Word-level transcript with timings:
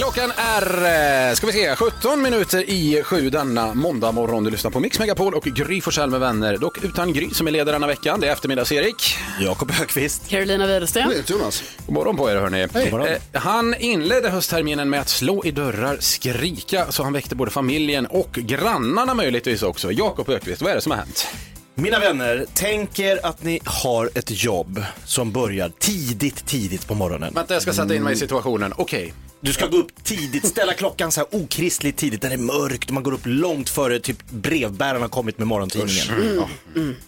Klockan 0.00 0.32
är, 0.36 1.28
eh, 1.28 1.34
ska 1.34 1.46
vi 1.46 1.52
se, 1.52 1.76
17 1.76 2.22
minuter 2.22 2.70
i 2.70 3.02
sju 3.02 3.30
denna 3.30 3.74
måndag 3.74 4.12
morgon. 4.12 4.44
Du 4.44 4.50
lyssnar 4.50 4.70
på 4.70 4.80
Mix 4.80 4.98
Megapol 4.98 5.34
och 5.34 5.44
Gry 5.44 5.80
Forssell 5.80 6.10
med 6.10 6.20
vänner. 6.20 6.56
Dock 6.56 6.84
utan 6.84 7.12
Gry 7.12 7.30
som 7.30 7.46
är 7.46 7.50
ledare 7.50 7.74
denna 7.74 7.86
veckan. 7.86 8.20
Det 8.20 8.28
är 8.28 8.32
eftermiddags-Erik. 8.32 9.16
Jakob 9.40 9.70
Högqvist. 9.70 10.28
Carolina 10.28 10.66
Widerström. 10.66 11.12
Jonas. 11.26 11.62
God 11.86 11.94
morgon 11.94 12.16
på 12.16 12.30
er 12.30 12.36
hörni. 12.36 12.68
Hej. 12.74 13.18
Eh, 13.32 13.40
han 13.40 13.74
inledde 13.74 14.30
höstterminen 14.30 14.90
med 14.90 15.00
att 15.00 15.08
slå 15.08 15.44
i 15.44 15.50
dörrar, 15.50 15.96
skrika 16.00 16.92
så 16.92 17.02
han 17.02 17.12
väckte 17.12 17.34
både 17.34 17.50
familjen 17.50 18.06
och 18.06 18.32
grannarna 18.32 19.14
möjligtvis 19.14 19.62
också. 19.62 19.92
Jakob 19.92 20.28
Högqvist, 20.28 20.62
vad 20.62 20.70
är 20.70 20.74
det 20.74 20.80
som 20.80 20.92
har 20.92 20.98
hänt? 20.98 21.26
Mina 21.74 21.98
vänner, 21.98 22.46
tänk 22.54 22.98
er 22.98 23.26
att 23.26 23.42
ni 23.42 23.60
har 23.64 24.10
ett 24.14 24.44
jobb 24.44 24.82
som 25.04 25.32
börjar 25.32 25.72
tidigt, 25.78 26.46
tidigt 26.46 26.88
på 26.88 26.94
morgonen. 26.94 27.34
Vänta, 27.34 27.54
jag 27.54 27.62
ska 27.62 27.72
sätta 27.72 27.94
in 27.94 28.02
mig 28.02 28.12
i 28.12 28.16
situationen. 28.16 28.72
Okej. 28.76 29.14
Du 29.40 29.52
ska 29.52 29.66
gå 29.66 29.76
upp 29.76 30.04
tidigt, 30.04 30.46
ställa 30.46 30.74
klockan 30.74 31.12
så 31.12 31.20
här 31.20 31.42
okristligt 31.42 31.96
tidigt 31.96 32.22
när 32.22 32.30
det 32.30 32.36
är 32.36 32.38
mörkt 32.38 32.88
och 32.88 32.94
man 32.94 33.02
går 33.02 33.12
upp 33.12 33.20
långt 33.24 33.70
före 33.70 34.00
typ 34.00 34.30
brevbäraren 34.30 35.02
har 35.02 35.08
kommit 35.08 35.38
med 35.38 35.46
morgontidningen. 35.46 36.36
Ja. 36.36 36.48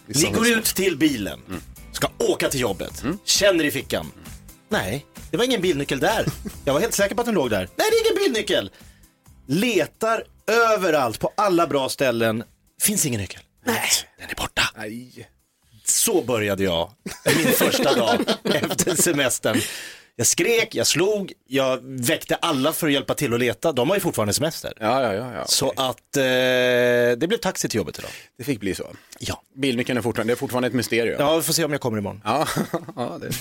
Ni 0.07 0.23
går 0.31 0.47
ut 0.47 0.65
till 0.65 0.97
bilen, 0.97 1.39
ska 1.91 2.07
åka 2.17 2.49
till 2.49 2.59
jobbet, 2.59 3.03
känner 3.25 3.63
i 3.63 3.71
fickan. 3.71 4.11
Nej, 4.69 5.05
det 5.31 5.37
var 5.37 5.45
ingen 5.45 5.61
bilnyckel 5.61 5.99
där. 5.99 6.25
Jag 6.65 6.73
var 6.73 6.79
helt 6.81 6.93
säker 6.93 7.15
på 7.15 7.21
att 7.21 7.25
den 7.25 7.35
låg 7.35 7.49
där. 7.49 7.69
Nej, 7.75 7.87
det 7.91 7.97
är 7.97 8.11
ingen 8.11 8.23
bilnyckel. 8.33 8.71
Letar 9.47 10.23
överallt 10.47 11.19
på 11.19 11.31
alla 11.37 11.67
bra 11.67 11.89
ställen, 11.89 12.43
finns 12.81 13.05
ingen 13.05 13.21
nyckel. 13.21 13.41
Nej, 13.65 13.89
den 14.19 14.29
är 14.29 14.35
borta. 14.35 14.63
Nej. 14.77 15.29
Så 15.85 16.21
började 16.21 16.63
jag 16.63 16.91
min 17.37 17.47
första 17.47 17.93
dag 17.95 18.19
efter 18.43 18.95
semestern. 18.95 19.61
Jag 20.15 20.27
skrek, 20.27 20.75
jag 20.75 20.87
slog, 20.87 21.33
jag 21.47 21.79
väckte 21.83 22.35
alla 22.35 22.73
för 22.73 22.87
att 22.87 22.93
hjälpa 22.93 23.13
till 23.13 23.33
att 23.33 23.39
leta. 23.39 23.71
De 23.71 23.89
har 23.89 23.95
ju 23.95 23.99
fortfarande 23.99 24.33
semester. 24.33 24.73
Ja, 24.79 25.01
ja, 25.01 25.13
ja. 25.13 25.33
ja. 25.33 25.45
Så 25.45 25.69
att 25.69 26.17
eh, 26.17 26.23
det 27.17 27.27
blev 27.27 27.37
taxi 27.37 27.69
till 27.69 27.77
jobbet 27.77 27.99
idag. 27.99 28.11
Det 28.37 28.43
fick 28.43 28.59
bli 28.59 28.75
så. 28.75 28.87
Ja. 29.19 29.41
Bilnyckeln 29.55 29.97
är 29.97 30.01
fortfarande, 30.01 30.33
det 30.33 30.35
är 30.35 30.39
fortfarande 30.39 30.67
ett 30.67 30.73
mysterium. 30.73 31.15
Ja, 31.19 31.35
vi 31.35 31.41
får 31.41 31.53
se 31.53 31.65
om 31.65 31.71
jag 31.71 31.81
kommer 31.81 31.97
imorgon. 31.97 32.21
Ja, 32.25 32.47
ja 32.95 33.17
det 33.21 33.27
är 33.27 33.33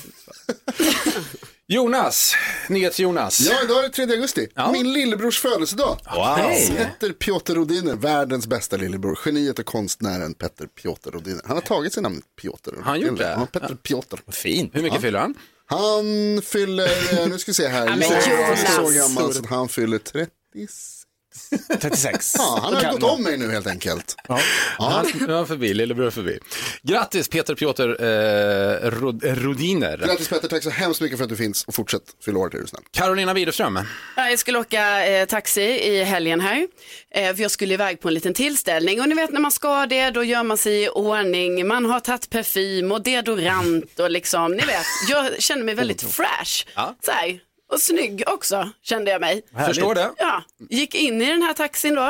Jonas, 1.66 2.34
NyhetsJonas. 2.68 3.40
Ja, 3.40 3.56
idag 3.64 3.78
är 3.78 3.82
det 3.82 3.94
3 3.94 4.04
augusti. 4.04 4.48
Min 4.72 4.92
lillebrors 4.92 5.38
födelsedag. 5.38 5.98
Wow. 6.14 6.36
Petter 6.76 7.12
Piotr 7.12 7.54
Rodiner, 7.54 7.94
världens 7.94 8.46
bästa 8.46 8.76
lillebror. 8.76 9.18
Geniet 9.24 9.58
och 9.58 9.66
konstnären 9.66 10.34
Petter 10.34 10.66
Piotr 10.66 11.10
Rodiner. 11.10 11.42
Han 11.44 11.56
har 11.56 11.62
tagit 11.62 11.92
sig 11.92 12.02
namnet 12.02 12.24
Piotr. 12.42 12.70
Han 12.84 13.00
gjort 13.00 13.18
det? 13.18 13.36
Ja, 13.38 13.46
Petter 13.52 13.74
Piotr. 13.74 14.16
Fint. 14.28 14.74
Hur 14.74 14.82
mycket 14.82 15.00
fyller 15.00 15.18
han? 15.18 15.34
Han 15.72 16.42
fyller, 16.42 16.86
eh, 17.22 17.28
nu 17.28 17.38
ska 17.38 17.50
vi 17.50 17.54
se 17.54 17.68
här, 17.68 17.88
men 17.88 18.00
jag 18.00 18.12
är 18.12 18.56
så 18.56 18.98
gammal 18.98 19.34
så 19.34 19.40
att 19.40 19.46
han 19.46 19.68
fyller 19.68 19.98
36. 19.98 21.01
36. 21.80 22.34
Ja, 22.38 22.58
han 22.62 22.74
har 22.74 22.92
gått 22.92 23.02
om 23.02 23.22
mig 23.22 23.36
nu 23.36 23.50
helt 23.50 23.66
enkelt. 23.66 24.16
Ja, 24.28 24.40
ja 25.28 25.46
förbi, 25.46 25.74
lillebror 25.74 26.10
förbi. 26.10 26.38
Grattis 26.82 27.28
Peter 27.28 27.54
Piotr 27.54 27.82
eh, 27.82 28.90
Rod, 28.90 29.24
Rodiner. 29.24 29.98
Grattis 29.98 30.28
Petter, 30.28 30.48
tack 30.48 30.62
så 30.62 30.70
hemskt 30.70 31.00
mycket 31.00 31.18
för 31.18 31.24
att 31.24 31.30
du 31.30 31.36
finns 31.36 31.64
och 31.64 31.74
fortsätt 31.74 32.02
fylla 32.24 32.38
år 32.38 32.54
är 32.56 32.60
du 32.60 32.66
snäll. 32.66 32.82
Carolina 32.90 33.34
Widerström. 33.34 33.78
Ja, 34.16 34.28
Jag 34.30 34.38
skulle 34.38 34.58
åka 34.58 35.06
eh, 35.06 35.26
taxi 35.26 35.62
i 35.62 36.04
helgen 36.04 36.40
här. 36.40 36.68
Eh, 37.14 37.34
för 37.34 37.42
jag 37.42 37.50
skulle 37.50 37.74
iväg 37.74 38.00
på 38.00 38.08
en 38.08 38.14
liten 38.14 38.34
tillställning 38.34 39.00
och 39.00 39.08
ni 39.08 39.14
vet 39.14 39.32
när 39.32 39.40
man 39.40 39.52
ska 39.52 39.86
det 39.86 40.10
då 40.10 40.24
gör 40.24 40.42
man 40.42 40.58
sig 40.58 40.82
i 40.84 40.88
ordning. 40.88 41.66
Man 41.66 41.84
har 41.86 42.00
tagit 42.00 42.30
parfym 42.30 42.92
och 42.92 43.02
deodorant 43.02 44.00
och 44.00 44.10
liksom, 44.10 44.52
ni 44.52 44.64
vet, 44.66 44.86
jag 45.08 45.42
känner 45.42 45.64
mig 45.64 45.74
väldigt 45.74 46.02
fresh. 46.02 46.66
Ja. 46.74 46.96
Så 47.04 47.10
här. 47.10 47.40
Och 47.72 47.80
snygg 47.80 48.22
också 48.26 48.70
kände 48.82 49.10
jag 49.10 49.20
mig. 49.20 49.42
Förstår 49.66 49.94
det. 49.94 50.10
Ja, 50.18 50.42
gick 50.70 50.94
in 50.94 51.22
i 51.22 51.26
den 51.26 51.42
här 51.42 51.54
taxin 51.54 51.94
då. 51.94 52.06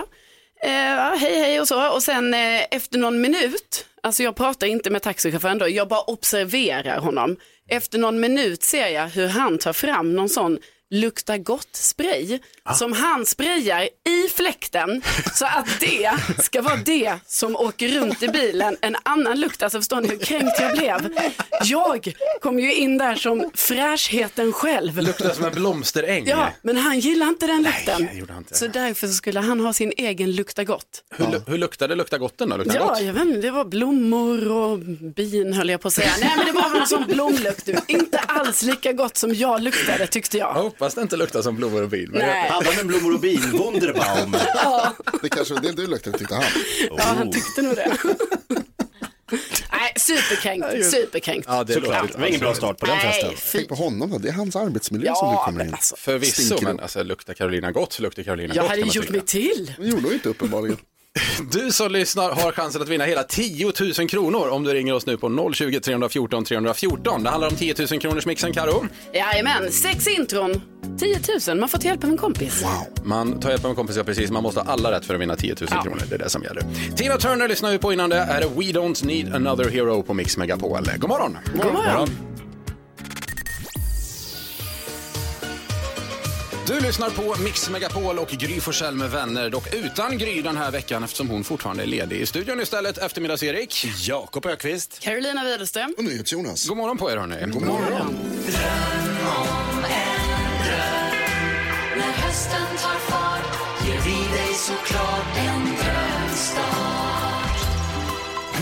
Eh, 0.63 0.71
hej 1.19 1.41
hej 1.41 1.61
och 1.61 1.69
så. 1.69 1.95
Och 1.95 2.03
sen 2.03 2.35
eh, 2.35 2.63
efter 2.71 2.99
någon 2.99 3.21
minut, 3.21 3.87
alltså 4.03 4.23
jag 4.23 4.37
pratar 4.37 4.67
inte 4.67 4.91
med 4.91 5.03
taxichauffören 5.03 5.59
då, 5.59 5.69
jag 5.69 5.89
bara 5.89 6.01
observerar 6.01 6.99
honom. 6.99 7.37
Efter 7.69 7.99
någon 7.99 8.21
minut 8.21 8.63
ser 8.63 8.89
jag 8.89 9.09
hur 9.09 9.29
han 9.29 9.59
tar 9.59 9.73
fram 9.73 10.15
någon 10.15 10.29
sån 10.29 10.59
lukta 10.93 11.39
gott-spray 11.39 12.39
som 12.75 12.93
han 12.93 13.27
sprayar 13.27 13.83
i 14.09 14.29
fläkten 14.35 15.03
så 15.35 15.45
att 15.45 15.81
det 15.81 16.11
ska 16.43 16.63
vara 16.63 16.77
det 16.77 17.15
som 17.27 17.57
åker 17.57 17.89
runt 17.89 18.23
i 18.23 18.29
bilen. 18.29 18.77
En 18.81 18.97
annan 19.03 19.41
lukt, 19.41 19.63
alltså 19.63 19.79
förstår 19.79 20.01
ni 20.01 20.09
hur 20.09 20.19
kränkt 20.19 20.61
jag 20.61 20.77
blev? 20.77 21.17
Jag 21.65 22.13
kom 22.41 22.59
ju 22.59 22.75
in 22.75 22.99
där 22.99 23.15
som 23.15 23.51
fräschheten 23.55 24.53
själv. 24.53 24.99
Luktar 25.01 25.31
som 25.35 25.45
en 25.45 25.53
blomsteräng. 25.53 26.27
Ja, 26.27 26.49
men 26.63 26.77
han 26.77 26.99
gillar 27.01 27.27
inte 27.29 27.47
den 27.47 27.63
lukten. 27.63 28.09
han 28.29 28.39
inte. 28.39 28.55
Så 28.55 28.67
därför 28.67 29.07
så 29.07 29.13
skulle 29.15 29.41
han 29.41 29.61
ha 29.61 29.73
sin 29.73 29.93
egen 29.97 30.33
lukta 30.33 30.65
gott. 30.65 31.05
Hur, 31.17 31.25
lu- 31.25 31.43
hur 31.47 31.59
luktar 31.59 31.89
det? 31.89 31.95
Luktar 31.95 32.19
gotten 32.19 32.49
då? 32.49 32.57
Luktar 32.57 32.75
Ja, 32.75 32.87
gott? 32.89 33.03
jag 33.03 33.13
vet 33.13 33.23
inte, 33.23 33.41
det 33.41 33.51
var 33.51 33.65
blommor 33.65 34.49
och 34.53 34.79
bin 35.15 35.53
höll 35.53 35.69
jag 35.71 35.81
på 35.81 35.89
att 35.89 35.95
säga. 35.95 36.11
Nej, 36.21 36.33
men 36.37 36.47
det 36.47 36.53
var 36.53 36.69
väl 36.71 36.79
någon 36.79 36.87
sån 36.89 37.05
blomlukt. 37.05 37.67
Du. 37.67 37.77
Inte 37.89 38.19
alls 38.19 38.63
lika 38.63 38.93
gott 38.93 39.17
som 39.17 39.35
jag 39.35 39.63
luktade 39.63 40.07
tyckte 40.07 40.39
jag. 40.39 40.73
Hoppas 40.83 40.95
det 40.95 41.03
inte 41.03 41.17
luktar 41.17 41.43
som 41.43 41.57
blommor 41.57 41.83
och 41.83 41.89
bin. 41.89 42.09
Men 42.11 42.19
Nej, 42.21 42.49
Hanna 42.51 42.71
med 42.77 42.87
blommor 42.87 43.15
och 43.15 43.21
bin, 43.21 43.41
Wunderbaum. 43.53 44.33
Det 45.23 45.29
kanske 45.29 45.55
var 45.55 45.61
det 45.61 45.73
du 45.73 45.87
luktade 45.87 46.19
tyckte 46.19 46.35
han. 46.35 46.45
ja, 46.91 47.03
han 47.03 47.33
tyckte 47.33 47.63
nog 47.63 47.75
det. 47.77 47.97
Nej, 49.73 49.93
superkränkt, 49.97 50.67
superkränkt. 50.91 51.47
Ja, 51.51 51.65
det 51.65 51.73
Såklart, 51.73 52.13
det 52.13 52.19
var 52.19 52.27
ingen 52.27 52.41
bra 52.41 52.55
start 52.55 52.79
på 52.79 52.87
den 52.87 52.97
Nej, 52.97 53.13
festen. 53.13 53.31
fy. 53.37 53.59
Tänk 53.59 53.69
på 53.69 53.75
honom 53.75 54.11
då, 54.11 54.19
det 54.19 54.29
är 54.29 54.33
hans 54.33 54.57
arbetsmiljö 54.57 55.15
som 55.15 55.29
du 55.29 55.35
Ja, 55.35 55.45
kommer 55.45 55.59
men 55.59 55.67
in. 55.69 55.75
alltså. 55.75 55.97
Förvisso, 55.99 56.59
men 56.63 56.81
alltså, 56.81 57.03
luktar 57.03 57.35
Carolina 57.35 57.73
gott 57.73 57.93
så 57.93 58.03
luktar 58.03 58.23
Carolina 58.23 58.55
Jag 58.55 58.63
gott. 58.63 58.71
hade 58.71 58.81
kan 58.83 58.89
man 58.89 58.95
gjort 58.95 59.11
mig 59.11 59.21
till. 59.21 59.75
Det 59.79 59.87
gjorde 59.87 60.03
hon 60.03 60.13
inte 60.13 60.29
uppenbarligen. 60.29 60.77
Du 61.51 61.73
som 61.73 61.93
lyssnar 61.93 62.31
har 62.31 62.53
chansen 62.53 62.83
att 62.83 62.89
vinna 62.89 63.05
hela 63.05 63.23
10 63.23 63.73
000 63.99 64.09
kronor 64.09 64.49
om 64.49 64.65
du 64.65 64.75
ringer 64.75 64.95
oss 64.95 65.07
nu 65.07 65.17
på 65.17 65.53
020 65.55 65.81
314 65.81 66.45
314. 66.45 67.23
Det 67.23 67.31
handlar 67.31 67.49
om 67.49 67.57
10 67.57 67.75
000 67.91 68.01
kronors 68.01 68.27
mixen, 68.27 68.53
Karo. 68.53 68.87
Jajamän, 69.15 69.73
sex 69.73 70.07
intron, 70.07 70.63
10 70.99 71.19
000. 71.49 71.59
Man 71.59 71.69
får 71.69 71.79
till 71.79 71.87
hjälp 71.89 72.05
av 72.05 72.11
en 72.11 72.17
kompis. 72.17 72.65
Man 73.05 73.41
tar 73.41 73.51
hjälp 73.51 73.65
av 73.65 73.71
en 73.71 73.77
kompis, 73.77 73.97
ja 73.97 74.05
precis. 74.05 74.31
Man 74.31 74.43
måste 74.43 74.61
ha 74.61 74.73
alla 74.73 74.93
rätt 74.93 75.05
för 75.05 75.15
att 75.15 75.21
vinna 75.21 75.37
10 75.37 75.55
000 75.61 75.69
kronor. 75.83 76.03
Det 76.09 76.15
är 76.15 76.19
det 76.19 76.31
som 76.31 76.43
gäller. 76.43 76.63
Tina 76.97 77.17
Turner 77.17 77.49
lyssnar 77.49 77.71
vi 77.71 77.79
på 77.79 77.93
innan 77.93 78.11
det. 78.11 78.17
Här 78.21 78.41
är 78.43 78.49
We 78.49 78.79
Don't 78.81 79.07
Need 79.07 79.35
Another 79.35 79.71
Hero 79.71 80.03
på 80.03 80.15
Mix 80.15 80.37
Megapol. 80.37 80.89
God 80.99 81.09
morgon! 81.11 81.39
God 81.63 81.73
morgon. 81.73 82.09
Du 86.67 86.81
lyssnar 86.81 87.11
på 87.11 87.43
Mix 87.43 87.71
Megapol 87.71 88.19
och 88.19 88.29
Gry 88.29 88.61
Forssell 88.61 88.95
med 88.95 89.11
vänner. 89.11 89.51
Dock 89.51 89.75
utan 89.75 90.19
Gry 90.19 90.43
den 90.43 90.57
här 90.57 90.71
veckan 90.71 91.05
eftersom 91.05 91.29
hon 91.31 91.45
fortfarande 91.45 91.83
är 91.83 91.87
ledig. 91.87 92.21
I 92.21 92.27
studion 92.27 92.61
istället 92.61 92.99
eftermiddags-Erik. 92.99 93.87
Jakob 94.09 94.47
Ökvist. 94.47 94.99
Carolina 95.01 95.45
Widerström. 95.45 95.95
Och 95.99 96.05
NyhetsJonas. 96.05 96.69
God 96.69 96.77
morgon 96.77 96.99
på 96.99 97.11
er 97.11 97.17
hörni. 97.17 97.53
God 97.53 97.63
morgon. 97.63 98.19
När 101.97 102.13
hösten 102.13 102.67
tar 102.83 102.99
fart 103.11 103.59
ger 103.87 104.01
vi 104.01 104.37
dig 104.37 104.55
såklart 104.55 105.37
en 105.37 105.65
drömstart. 105.65 105.92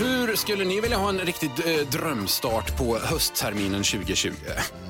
Hur 0.01 0.35
skulle 0.35 0.65
ni 0.65 0.81
vilja 0.81 0.97
ha 0.97 1.09
en 1.09 1.19
riktig 1.19 1.51
eh, 1.65 1.87
drömstart 1.87 2.77
på 2.77 2.97
höstterminen 2.97 3.83
2020? 3.83 4.31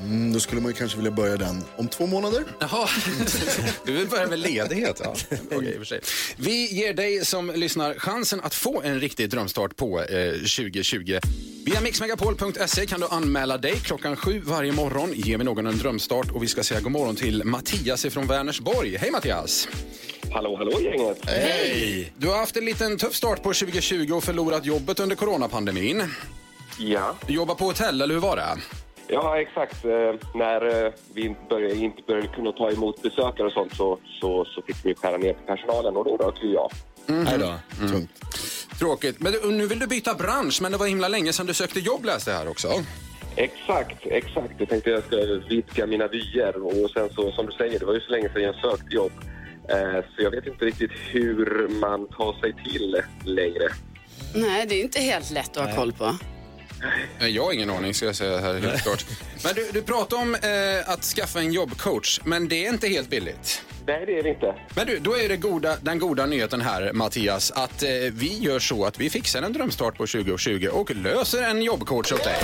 Mm, 0.03 0.33
då 0.33 0.39
skulle 0.39 0.61
man 0.61 0.73
kanske 0.73 0.97
vilja 0.97 1.11
börja 1.11 1.37
den 1.37 1.63
om 1.77 1.87
två 1.87 2.05
månader. 2.05 2.43
Jaha, 2.59 2.87
du 3.85 3.93
vill 3.93 4.07
börja 4.07 4.27
med 4.27 4.39
ledighet. 4.39 5.01
Ja. 5.03 5.09
Och 5.55 5.63
för 5.77 5.83
sig. 5.83 6.01
Vi 6.37 6.73
ger 6.73 6.93
dig 6.93 7.25
som 7.25 7.51
lyssnar 7.55 7.93
chansen 7.93 8.41
att 8.43 8.55
få 8.55 8.81
en 8.81 8.99
riktig 8.99 9.29
drömstart 9.29 9.75
på 9.75 10.01
eh, 10.01 10.31
2020. 10.33 11.19
Via 11.65 11.81
mixmegapol.se 11.81 12.85
kan 12.85 12.99
du 12.99 13.07
anmäla 13.07 13.57
dig 13.57 13.75
klockan 13.75 14.15
sju 14.15 14.41
varje 14.45 14.71
morgon. 14.71 15.13
Ger 15.15 15.37
vi 15.37 15.43
någon 15.43 15.67
en 15.67 15.77
drömstart 15.77 16.31
och 16.31 16.43
vi 16.43 16.47
ska 16.47 16.63
säga 16.63 16.79
god 16.79 16.91
morgon 16.91 17.15
till 17.15 17.43
Mattias 17.45 18.05
från 18.05 18.27
Vänersborg. 18.27 18.97
Hej 18.97 19.11
Mattias! 19.11 19.67
Hallå, 20.33 20.55
hallå 20.55 20.71
gänget. 20.81 21.25
Hej! 21.25 22.13
Du 22.17 22.27
har 22.27 22.37
haft 22.37 22.57
en 22.57 22.65
liten 22.65 22.97
tuff 22.97 23.15
start 23.15 23.37
på 23.43 23.53
2020 23.53 24.13
och 24.13 24.23
förlorat 24.23 24.65
jobbet 24.65 24.99
under 24.99 25.15
coronapandemin. 25.15 26.03
Ja, 26.79 27.15
Du 27.27 27.33
jobbar 27.33 27.55
på 27.55 27.65
hotell, 27.65 28.01
eller 28.01 28.13
hur 28.13 28.21
var 28.21 28.35
det? 28.35 28.57
ja 29.07 29.41
exakt. 29.41 29.85
Eh, 29.85 29.91
när 30.35 30.85
eh, 30.85 30.91
vi 31.13 31.21
inte 31.25 31.41
började, 31.49 31.75
inte 31.75 32.01
började 32.07 32.27
kunna 32.27 32.51
ta 32.51 32.71
emot 32.71 33.01
besökare 33.01 33.47
och 33.47 33.53
sånt 33.53 33.75
så, 33.75 33.99
så, 34.21 34.45
så 34.45 34.61
fick 34.61 34.75
vi 34.85 34.95
skära 34.95 35.17
ner 35.17 35.33
på 35.33 35.39
personalen 35.55 35.95
och 35.97 36.05
då 36.05 36.17
rök 36.17 36.35
ju 36.43 36.53
jag. 36.53 36.71
Hej 37.27 37.37
då. 37.39 37.53
Tungt. 37.87 38.09
Tråkigt. 38.79 39.19
Men 39.19 39.31
du, 39.31 39.51
nu 39.51 39.67
vill 39.67 39.79
du 39.79 39.87
byta 39.87 40.13
bransch, 40.15 40.59
men 40.61 40.71
det 40.71 40.77
var 40.77 40.87
himla 40.87 41.07
länge 41.07 41.33
sedan 41.33 41.45
du 41.45 41.53
sökte 41.53 41.79
jobb 41.79 42.05
läste 42.05 42.31
jag 42.31 42.37
här 42.37 42.47
också. 42.49 42.67
Exakt, 43.35 43.97
exakt. 44.05 44.53
Jag 44.57 44.69
tänkte 44.69 44.89
jag 44.89 45.03
ska 45.03 45.15
vidga 45.49 45.85
mina 45.87 46.07
vyer 46.07 46.63
och 46.65 46.89
sen 46.91 47.09
så, 47.15 47.31
som 47.31 47.45
du 47.45 47.51
säger, 47.51 47.79
det 47.79 47.85
var 47.85 47.93
ju 47.93 47.99
så 47.99 48.11
länge 48.11 48.29
sedan 48.33 48.43
jag 48.43 48.55
sökte 48.55 48.95
jobb. 48.95 49.11
Eh, 49.69 50.03
Så 50.15 50.23
jag 50.23 50.31
vet 50.31 50.47
inte 50.47 50.65
riktigt 50.65 50.91
hur 51.11 51.67
man 51.67 52.07
tar 52.07 52.39
sig 52.41 52.53
till 52.63 53.01
längre. 53.23 53.69
Nej, 54.35 54.65
det 54.67 54.75
är 54.75 54.81
inte 54.81 54.99
helt 54.99 55.31
lätt 55.31 55.57
att 55.57 55.69
ha 55.69 55.75
koll 55.75 55.93
på. 55.93 56.15
Jag 57.19 57.43
har 57.43 57.53
ingen 57.53 57.69
aning 57.69 57.93
ska 57.93 58.05
jag 58.05 58.15
säga 58.15 58.39
här 58.39 58.53
helt 58.59 58.83
klart. 58.83 59.05
Men 59.43 59.53
du, 59.55 59.69
du 59.73 59.81
pratar 59.81 60.17
om 60.17 60.35
eh, 60.35 60.89
att 60.93 61.03
skaffa 61.03 61.39
en 61.39 61.51
jobbcoach, 61.53 62.19
men 62.23 62.47
det 62.47 62.65
är 62.65 62.69
inte 62.69 62.87
helt 62.87 63.09
billigt. 63.09 63.61
Nej, 63.87 64.05
det 64.05 64.19
är 64.19 64.23
det 64.23 64.29
inte. 64.29 64.55
Men 64.75 64.87
du, 64.87 64.97
då 64.99 65.17
är 65.17 65.29
det 65.29 65.37
goda, 65.37 65.77
den 65.81 65.99
goda 65.99 66.25
nyheten 66.25 66.61
här 66.61 66.93
Mattias, 66.93 67.51
att 67.51 67.83
eh, 67.83 67.89
vi 68.13 68.37
gör 68.39 68.59
så 68.59 68.85
att 68.85 68.99
vi 68.99 69.09
fixar 69.09 69.41
en 69.41 69.53
drömstart 69.53 69.97
på 69.97 70.07
2020 70.07 70.67
och 70.71 70.95
löser 70.95 71.43
en 71.43 71.61
jobbcoach 71.61 72.11
åt 72.11 72.23
dig. 72.23 72.35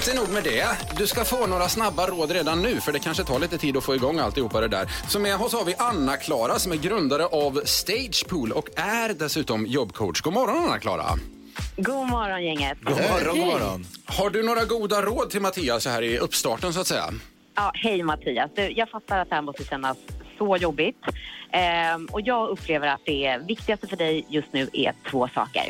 Inte 0.00 0.14
nog 0.14 0.32
med 0.32 0.44
det, 0.44 0.66
du 0.96 1.06
ska 1.06 1.24
få 1.24 1.46
några 1.46 1.68
snabba 1.68 2.06
råd 2.06 2.30
redan 2.30 2.62
nu 2.62 2.80
för 2.80 2.92
det 2.92 2.98
kanske 2.98 3.24
tar 3.24 3.38
lite 3.38 3.58
tid 3.58 3.76
att 3.76 3.84
få 3.84 3.94
igång 3.94 4.18
alltihopa 4.18 4.60
det 4.60 4.68
där. 4.68 4.86
Så 5.08 5.18
med 5.18 5.36
oss 5.40 5.52
har 5.52 5.64
vi 5.64 5.74
Anna-Klara 5.78 6.58
som 6.58 6.72
är 6.72 6.76
grundare 6.76 7.26
av 7.26 7.62
Stagepool 7.64 8.52
och 8.52 8.68
är 8.76 9.14
dessutom 9.14 9.66
jobbcoach. 9.66 10.20
God 10.20 10.32
morgon 10.32 10.56
Anna-Klara! 10.56 11.04
God 11.76 12.08
morgon 12.08 12.44
gänget. 12.44 12.78
God 12.80 12.96
morgon, 12.96 13.38
god 13.38 13.46
morgon. 13.46 13.84
Har 14.04 14.30
du 14.30 14.42
några 14.42 14.64
goda 14.64 15.02
råd 15.02 15.30
till 15.30 15.40
Mattias 15.40 15.82
så 15.82 15.90
här 15.90 16.02
i 16.02 16.18
uppstarten 16.18 16.72
så 16.72 16.80
att 16.80 16.86
säga? 16.86 17.04
Ja, 17.54 17.72
hej 17.74 18.02
Mattias. 18.02 18.50
Du, 18.54 18.70
jag 18.70 18.90
fattar 18.90 19.18
att 19.18 19.28
det 19.28 19.34
här 19.34 19.42
måste 19.42 19.64
kännas 19.64 19.96
så 20.38 20.56
jobbigt. 20.56 21.00
Ehm, 21.52 22.06
och 22.12 22.20
jag 22.20 22.48
upplever 22.48 22.88
att 22.88 23.02
det 23.04 23.40
viktigaste 23.48 23.86
för 23.86 23.96
dig 23.96 24.26
just 24.28 24.52
nu 24.52 24.68
är 24.72 24.94
två 25.10 25.28
saker. 25.34 25.64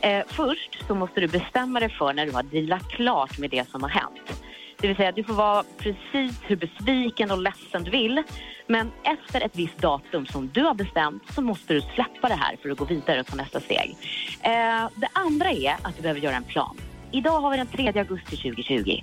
Eh, 0.00 0.22
först 0.28 0.86
så 0.86 0.94
måste 0.94 1.20
du 1.20 1.28
bestämma 1.28 1.80
dig 1.80 1.88
för 1.88 2.12
när 2.12 2.26
du 2.26 2.32
har 2.32 2.42
dealat 2.42 2.88
klart 2.88 3.38
med 3.38 3.50
det 3.50 3.70
som 3.70 3.82
har 3.82 3.90
hänt. 3.90 4.42
Det 4.80 4.88
vill 4.88 4.96
säga, 4.96 5.12
du 5.12 5.24
får 5.24 5.34
vara 5.34 5.64
precis 5.78 6.40
hur 6.42 6.56
besviken 6.56 7.30
och 7.30 7.38
ledsen 7.38 7.84
du 7.84 7.90
vill. 7.90 8.22
Men 8.66 8.92
efter 9.02 9.40
ett 9.40 9.56
visst 9.56 9.78
datum 9.78 10.26
som 10.26 10.48
du 10.48 10.62
har 10.62 10.74
bestämt 10.74 11.22
så 11.34 11.42
måste 11.42 11.74
du 11.74 11.80
släppa 11.80 12.28
det 12.28 12.34
här 12.34 12.56
för 12.62 12.70
att 12.70 12.78
gå 12.78 12.84
vidare 12.84 13.20
och 13.20 13.26
ta 13.26 13.36
nästa 13.36 13.60
steg. 13.60 13.96
Eh, 14.40 14.88
det 14.96 15.08
andra 15.12 15.50
är 15.50 15.76
att 15.82 15.96
du 15.96 16.02
behöver 16.02 16.20
göra 16.20 16.36
en 16.36 16.44
plan. 16.44 16.76
Idag 17.14 17.40
har 17.40 17.50
vi 17.50 17.56
den 17.56 17.66
3 17.66 17.92
augusti 17.98 18.36
2020. 18.36 19.00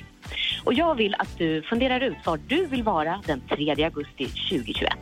Och 0.64 0.74
jag 0.74 0.96
vill 0.96 1.16
att 1.20 1.38
du 1.38 1.62
funderar 1.62 2.02
ut 2.02 2.18
var 2.26 2.40
du 2.48 2.66
vill 2.66 2.84
vara 2.84 3.22
den 3.26 3.42
3 3.50 3.84
augusti 3.84 4.26
2021. 4.26 4.94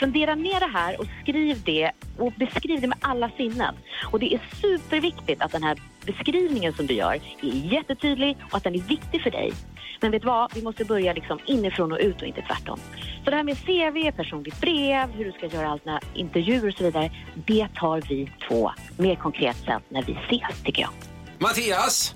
Fundera 0.00 0.34
ner 0.34 0.60
det 0.60 0.78
här 0.78 1.00
och 1.00 1.06
skriv 1.22 1.62
det 1.64 1.90
och 2.18 2.32
beskriv 2.32 2.80
det 2.80 2.86
med 2.86 2.98
alla 3.00 3.30
sinnen. 3.36 3.74
Och 4.12 4.20
det 4.20 4.34
är 4.34 4.40
superviktigt 4.60 5.42
att 5.42 5.52
den 5.52 5.62
här 5.62 5.78
beskrivningen 6.06 6.72
som 6.72 6.86
du 6.86 6.94
gör 6.94 7.14
är 7.42 7.72
jättetydlig 7.72 8.36
och 8.50 8.56
att 8.56 8.64
den 8.64 8.74
är 8.74 8.82
viktig 8.82 9.22
för 9.22 9.30
dig. 9.30 9.52
Men 10.00 10.10
vet 10.10 10.22
du 10.22 10.26
vad? 10.26 10.54
Vi 10.54 10.62
måste 10.62 10.84
börja 10.84 11.12
liksom 11.12 11.38
inifrån 11.46 11.92
och 11.92 11.98
ut 12.00 12.22
och 12.22 12.28
inte 12.28 12.42
tvärtom. 12.42 12.78
Så 13.24 13.30
det 13.30 13.36
här 13.36 13.42
med 13.42 13.58
CV, 13.58 14.16
personligt 14.16 14.60
brev, 14.60 15.10
hur 15.10 15.24
du 15.24 15.32
ska 15.32 15.46
göra 15.46 15.68
allt 15.68 15.84
när 15.84 16.00
intervjuer 16.14 16.68
och 16.68 16.74
så 16.74 16.84
vidare. 16.84 17.10
Det 17.34 17.68
tar 17.74 18.00
vi 18.08 18.30
två 18.48 18.70
mer 18.96 19.14
konkret 19.14 19.56
sen 19.64 19.80
när 19.88 20.02
vi 20.02 20.12
ses 20.12 20.62
tycker 20.62 20.82
jag. 20.82 20.90
Mattias! 21.38 22.14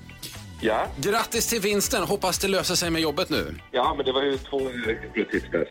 Ja, 0.62 0.86
Grattis 0.96 1.46
till 1.46 1.60
vinsten! 1.60 2.02
Hoppas 2.02 2.38
det 2.38 2.48
löser 2.48 2.74
sig 2.74 2.90
med 2.90 3.02
jobbet 3.02 3.30
nu. 3.30 3.54
ja 3.70 3.94
men 3.96 4.06
det 4.06 4.12
var 4.12 4.22
ju 4.22 4.38
två. 4.38 4.60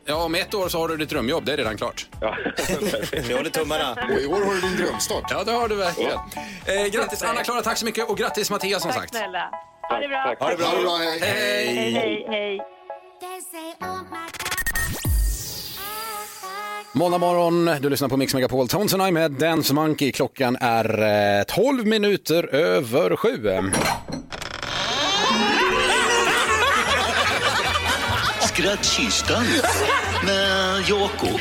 Ja, 0.06 0.24
om 0.24 0.36
ett 0.36 0.53
år 0.53 0.69
så 0.69 0.77
har 0.80 0.88
du 0.88 0.97
ditt 0.97 1.09
drömjobb, 1.09 1.45
det 1.45 1.53
är 1.53 1.57
redan 1.57 1.77
klart. 1.77 2.07
Ja, 2.21 2.36
Vi 3.27 3.33
håller 3.33 3.50
tummarna. 3.50 3.91
Och 4.13 4.19
i 4.21 4.25
år 4.25 4.45
har 4.45 4.53
du 4.53 4.62
din 4.62 4.77
drömstart. 4.77 5.24
Ja, 5.31 5.44
det 5.44 5.51
har 5.51 5.68
du 5.69 5.75
verkligen. 5.75 6.12
Eh, 6.65 6.86
grattis 6.91 7.24
Anna-Klara, 7.24 7.62
tack 7.62 7.77
så 7.77 7.86
mycket 7.86 8.09
och 8.09 8.18
grattis 8.18 8.51
Mattias 8.51 8.81
som 8.81 8.91
Tack 8.91 9.00
sagt. 9.01 9.09
snälla. 9.15 9.50
Ha 9.89 10.00
det 10.00 10.07
bra. 10.07 10.24
Tack. 10.27 10.39
Ha 10.39 10.50
det 10.50 10.57
bra. 10.57 10.65
Ha 10.68 10.75
det 10.77 10.83
bra, 10.83 10.95
hej. 10.97 11.19
Hej, 11.21 11.92
hej, 11.92 12.25
hej. 12.30 12.59
Måndag 16.94 17.18
morgon, 17.18 17.69
du 17.81 17.89
lyssnar 17.89 18.09
på 18.09 18.18
Mix 18.18 18.33
Megapol 18.33 18.68
Tones 18.68 18.94
and 18.94 19.07
I 19.07 19.12
med 19.12 19.31
Dance 19.31 19.74
Monkey. 19.74 20.12
Klockan 20.12 20.57
är 20.62 21.01
eh, 21.39 21.44
12 21.44 21.85
minuter 21.85 22.56
över 22.56 23.15
sju. 23.15 23.62
Skrattkistan 28.59 29.44
med 30.25 30.83
Jakob. 30.89 31.39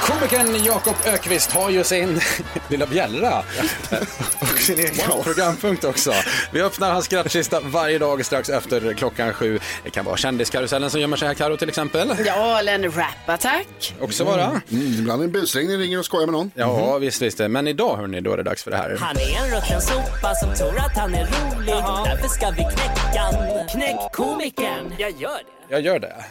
Komikern 0.00 0.64
Jakob 0.64 0.94
Ökvist 1.06 1.50
har 1.52 1.70
ju 1.70 1.84
sin 1.84 2.20
lilla 2.68 2.86
bjällra 2.86 3.38
och 4.40 4.58
sin 4.58 4.78
egen 4.78 5.22
programpunkt 5.22 5.84
också. 5.84 6.12
Vi 6.52 6.62
öppnar 6.62 6.92
hans 6.92 7.04
skrattkista 7.04 7.60
varje 7.60 7.98
dag 7.98 8.26
strax 8.26 8.48
efter 8.48 8.94
klockan 8.94 9.32
sju. 9.32 9.58
Det 9.84 9.90
kan 9.90 10.04
vara 10.04 10.16
kändiskarusellen 10.16 10.90
som 10.90 11.00
gömmer 11.00 11.16
sig 11.16 11.28
här, 11.28 11.34
Karo 11.34 11.56
till 11.56 11.68
exempel. 11.68 12.14
Ja, 12.26 12.58
eller 12.58 12.74
en 12.74 12.92
rap-attack. 12.92 13.94
Också 14.00 14.24
vara. 14.24 14.44
Mm, 14.44 14.86
ibland 14.86 15.22
är 15.22 15.26
det 15.26 15.32
busringning, 15.32 15.78
ringer 15.78 15.98
och 15.98 16.04
skojar 16.04 16.26
med 16.26 16.32
någon. 16.32 16.50
Ja, 16.54 16.98
visst, 16.98 17.22
visst. 17.22 17.38
Men 17.38 17.68
idag, 17.68 17.96
hörni, 17.96 18.20
då 18.20 18.32
är 18.32 18.36
det 18.36 18.42
dags 18.42 18.64
för 18.64 18.70
det 18.70 18.76
här. 18.76 18.96
Han 19.00 19.16
är 19.16 19.44
en 19.44 19.56
rutten 19.56 19.80
sopa 19.80 20.34
som 20.34 20.54
tror 20.54 20.78
att 20.78 20.96
han 20.96 21.14
är 21.14 21.24
rolig 21.24 21.74
Därför 22.04 22.28
ska 22.28 22.50
vi 22.50 22.62
knäcka 22.62 23.20
han. 23.20 23.68
Knäck 23.68 24.12
komikern. 24.12 24.94
Jag 24.98 25.10
gör 25.10 25.38
det. 25.38 25.57
Jag 25.70 25.80
gör 25.80 25.98
det. 25.98 26.24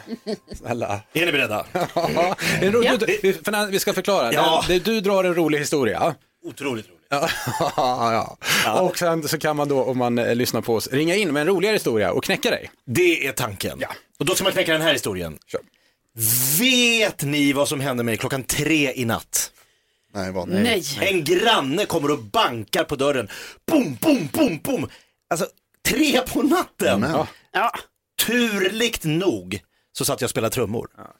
Snälla. 0.56 1.00
Är 1.12 1.26
ni 1.26 1.32
beredda? 1.32 1.66
Ja, 1.94 2.36
en 2.60 2.72
ro- 2.72 2.96
du, 2.98 3.18
vi, 3.22 3.32
för 3.32 3.52
när, 3.52 3.66
vi 3.66 3.78
ska 3.80 3.92
förklara. 3.92 4.32
Ja. 4.32 4.64
Det, 4.68 4.78
du 4.78 5.00
drar 5.00 5.24
en 5.24 5.34
rolig 5.34 5.58
historia. 5.58 6.14
Otroligt 6.44 6.86
roligt. 6.88 6.98
Ja, 7.76 8.36
ja. 8.64 8.80
Och 8.80 8.98
sen 8.98 9.28
så 9.28 9.38
kan 9.38 9.56
man 9.56 9.68
då, 9.68 9.84
om 9.84 9.98
man 9.98 10.18
eh, 10.18 10.34
lyssnar 10.34 10.60
på 10.60 10.74
oss, 10.74 10.88
ringa 10.92 11.14
in 11.14 11.32
med 11.32 11.40
en 11.40 11.46
roligare 11.46 11.74
historia 11.74 12.12
och 12.12 12.24
knäcka 12.24 12.50
dig. 12.50 12.70
Det 12.86 13.26
är 13.26 13.32
tanken. 13.32 13.78
Ja. 13.80 13.88
Och 14.18 14.24
då 14.24 14.34
ska 14.34 14.44
man 14.44 14.52
knäcka 14.52 14.72
den 14.72 14.82
här 14.82 14.92
historien. 14.92 15.38
Kör. 15.46 15.60
Vet 16.58 17.22
ni 17.22 17.52
vad 17.52 17.68
som 17.68 17.80
hände 17.80 18.04
mig 18.04 18.16
klockan 18.16 18.42
tre 18.42 18.92
i 18.94 19.04
natt? 19.04 19.50
Nej, 20.14 20.32
vad? 20.32 20.48
Nej. 20.48 20.84
En 21.00 21.24
granne 21.24 21.84
kommer 21.84 22.10
och 22.10 22.18
bankar 22.18 22.84
på 22.84 22.96
dörren. 22.96 23.28
Boom, 23.66 23.98
boom, 24.00 24.28
boom, 24.32 24.58
boom. 24.62 24.88
Alltså, 25.30 25.46
tre 25.86 26.20
på 26.20 26.42
natten. 26.42 27.00
Men. 27.00 27.26
Ja. 27.52 27.72
Turligt 28.26 29.04
nog 29.04 29.60
så 29.92 30.04
satt 30.04 30.20
jag 30.20 30.26
och 30.26 30.30
spelade 30.30 30.54
trummor. 30.54 30.88
Ja. 30.96 31.14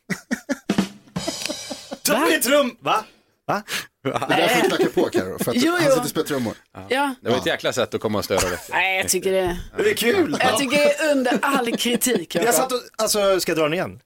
trum... 2.42 2.76
Va? 2.80 3.04
Va? 3.46 3.62
Det 4.04 4.10
är 4.10 4.36
därför 4.36 4.62
du 4.62 4.68
knackar 4.68 4.86
på 4.86 5.08
Carro, 5.10 5.44
för 5.44 5.50
att 5.50 5.56
Jo, 5.56 5.72
han 5.72 5.80
jo. 5.84 5.88
sitter 5.90 6.02
och 6.02 6.08
spelar 6.08 6.26
trummor. 6.26 6.54
ja. 6.88 7.14
Det 7.22 7.30
var 7.30 7.36
ett 7.38 7.46
jäkla 7.46 7.72
sätt 7.72 7.94
att 7.94 8.00
komma 8.00 8.18
och 8.18 8.24
störa 8.24 8.48
dig. 8.48 8.58
Nej, 8.70 8.96
jag 8.96 9.08
tycker 9.08 9.32
det, 9.32 9.56
Det 9.78 9.90
är 9.90 9.94
kul. 9.94 10.36
jag 10.40 10.58
tycker 10.58 10.76
det 10.76 10.94
är 10.94 11.10
under 11.12 11.38
all 11.42 11.76
kritik. 11.76 12.34
Jag 12.34 12.54
satt 12.54 12.72
och, 12.72 12.80
alltså, 12.96 13.40
ska 13.40 13.50
jag 13.52 13.56
dra 13.58 13.62
den 13.62 13.72
igen? 13.74 14.00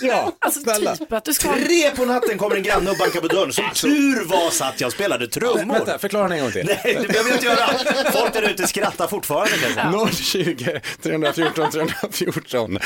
Ja, 0.00 0.32
Alltså 0.38 0.60
snälla. 0.60 0.96
typ 0.96 1.12
att 1.12 1.24
du 1.24 1.34
ska... 1.34 1.52
Tre 1.52 1.90
på 1.90 2.04
natten 2.04 2.38
kommer 2.38 2.56
en 2.56 2.62
granne 2.62 2.90
och 2.90 2.96
bankar 2.96 3.20
på 3.20 3.28
dörren. 3.28 3.52
Som 3.52 3.64
tur 3.74 4.24
var 4.24 4.50
satt 4.50 4.80
jag 4.80 4.86
och 4.88 4.92
spelade 4.92 5.26
trummor. 5.26 5.74
Vänta, 5.74 5.98
förklara 5.98 6.22
den 6.28 6.32
en 6.38 6.40
gång 6.42 6.52
till. 6.52 6.66
Nej, 6.66 6.98
det 7.02 7.08
behöver 7.08 7.30
jag 7.30 7.36
inte 7.36 7.46
göra. 7.46 8.12
Folk 8.12 8.32
där 8.32 8.50
ute 8.50 8.66
skrattar 8.66 9.06
fortfarande 9.06 9.50
kan 9.58 9.92
jag 9.92 10.14
säga. 10.14 10.54
020 10.54 10.80
314 11.02 11.70
314. 11.70 12.78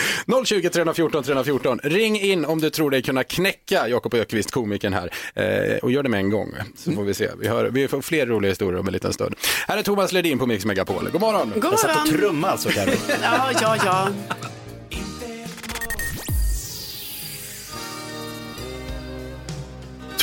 020 0.44 0.68
314 0.68 1.22
314. 1.24 1.80
Ring 1.82 2.20
in 2.20 2.44
om 2.44 2.60
du 2.60 2.70
tror 2.70 2.90
dig 2.90 3.02
kunna 3.02 3.24
knäcka 3.24 3.88
Jakob 3.88 4.14
Ökvist, 4.14 4.50
komikern 4.50 4.92
här. 4.92 5.10
Eh, 5.34 5.76
och 5.76 5.92
gör 5.92 6.02
det 6.02 6.08
med 6.08 6.18
en 6.20 6.30
gång, 6.30 6.54
så 6.76 6.92
får 6.92 7.02
vi 7.04 7.14
se. 7.14 7.30
Vi, 7.38 7.48
hör, 7.48 7.64
vi 7.64 7.88
får 7.88 8.02
fler 8.02 8.26
roliga 8.26 8.50
historier 8.50 8.80
om 8.80 8.86
en 8.86 8.92
liten 8.92 9.12
stund. 9.12 9.34
Här 9.66 9.78
är 9.78 9.82
Thomas 9.82 10.12
Ledin 10.12 10.38
på 10.38 10.46
Mix 10.46 10.64
Megapol. 10.64 11.08
God 11.12 11.20
morgon! 11.20 11.52
God 11.54 11.64
Jag 11.72 11.78
satt 11.80 11.90
och 11.90 11.96
morgon. 11.96 12.18
trummade 12.18 12.52
alltså. 12.52 12.68
Ja, 13.22 13.50
ja, 13.62 13.76
ja. 13.84 14.08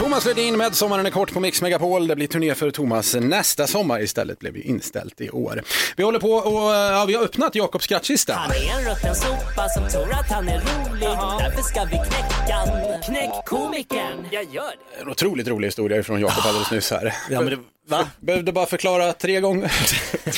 Thomas 0.05 0.25
Ledin 0.25 0.57
med 0.57 0.75
Sommaren 0.75 1.05
är 1.05 1.09
kort 1.09 1.33
på 1.33 1.39
Mix 1.39 1.61
Megapol. 1.61 2.07
Det 2.07 2.15
blir 2.15 2.27
turné 2.27 2.55
för 2.55 2.71
Thomas 2.71 3.15
nästa 3.15 3.67
sommar. 3.67 3.99
Istället 3.99 4.39
blev 4.39 4.53
vi 4.53 4.61
inställt 4.61 5.21
i 5.21 5.29
år. 5.29 5.63
Vi 5.97 6.03
håller 6.03 6.19
på 6.19 6.31
och 6.31 6.73
ja, 6.73 7.05
vi 7.07 7.13
har 7.13 7.23
öppnat 7.23 7.55
Jakobs 7.55 7.85
skrattkista. 7.85 8.33
Han 8.33 8.51
är 8.51 8.79
en 8.79 8.95
rutten 8.95 9.15
sopa 9.15 9.69
som 9.69 9.89
tror 9.89 10.13
att 10.13 10.31
han 10.31 10.47
är 10.47 10.59
rolig 10.59 11.09
Därför 11.39 11.61
ska 11.61 11.83
vi 11.83 11.91
knäcka. 11.91 12.57
Knäck 13.05 13.45
komikern. 13.45 14.27
Jag 14.31 14.43
gör 14.43 14.63
det. 14.95 15.01
En 15.01 15.09
otroligt 15.09 15.47
rolig 15.47 15.67
historia 15.67 16.03
från 16.03 16.21
Jakob 16.21 16.45
alldeles 16.45 16.71
nyss 16.71 16.91
här. 16.91 17.13
Ja, 17.29 17.41
men 17.41 17.49
det, 17.49 17.57
va? 17.87 18.07
Behövde 18.19 18.51
bara 18.51 18.65
förklara 18.65 19.13
tre 19.13 19.39
gånger. 19.39 19.71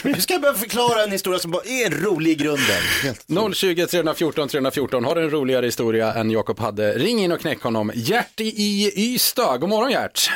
Hur 0.04 0.22
ska 0.22 0.34
jag 0.34 0.42
börja 0.42 0.56
förklara 0.56 1.04
en 1.04 1.12
historia 1.12 1.40
som 1.40 1.52
bara 1.52 1.64
är 1.64 1.90
rolig 1.90 2.32
i 2.32 2.36
grunden? 2.36 3.54
020 3.54 3.86
314 3.88 4.48
314. 4.50 5.06
Har 5.06 5.16
du 5.16 5.22
en 5.22 5.30
roligare 5.30 5.66
historia 5.66 6.14
än 6.14 6.32
Jakob 6.32 6.60
hade? 6.60 6.94
Ring 6.94 7.20
in 7.20 7.32
och 7.32 7.40
knäck 7.40 7.62
honom. 7.62 7.92
Gert 7.96 8.40
i 8.40 8.92
Ystad. 8.96 9.57
God 9.60 9.70
morgon 9.70 9.92
Gert. 9.92 10.30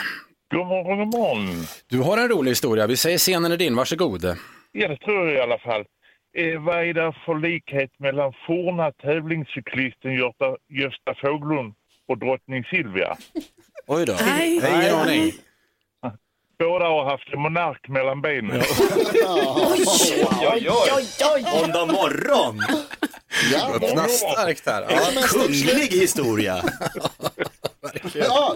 God 0.54 0.68
morgon, 0.68 0.98
god 0.98 1.20
morgon. 1.20 1.66
Du 1.88 2.00
har 2.00 2.18
en 2.18 2.28
rolig 2.30 2.52
historia. 2.52 2.88
Vi 2.88 2.98
säger 2.98 3.18
scenen 3.18 3.52
är 3.52 3.58
din. 3.58 3.76
Varsågod. 3.76 4.38
Ja, 4.72 4.88
det 4.88 4.98
tror 4.98 5.28
jag 5.28 5.38
i 5.38 5.42
alla 5.42 5.58
fall. 5.58 5.86
Eh, 6.38 6.62
vad 6.62 6.76
är 6.76 6.94
det 6.94 7.14
för 7.26 7.40
likhet 7.40 7.92
mellan 8.00 8.34
forna 8.48 8.92
tävlingscyklisten 8.92 10.14
Gösta, 10.14 10.56
Gösta 10.70 11.16
Fåglund 11.22 11.74
och 12.08 12.18
drottning 12.18 12.64
Silvia? 12.64 13.18
Oj 13.88 14.06
då. 14.06 14.14
Nej. 14.22 14.56
Ingen 14.56 14.96
aning. 14.96 15.32
båda 16.60 16.86
har 16.86 17.06
haft 17.06 17.34
en 17.34 17.42
monark 17.42 17.88
mellan 17.88 18.22
benen. 18.22 18.62
Oj, 19.72 20.68
oj, 20.70 21.08
oj. 21.36 21.46
Måndag 21.62 21.86
morgon. 21.86 22.60
Ja, 23.54 23.74
Öppna 23.76 24.08
starkt 24.08 24.66
här. 24.66 24.86
Ja. 24.90 24.98
En 25.16 25.24
kunglig 25.24 25.88
historia. 25.88 26.64
Ja. 28.14 28.56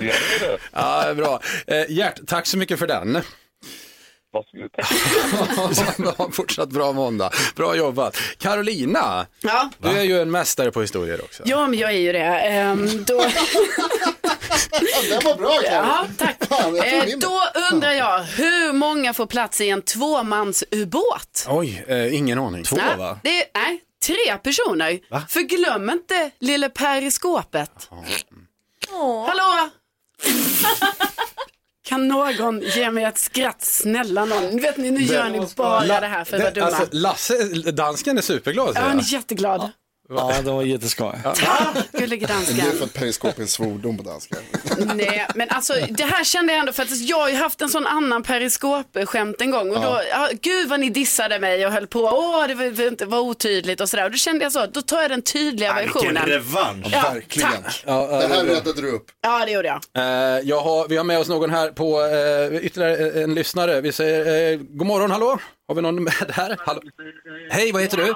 Ja, 0.73 1.13
bra. 1.13 1.39
Eh, 1.67 1.85
Gert, 1.91 2.19
tack 2.27 2.47
så 2.47 2.57
mycket 2.57 2.79
för 2.79 2.87
den. 2.87 3.21
Varsågod. 4.33 4.69
Fortsatt 6.35 6.69
bra 6.69 6.91
måndag. 6.91 7.29
Bra 7.55 7.75
jobbat. 7.75 8.17
Carolina, 8.37 9.25
Ja. 9.41 9.69
du 9.77 9.87
är 9.89 10.03
ju 10.03 10.21
en 10.21 10.31
mästare 10.31 10.71
på 10.71 10.81
historier 10.81 11.21
också. 11.23 11.43
Ja, 11.45 11.67
men 11.67 11.79
jag 11.79 11.91
är 11.91 11.97
ju 11.99 12.11
det. 12.11 12.19
Ehm, 12.25 13.03
då... 13.03 13.25
Den 15.09 15.21
var 15.23 15.35
bra 15.37 15.49
Karin. 15.49 15.71
Ja, 15.71 16.07
tack. 16.17 16.45
Fan, 16.49 16.75
jag 16.75 16.93
Eh, 16.93 17.05
min- 17.05 17.19
då 17.19 17.41
undrar 17.71 17.91
jag, 17.91 18.19
hur 18.23 18.73
många 18.73 19.13
får 19.13 19.25
plats 19.25 19.61
i 19.61 19.69
en 19.69 19.81
tvåmansubåt? 19.81 21.45
Oj, 21.49 21.85
eh, 21.87 22.15
ingen 22.15 22.39
aning. 22.39 22.63
Två 22.63 22.75
Nej, 22.75 22.97
va? 22.97 23.19
det 23.23 23.41
är, 23.41 23.45
nej, 23.53 23.81
tre 24.05 24.37
personer. 24.43 24.99
För 25.29 25.39
glöm 25.41 25.89
inte 25.89 26.31
lille 26.39 26.69
periskopet. 28.95 29.27
Hallå? 29.27 29.69
Kan 31.87 32.07
någon 32.07 32.61
ge 32.61 32.91
mig 32.91 33.03
ett 33.03 33.17
skratt? 33.17 33.61
Snälla 33.61 34.25
någon. 34.25 34.61
Vet 34.61 34.77
ni, 34.77 34.91
nu 34.91 35.01
gör 35.01 35.29
ni 35.29 35.47
bara 35.55 35.99
det 35.99 36.07
här 36.07 36.23
för 36.23 36.37
att 36.37 36.41
vara 36.43 36.51
dumma. 36.51 36.67
Alltså, 36.67 36.87
Lasse, 36.91 37.43
dansken 37.71 38.17
är 38.17 38.21
superglad. 38.21 38.71
Ja, 38.75 38.81
han 38.81 38.99
är 38.99 39.13
jätteglad. 39.13 39.71
Ja, 40.09 40.41
det 40.43 40.51
var 40.51 40.63
jätteskoj. 40.63 41.11
Gullige 41.91 42.25
Det 42.25 42.33
är 42.33 42.35
dansken. 42.35 42.71
för 42.77 42.85
att 42.85 42.93
periskop 42.93 43.37
är 43.37 43.41
en 43.41 43.47
svordom 43.47 43.97
på 43.97 44.03
danska. 44.03 44.35
Nej, 44.95 45.27
men 45.35 45.49
alltså 45.49 45.73
det 45.89 46.03
här 46.03 46.23
kände 46.23 46.53
jag 46.53 46.59
ändå 46.59 46.73
för 46.73 46.83
att 46.83 46.99
jag 46.99 47.17
har 47.17 47.29
ju 47.29 47.35
haft 47.35 47.61
en 47.61 47.69
sån 47.69 47.87
annan 47.87 48.23
periskop-skämt 48.23 49.41
en 49.41 49.51
gång 49.51 49.69
och 49.69 49.81
då, 49.81 50.01
ja, 50.11 50.29
gud 50.41 50.69
vad 50.69 50.79
ni 50.79 50.89
dissade 50.89 51.39
mig 51.39 51.65
och 51.65 51.71
höll 51.71 51.87
på, 51.87 51.99
åh 51.99 52.47
det 52.47 52.55
var, 52.55 52.65
var, 52.69 53.05
var 53.05 53.19
otydligt 53.19 53.81
och 53.81 53.89
sådär 53.89 54.05
och 54.05 54.11
då 54.11 54.17
kände 54.17 54.45
jag 54.45 54.51
så, 54.51 54.65
då 54.65 54.81
tar 54.81 55.01
jag 55.01 55.11
den 55.11 55.21
tydliga 55.21 55.73
Vilken 55.73 55.93
versionen. 56.01 56.25
revansch. 56.25 56.87
Ja, 56.91 57.01
Verkligen. 57.13 57.51
tack. 57.63 57.83
Ja, 57.85 58.07
ja, 58.11 58.17
Det 58.21 58.27
det 58.27 58.33
är 58.33 58.37
här 58.37 58.45
räddade 58.45 58.81
du 58.81 58.91
upp. 58.91 59.05
Ja, 59.21 59.45
det 59.45 59.51
gjorde 59.51 59.67
jag. 59.67 59.81
Eh, 59.97 60.39
jag 60.43 60.61
har, 60.61 60.87
vi 60.87 60.97
har 60.97 61.03
med 61.03 61.19
oss 61.19 61.29
någon 61.29 61.49
här 61.49 61.69
på 61.71 62.01
eh, 62.01 62.65
ytterligare 62.65 63.23
en 63.23 63.33
lyssnare. 63.35 63.81
Vi 63.81 63.91
säger 63.91 64.51
eh, 64.53 64.59
god 64.69 64.87
morgon, 64.87 65.11
hallå? 65.11 65.39
Har 65.67 65.75
vi 65.75 65.81
någon 65.81 66.03
med 66.03 66.13
här? 66.29 66.57
Hallå? 66.59 66.81
Hej, 67.49 67.71
vad 67.71 67.81
heter 67.81 67.97
du? 67.97 68.13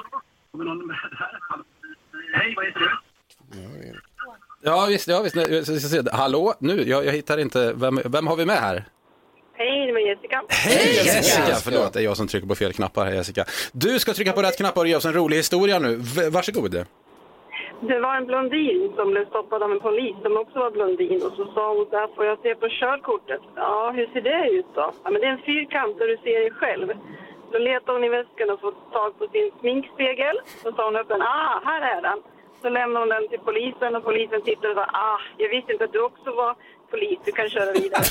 Ja 4.63 4.85
visst, 4.89 5.07
ja, 5.07 5.21
visst. 5.21 5.35
Jag 5.35 5.65
ska 5.65 5.75
se. 5.75 6.01
Hallå, 6.11 6.53
nu, 6.59 6.83
jag, 6.83 7.05
jag 7.05 7.11
hittar 7.11 7.37
inte, 7.37 7.73
vem, 7.75 7.99
vem 8.05 8.27
har 8.27 8.35
vi 8.35 8.45
med 8.45 8.55
här? 8.55 8.83
Hej, 9.53 9.85
det 9.87 9.93
var 9.93 9.99
Jessica. 9.99 10.43
Hej 10.49 10.95
Jessica! 10.95 11.47
Jessica. 11.47 11.55
Förlåt, 11.71 11.93
det 11.93 11.99
är 11.99 12.03
jag 12.03 12.17
som 12.17 12.27
trycker 12.27 12.47
på 12.47 12.55
fel 12.55 12.73
knappar 12.73 13.05
här 13.05 13.13
Jessica. 13.13 13.43
Du 13.73 13.99
ska 13.99 14.13
trycka 14.13 14.31
på 14.31 14.41
rätt 14.41 14.57
knappar 14.57 14.81
och 14.81 14.87
ge 14.87 14.95
oss 14.95 15.05
en 15.05 15.13
rolig 15.13 15.37
historia 15.37 15.79
nu. 15.79 15.95
V- 15.95 16.29
varsågod. 16.29 16.71
Det 17.91 17.99
var 17.99 18.15
en 18.15 18.25
blondin 18.25 18.91
som 18.95 19.11
blev 19.11 19.25
stoppad 19.25 19.63
av 19.63 19.71
en 19.71 19.79
polis 19.79 20.15
som 20.23 20.37
också 20.37 20.59
var 20.59 20.71
blondin 20.71 21.19
och 21.25 21.33
så 21.37 21.45
sa 21.55 21.63
hon 21.75 21.85
så 21.89 21.95
här, 21.97 22.07
får 22.15 22.25
jag 22.25 22.37
se 22.41 22.55
på 22.55 22.67
körkortet? 22.69 23.41
Ja, 23.55 23.91
hur 23.95 24.07
ser 24.13 24.21
det 24.21 24.49
ut 24.57 24.65
då? 24.75 24.93
Ja, 25.03 25.09
men 25.11 25.21
det 25.21 25.27
är 25.27 25.31
en 25.31 25.45
fyrkant 25.51 25.97
där 25.99 26.07
du 26.07 26.17
ser 26.17 26.39
dig 26.39 26.51
själv. 26.51 26.87
Då 27.51 27.57
letade 27.57 27.91
hon 27.97 28.03
i 28.03 28.09
väskan 28.09 28.49
och 28.53 28.61
fått 28.65 28.91
tag 28.93 29.19
på 29.19 29.27
sin 29.33 29.51
sminkspegel. 29.59 30.35
Så 30.63 30.71
sa 30.75 30.85
hon 30.85 30.95
upp 31.01 31.07
den, 31.07 31.21
ah, 31.21 31.61
här 31.65 31.81
är 31.97 32.01
den. 32.01 32.19
Så 32.61 32.69
lämnade 32.69 32.99
hon 33.05 33.09
den 33.15 33.27
till 33.29 33.39
polisen 33.49 33.95
och 33.95 34.03
polisen 34.03 34.41
tittade 34.41 34.69
och 34.73 34.75
sa, 34.81 34.85
ah, 35.09 35.19
jag 35.37 35.49
visste 35.49 35.71
inte 35.71 35.83
att 35.85 35.93
du 35.93 36.01
också 36.01 36.29
var 36.41 36.55
polis, 36.91 37.19
du 37.25 37.31
kan 37.31 37.49
köra 37.49 37.71
vidare. 37.71 38.03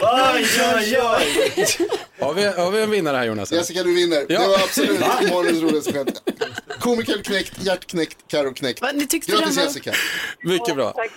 Oj, 0.00 0.46
oj, 0.74 0.98
oj. 1.00 1.88
Har 2.20 2.34
vi, 2.34 2.44
har 2.46 2.70
vi 2.70 2.82
en 2.82 2.90
vinnare 2.90 3.16
här 3.16 3.24
Jonas? 3.24 3.52
Jessica, 3.52 3.82
du 3.82 3.94
vinner. 3.94 4.26
Ja. 4.28 4.40
Det 4.40 4.48
var 4.48 4.54
absolut 4.54 5.00
morgonens 5.32 5.62
roligaste 5.62 5.92
skämt. 5.92 6.22
Komikern 6.80 7.22
knäckt, 7.22 7.62
Gert 7.66 7.86
knäckt, 7.86 8.18
Karo 8.28 8.54
knäckt. 8.54 8.82
Va, 8.82 8.88
ni 8.94 9.06
tyckte 9.06 9.32
Grattis 9.32 9.46
den 9.48 9.56
var- 9.56 9.62
Jessica. 9.62 9.92
Mycket 10.40 10.74
bra. 10.76 10.92
Tack, 10.92 11.10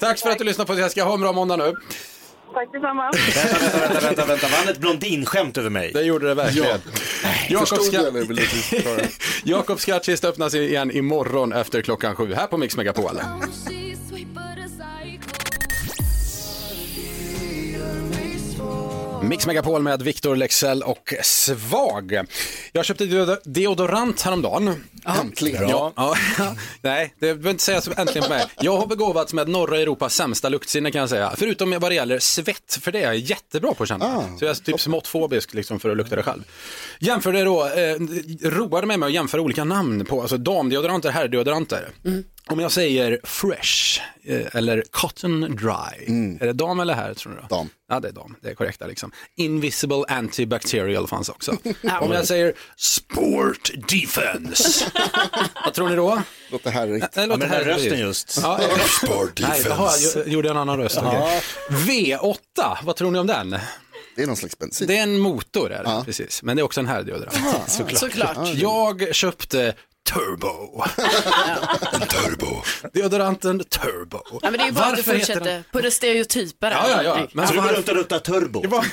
Tack 0.00 0.18
för 0.18 0.30
att 0.30 0.38
du 0.38 0.44
lyssnade 0.44 0.66
på 0.66 0.72
oss 0.72 0.78
Jessica. 0.78 1.04
Ha 1.04 1.14
en 1.14 1.20
bra 1.20 1.32
måndag 1.32 1.56
nu. 1.56 1.74
Tack 2.54 2.72
detsamma. 2.72 3.10
Vänta, 3.12 3.78
vänta, 3.78 4.00
vänta, 4.06 4.24
vänta. 4.26 4.46
Vann 4.48 4.68
ett 4.68 4.78
blondinskämt 4.78 5.58
över 5.58 5.70
mig? 5.70 5.90
Det 5.94 6.02
gjorde 6.02 6.28
det 6.28 6.34
verkligen. 6.34 6.68
Jakob 7.48 7.68
Förstod 7.68 7.78
du 7.78 7.84
Ska- 7.84 7.98
eller 8.06 8.20
vill 8.20 8.36
du 8.36 8.42
förklara? 8.46 9.00
Jakob 9.44 9.80
Skattkist 9.80 10.24
öppnas 10.24 10.54
igen 10.54 10.90
imorgon 10.90 11.52
efter 11.52 11.82
klockan 11.82 12.16
sju 12.16 12.34
här 12.34 12.46
på 12.46 12.56
Mix 12.56 12.76
Megapol. 12.76 13.20
Mix 19.22 19.46
Megapol 19.46 19.82
med 19.82 20.02
Victor 20.02 20.36
Lexell 20.36 20.82
och 20.82 21.14
Svag. 21.22 22.18
Jag 22.72 22.84
köpte 22.84 23.04
deod- 23.04 23.38
deodorant 23.44 24.22
häromdagen. 24.22 24.84
Äntligen. 25.20 25.68
Ja, 25.68 25.92
ja. 25.96 26.14
Nej, 26.82 27.14
det 27.18 27.34
behöver 27.34 27.50
inte 27.50 27.62
säga 27.62 27.80
så 27.80 27.92
äntligen 27.96 28.22
på 28.22 28.28
mig. 28.34 28.44
Jag 28.60 28.76
har 28.76 28.86
begåvats 28.86 29.32
med 29.34 29.48
norra 29.48 29.78
Europas 29.78 30.14
sämsta 30.14 30.48
luktsinne 30.48 30.90
kan 30.90 31.00
jag 31.00 31.08
säga. 31.10 31.32
Förutom 31.36 31.70
vad 31.80 31.90
det 31.90 31.94
gäller 31.94 32.18
svett, 32.18 32.78
för 32.80 32.92
det 32.92 32.98
är 32.98 33.02
jag 33.06 33.16
jättebra 33.16 33.74
på 33.74 33.82
att 33.82 33.88
känna. 33.88 34.04
Ah. 34.04 34.24
Så 34.38 34.44
jag 34.44 34.50
är 34.50 34.54
typ 34.54 34.80
smått 34.80 35.06
fobisk 35.06 35.54
liksom 35.54 35.80
för 35.80 35.90
att 35.90 35.96
lukta 35.96 36.16
det 36.16 36.22
själv. 36.22 36.42
Jämförde 37.00 37.44
då, 37.44 37.64
eh, 37.66 37.96
roade 38.50 38.86
mig 38.86 38.96
med 38.96 39.06
att 39.06 39.12
jämföra 39.12 39.40
olika 39.40 39.64
namn 39.64 40.04
på, 40.04 40.20
alltså 40.20 40.36
damdeodoranter, 40.36 41.10
herrdeodoranter. 41.10 41.88
Om 42.50 42.58
jag 42.58 42.72
säger 42.72 43.20
fresh 43.24 44.00
eh, 44.24 44.56
eller 44.56 44.84
cotton 44.90 45.40
dry, 45.40 46.14
är 46.40 46.46
det 46.46 46.52
dam 46.52 46.80
eller 46.80 46.94
herr 46.94 47.14
tror 47.14 47.32
du? 47.32 47.38
Då? 47.48 47.56
Dam. 47.56 47.68
Ja, 47.88 48.00
det 48.00 48.08
är 48.08 48.12
dam, 48.12 48.36
det 48.42 48.50
är 48.50 48.54
korrekta 48.54 48.86
liksom. 48.86 49.12
Invisible 49.36 50.04
antibacterial 50.08 51.06
fanns 51.08 51.28
också. 51.28 51.56
Om 52.00 52.12
jag 52.12 52.26
säger 52.26 52.52
sport 52.76 53.70
defense, 53.88 54.84
vad 55.64 55.74
tror 55.74 55.88
ni 55.88 55.96
då? 55.96 56.22
Låter 56.50 56.70
härligt. 56.70 57.12
Det 57.12 57.26
låter 57.26 57.38
men 57.38 57.40
den 57.40 57.50
härligt. 57.50 57.76
rösten 57.84 57.98
just. 58.00 58.38
Ja, 58.42 58.60
Sport 59.04 59.40
Nej, 59.48 59.62
jaha, 59.68 59.90
jag 60.14 60.28
gjorde 60.28 60.50
en 60.50 60.56
annan 60.56 60.76
röst. 60.78 60.98
okej. 61.02 61.42
V8, 61.70 62.76
vad 62.82 62.96
tror 62.96 63.10
ni 63.10 63.18
om 63.18 63.26
den? 63.26 63.56
Det 64.16 64.22
är 64.22 64.26
någon 64.26 64.36
slags 64.36 64.58
bensin. 64.58 64.86
Det 64.86 64.96
är 64.98 65.02
en 65.02 65.18
motor, 65.18 65.72
är 65.72 65.84
det, 65.84 66.02
precis. 66.04 66.42
men 66.42 66.56
det 66.56 66.60
är 66.60 66.64
också 66.64 66.80
en 66.80 66.86
herrdeodorant. 66.86 67.70
Såklart. 67.70 67.98
Såklart. 67.98 68.48
Jag 68.54 69.14
köpte 69.14 69.74
Turbo. 70.12 70.84
turbo. 72.08 72.62
Deodoranten 72.92 73.64
Turbo. 73.64 74.20
Ja, 74.32 74.38
men 74.42 74.52
det 74.52 74.58
är 74.58 74.66
ju 74.66 74.72
bara 74.72 74.84
att 74.86 74.96
du 74.96 75.02
fortsätter 75.02 75.40
den- 75.40 75.64
på 75.72 75.80
det 75.80 75.90
stereotypa. 75.90 76.70
Ja, 76.70 76.84
ja, 76.90 77.02
ja. 77.02 77.26
Men 77.32 77.48
Så 77.48 77.54
du 77.54 77.60
går 77.60 77.68
runt 77.68 77.88
och 77.88 77.94
luktar 77.96 78.18
turbo? 78.18 78.60
Det 78.60 78.68
var- 78.68 78.84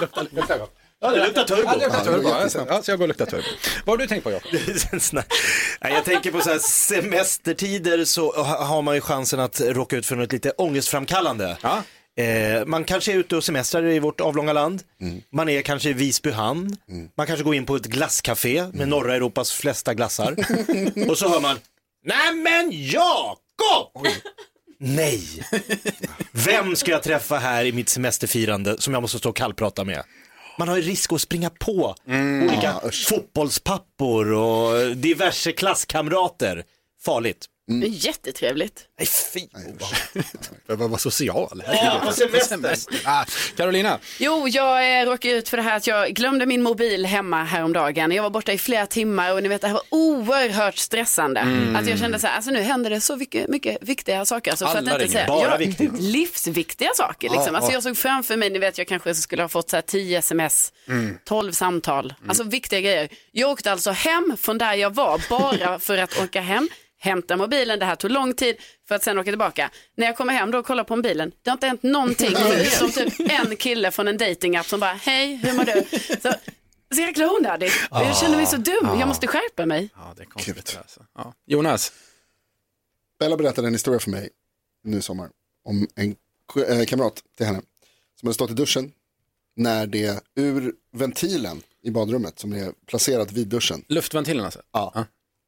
Lukta- 0.00 0.26
lukta 0.30 0.58
gott. 0.58 0.74
Ja, 1.00 1.10
det 1.10 1.24
luktar 1.26 1.44
turbo. 1.44 1.62
Ja, 1.66 1.74
det 1.78 1.84
luktar 1.86 2.04
turbo. 2.04 2.82
så 2.82 2.90
jag 2.90 2.98
går 2.98 3.04
och 3.04 3.08
luktar 3.08 3.26
turbo. 3.26 3.42
Vad 3.84 3.92
har 3.92 3.96
du 3.98 4.06
tänkt 4.06 4.24
på 4.24 4.30
Jakob? 4.30 4.50
Jag 5.80 6.04
tänker 6.04 6.30
på 6.30 6.40
så 6.40 6.50
här 6.50 6.58
semestertider 6.58 8.04
så 8.04 8.32
ha- 8.42 8.64
har 8.64 8.82
man 8.82 8.94
ju 8.94 9.00
chansen 9.00 9.40
att 9.40 9.60
råka 9.60 9.96
ut 9.96 10.06
för 10.06 10.16
något 10.16 10.32
lite 10.32 10.50
ångestframkallande. 10.50 11.56
Ja. 11.62 11.82
Eh, 12.16 12.66
man 12.66 12.84
kanske 12.84 13.12
är 13.12 13.16
ute 13.16 13.36
och 13.36 13.44
semestrar 13.44 13.86
i 13.86 13.98
vårt 13.98 14.20
avlånga 14.20 14.52
land. 14.52 14.82
Man 15.32 15.48
är 15.48 15.62
kanske 15.62 15.90
i 15.90 15.92
Visby 15.92 16.30
hamn. 16.30 16.76
Man 17.16 17.26
kanske 17.26 17.44
går 17.44 17.54
in 17.54 17.66
på 17.66 17.76
ett 17.76 17.86
glasscafé 17.86 18.66
med 18.72 18.88
norra 18.88 19.14
Europas 19.14 19.52
flesta 19.52 19.94
glassar. 19.94 20.32
och 21.10 21.18
så 21.18 21.28
hör 21.28 21.40
man, 21.40 21.56
nej 22.04 22.34
men 22.34 22.70
Jakob! 22.72 24.06
Nej! 24.78 25.22
Vem 26.32 26.76
ska 26.76 26.90
jag 26.90 27.02
träffa 27.02 27.36
här 27.38 27.64
i 27.64 27.72
mitt 27.72 27.88
semesterfirande 27.88 28.80
som 28.80 28.92
jag 28.94 29.02
måste 29.02 29.18
stå 29.18 29.28
och 29.28 29.36
kallprata 29.36 29.84
med? 29.84 30.02
Man 30.58 30.68
har 30.68 30.76
ju 30.76 30.82
risk 30.82 31.12
att 31.12 31.20
springa 31.20 31.50
på 31.50 31.94
olika 32.42 32.80
fotbollspappor 33.08 34.32
och 34.32 34.96
diverse 34.96 35.52
klasskamrater. 35.52 36.64
Farligt. 37.04 37.46
Det 37.66 37.86
är 37.86 38.06
jättetrevligt. 38.06 38.84
Nej, 38.98 39.08
fy. 39.32 39.40
Jag 40.66 40.76
var 40.88 40.98
social. 40.98 41.62
Ja, 41.66 42.02
på 42.04 42.12
semester. 42.40 43.00
Ah, 43.04 43.24
Carolina, 43.56 43.98
Jo, 44.18 44.48
jag 44.48 45.00
eh, 45.00 45.06
råkade 45.06 45.34
ut 45.34 45.48
för 45.48 45.56
det 45.56 45.62
här 45.62 45.76
att 45.76 45.86
jag 45.86 46.14
glömde 46.14 46.46
min 46.46 46.62
mobil 46.62 47.06
hemma 47.06 47.44
häromdagen. 47.44 48.10
Jag 48.10 48.22
var 48.22 48.30
borta 48.30 48.52
i 48.52 48.58
flera 48.58 48.86
timmar 48.86 49.32
och 49.32 49.42
ni 49.42 49.48
vet 49.48 49.60
det 49.60 49.66
här 49.66 49.74
var 49.74 49.82
oerhört 49.90 50.76
stressande. 50.76 51.40
Mm. 51.40 51.76
Att 51.76 51.88
jag 51.88 51.98
kände 51.98 52.18
så 52.18 52.26
här, 52.26 52.36
alltså 52.36 52.50
nu 52.50 52.60
händer 52.62 52.90
det 52.90 53.00
så 53.00 53.16
mycket, 53.16 53.48
mycket 53.48 53.78
viktiga 53.80 54.24
saker. 54.24 54.50
Alltså, 54.50 54.64
för 54.66 54.72
att 54.72 54.78
Alla 54.78 54.92
inte 54.92 55.04
ringer. 55.04 55.12
säga, 55.12 55.26
Bara 55.26 55.50
ja, 55.50 55.56
viktigt. 55.56 55.90
Livsviktiga 55.98 56.90
saker 56.94 57.28
liksom. 57.30 57.46
Ja, 57.54 57.56
alltså, 57.56 57.70
ja. 57.70 57.74
jag 57.74 57.82
såg 57.82 57.96
framför 57.96 58.36
mig, 58.36 58.50
ni 58.50 58.58
vet 58.58 58.78
jag 58.78 58.88
kanske 58.88 59.14
skulle 59.14 59.42
ha 59.42 59.48
fått 59.48 59.70
så 59.70 59.76
här 59.76 59.82
10 59.82 60.18
sms, 60.18 60.72
12 61.24 61.52
samtal, 61.52 62.14
alltså 62.28 62.42
viktiga 62.44 62.80
grejer. 62.80 63.08
Jag 63.32 63.50
åkte 63.50 63.72
alltså 63.72 63.90
hem 63.90 64.36
från 64.40 64.58
där 64.58 64.74
jag 64.74 64.94
var 64.94 65.20
bara 65.28 65.78
för 65.78 65.98
att 65.98 66.22
åka 66.22 66.40
hem 66.40 66.68
hämta 67.04 67.36
mobilen, 67.36 67.78
det 67.78 67.86
här 67.86 67.96
tog 67.96 68.10
lång 68.10 68.34
tid 68.34 68.56
för 68.88 68.94
att 68.94 69.02
sen 69.02 69.18
åka 69.18 69.30
tillbaka. 69.30 69.70
När 69.96 70.06
jag 70.06 70.16
kommer 70.16 70.32
hem 70.32 70.50
då 70.50 70.58
och 70.58 70.66
kollar 70.66 70.84
på 70.84 70.96
mobilen, 70.96 71.32
det 71.42 71.50
har 71.50 71.56
inte 71.56 71.66
hänt 71.66 71.82
någonting 71.82 72.30
förutom 72.36 72.90
typ 72.90 73.30
en 73.30 73.56
kille 73.56 73.90
från 73.90 74.08
en 74.08 74.18
datingapp 74.18 74.66
som 74.66 74.80
bara, 74.80 74.92
hej, 74.92 75.36
hur 75.36 75.52
mår 75.52 75.64
du? 75.64 75.98
Så, 76.22 76.32
så 76.94 77.00
jäkla 77.00 77.32
onödigt. 77.32 77.72
Och 77.90 78.00
Jag 78.00 78.16
känner 78.16 78.36
mig 78.36 78.46
så 78.46 78.56
dum, 78.56 78.98
jag 79.00 79.08
måste 79.08 79.26
skärpa 79.26 79.66
mig. 79.66 79.88
Ja, 79.94 80.14
det 80.16 80.22
är 80.22 80.26
konstigt. 80.26 80.76
Alltså. 80.78 81.00
Ja. 81.14 81.34
Jonas, 81.46 81.92
Bella 83.18 83.36
berättade 83.36 83.66
en 83.68 83.74
historia 83.74 84.00
för 84.00 84.10
mig 84.10 84.28
nu 84.84 84.98
i 84.98 85.02
sommar 85.02 85.30
om 85.64 85.86
en 85.94 86.16
eh, 86.68 86.84
kamrat 86.84 87.22
till 87.36 87.46
henne 87.46 87.60
som 88.20 88.26
hade 88.26 88.34
stått 88.34 88.50
i 88.50 88.54
duschen 88.54 88.92
när 89.56 89.86
det 89.86 90.20
ur 90.34 90.72
ventilen 90.92 91.62
i 91.82 91.90
badrummet 91.90 92.38
som 92.38 92.52
är 92.52 92.72
placerat 92.86 93.32
vid 93.32 93.48
duschen. 93.48 93.84
Luftventilen 93.88 94.44
alltså? 94.44 94.62
Ja. 94.72 95.04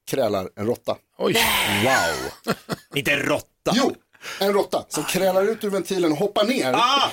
Krälar 0.07 0.49
en 0.57 0.67
råtta. 0.67 0.97
Oj, 1.19 1.37
wow. 1.85 2.55
Inte 2.95 3.13
en 3.13 3.23
råtta. 3.23 3.73
Jo, 3.75 3.95
en 4.41 4.53
råtta 4.53 4.85
som 4.89 5.05
krälar 5.05 5.43
ut 5.43 5.65
ur 5.65 5.71
ventilen 5.71 6.13
och 6.13 6.19
hoppar 6.19 6.45
ner. 6.45 6.73
Ah! 6.73 7.11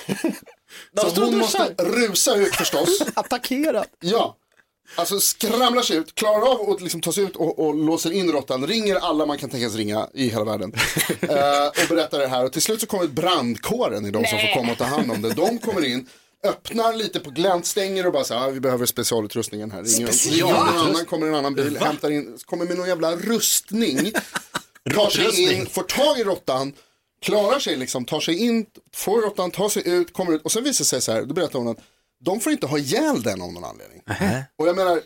Så 1.14 1.26
hon 1.26 1.38
måste 1.38 1.76
rusa 1.78 2.36
ut 2.36 2.56
förstås. 2.56 3.02
Attackerad. 3.16 3.86
Ja, 4.00 4.38
alltså 4.96 5.20
skramlar 5.20 5.82
sig 5.82 5.98
ut, 5.98 6.16
klarar 6.16 6.52
av 6.52 6.70
att 6.70 6.82
liksom 6.82 7.02
ta 7.02 7.12
sig 7.12 7.24
ut 7.24 7.36
och, 7.36 7.60
och 7.60 7.76
låser 7.76 8.12
in 8.12 8.32
råttan, 8.32 8.68
ringer 8.68 8.96
alla 8.96 9.26
man 9.26 9.38
kan 9.38 9.50
tänkas 9.50 9.76
ringa 9.76 10.08
i 10.14 10.30
hela 10.30 10.44
världen. 10.44 10.74
Eh, 11.22 11.68
och 11.68 11.90
berättar 11.90 12.20
det 12.20 12.28
här 12.28 12.46
och 12.46 12.54
till 12.54 12.62
slut 12.62 12.82
så 12.82 12.88
kommer 12.88 13.08
brandkåren 13.08 14.06
i 14.06 14.12
de 14.12 14.26
som 14.26 14.40
får 14.40 14.54
komma 14.54 14.72
och 14.72 14.78
ta 14.78 14.84
hand 14.84 15.12
om 15.12 15.22
det. 15.22 15.30
De 15.30 15.58
kommer 15.58 15.86
in, 15.86 16.08
öppnar 16.44 16.94
lite 16.94 17.20
på 17.20 17.30
glänt, 17.30 17.66
stänger 17.66 18.08
och 18.08 18.14
bara 18.14 18.24
så 18.24 18.34
här, 18.34 18.48
ah, 18.48 18.50
vi 18.50 18.60
behöver 18.60 18.86
specialutrustningen 18.86 19.72
här. 19.72 19.84
Ringer, 19.84 20.32
ringer 20.32 20.54
någon 20.54 20.78
annan, 20.78 21.06
kommer 21.06 21.28
en 21.28 21.36
annan 21.36 21.56
bil, 21.56 21.78
hämtar 21.78 22.12
in, 22.12 22.38
kommer 22.46 22.66
med 22.66 22.78
någon 22.78 22.88
jävla 22.88 23.16
rustning. 23.16 24.12
tar 24.96 25.10
sig 25.10 25.54
in, 25.54 25.66
får 25.66 25.84
tag 25.84 26.20
i 26.20 26.24
råttan, 26.24 26.74
klarar 27.22 27.60
sig 27.60 27.76
liksom, 27.76 28.06
tar 28.06 28.20
sig 28.20 28.36
in, 28.46 28.66
får 28.96 29.22
råttan, 29.22 29.52
tar 29.52 29.70
sig 29.70 29.90
ut, 29.90 30.14
kommer 30.14 30.34
ut 30.34 30.42
och 30.42 30.52
sen 30.52 30.64
visar 30.64 30.84
det 30.84 30.88
sig 30.88 31.02
så 31.02 31.12
här, 31.12 31.22
då 31.24 31.34
berättar 31.34 31.60
hon 31.60 31.68
att 31.68 31.80
de 32.20 32.40
får 32.40 32.52
inte 32.52 32.68
ha 32.68 32.78
ihjäl 32.78 33.24
den 33.24 33.42
av 33.42 33.54
någon 33.54 33.64
anledning. 33.64 34.02
Och 34.56 34.68
jag 34.68 34.76
menar, 34.76 35.02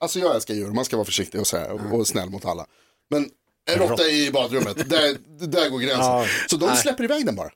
alltså 0.00 0.18
jag 0.18 0.34
älskar 0.34 0.54
djur, 0.54 0.70
man 0.70 0.84
ska 0.84 0.96
vara 0.96 1.04
försiktig 1.04 1.40
och, 1.40 1.46
så 1.46 1.56
här, 1.56 1.70
och, 1.70 1.98
och 1.98 2.06
snäll 2.06 2.30
mot 2.30 2.44
alla. 2.44 2.66
Men 3.10 3.30
en 3.70 3.78
råtta 3.78 4.08
i 4.08 4.30
badrummet, 4.30 4.90
där, 4.90 5.16
där 5.46 5.68
går 5.68 5.78
gränsen. 5.78 6.04
Ja. 6.04 6.26
Så 6.50 6.56
de 6.56 6.76
släpper 6.76 7.04
iväg 7.04 7.26
den 7.26 7.36
bara. 7.36 7.50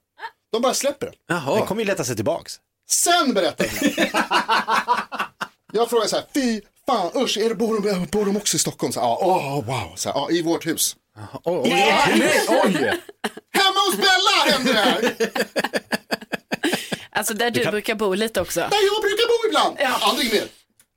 De 0.52 0.62
bara 0.62 0.75
släpper 0.75 1.07
den. 1.07 1.14
Den 1.57 1.66
kommer 1.66 1.83
ju 1.83 1.87
leta 1.87 2.05
sig 2.05 2.16
tillbaks. 2.16 2.61
Sen 2.88 3.35
berättar 3.35 3.66
vi. 3.81 4.11
Jag 5.73 5.90
frågar 5.90 6.07
så 6.07 6.16
här, 6.16 6.25
fy 6.35 6.61
fan, 6.87 7.11
usch, 7.23 7.37
är 7.38 7.49
det, 7.49 7.55
bor, 7.55 7.81
de, 7.81 8.07
bor 8.07 8.25
de 8.25 8.37
också 8.37 8.57
i 8.57 8.59
Stockholm? 8.61 8.93
Så, 8.93 9.00
här, 9.00 9.07
ja, 9.07 9.19
åh, 9.21 9.64
wow, 9.64 9.93
så 9.97 10.09
här, 10.09 10.16
ja, 10.16 10.31
i 10.31 10.43
vårt 10.43 10.66
hus. 10.66 10.97
Oj, 11.45 11.69
nej, 11.69 12.43
oj. 12.49 12.75
Hemma 13.52 13.81
hos 13.87 13.97
Bella 13.97 14.52
händer 14.52 14.75
det 14.75 14.81
här! 14.81 15.14
Alltså 17.11 17.35
där 17.35 17.50
du, 17.50 17.64
brukar 17.64 17.95
bo 17.95 18.14
lite 18.14 18.40
också. 18.40 18.61
Där 18.61 18.69
jag 18.71 19.02
brukar 19.02 19.28
bo 19.28 19.49
ibland. 19.49 19.76
Aldrig 20.02 20.33
mer. 20.33 20.45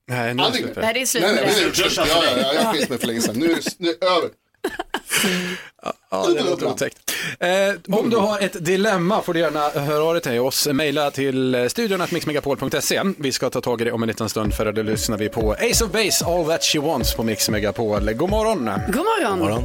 Nej, 0.08 0.34
nu 0.34 0.44
är 0.44 0.50
det 0.50 0.58
slut 0.58 0.78
Nej, 0.78 0.94
det 0.94 1.02
är 1.02 1.06
slut 1.06 1.24
Nej, 1.24 1.34
med 1.34 1.44
nej, 1.46 1.54
det. 1.56 1.62
nu 1.62 1.66
är 1.66 1.70
det 1.70 1.76
slut. 1.76 1.98
Ja, 1.98 2.06
ja, 2.08 2.24
ja, 2.38 2.54
jag 2.54 2.62
har 2.62 2.74
skilt 2.74 2.90
mig 2.90 3.00
för 3.00 3.08
länge 3.08 3.22
sedan. 3.22 3.36
Nu 3.36 3.56
Ja, 6.12 6.28
det 6.36 6.44
låter 6.44 6.66
otäckt. 6.68 6.98
Eh, 7.40 7.98
om 8.00 8.10
du 8.10 8.18
har 8.18 8.40
ett 8.40 8.66
dilemma 8.66 9.22
får 9.22 9.34
du 9.34 9.40
gärna 9.40 9.70
höra 9.70 10.04
av 10.04 10.14
dig 10.14 10.24
till 10.24 10.40
oss. 10.40 10.68
Mejla 10.68 11.12
till 11.12 11.70
studion 11.70 12.02
att 12.02 12.12
mixmegapol.se. 12.12 13.02
Vi 13.18 13.32
ska 13.32 13.50
ta 13.50 13.62
tag 13.62 13.82
i 13.82 13.84
det 13.84 13.92
om 13.92 14.04
en 14.04 14.08
liten 14.08 14.30
stund 14.30 14.54
för 14.54 14.72
då 14.72 14.82
lyssnar 14.82 15.18
vi 15.18 15.30
på 15.30 15.52
Ace 15.52 15.86
of 15.86 15.92
Base, 15.92 16.26
All 16.26 16.46
That 16.46 16.64
She 16.64 16.80
Wants 16.80 17.16
på 17.16 17.24
Mix 17.24 17.50
Megapol. 17.50 18.14
God 18.14 18.30
morgon! 18.30 18.70
God 18.88 18.96
morgon. 18.96 19.40
Morgon. 19.40 19.64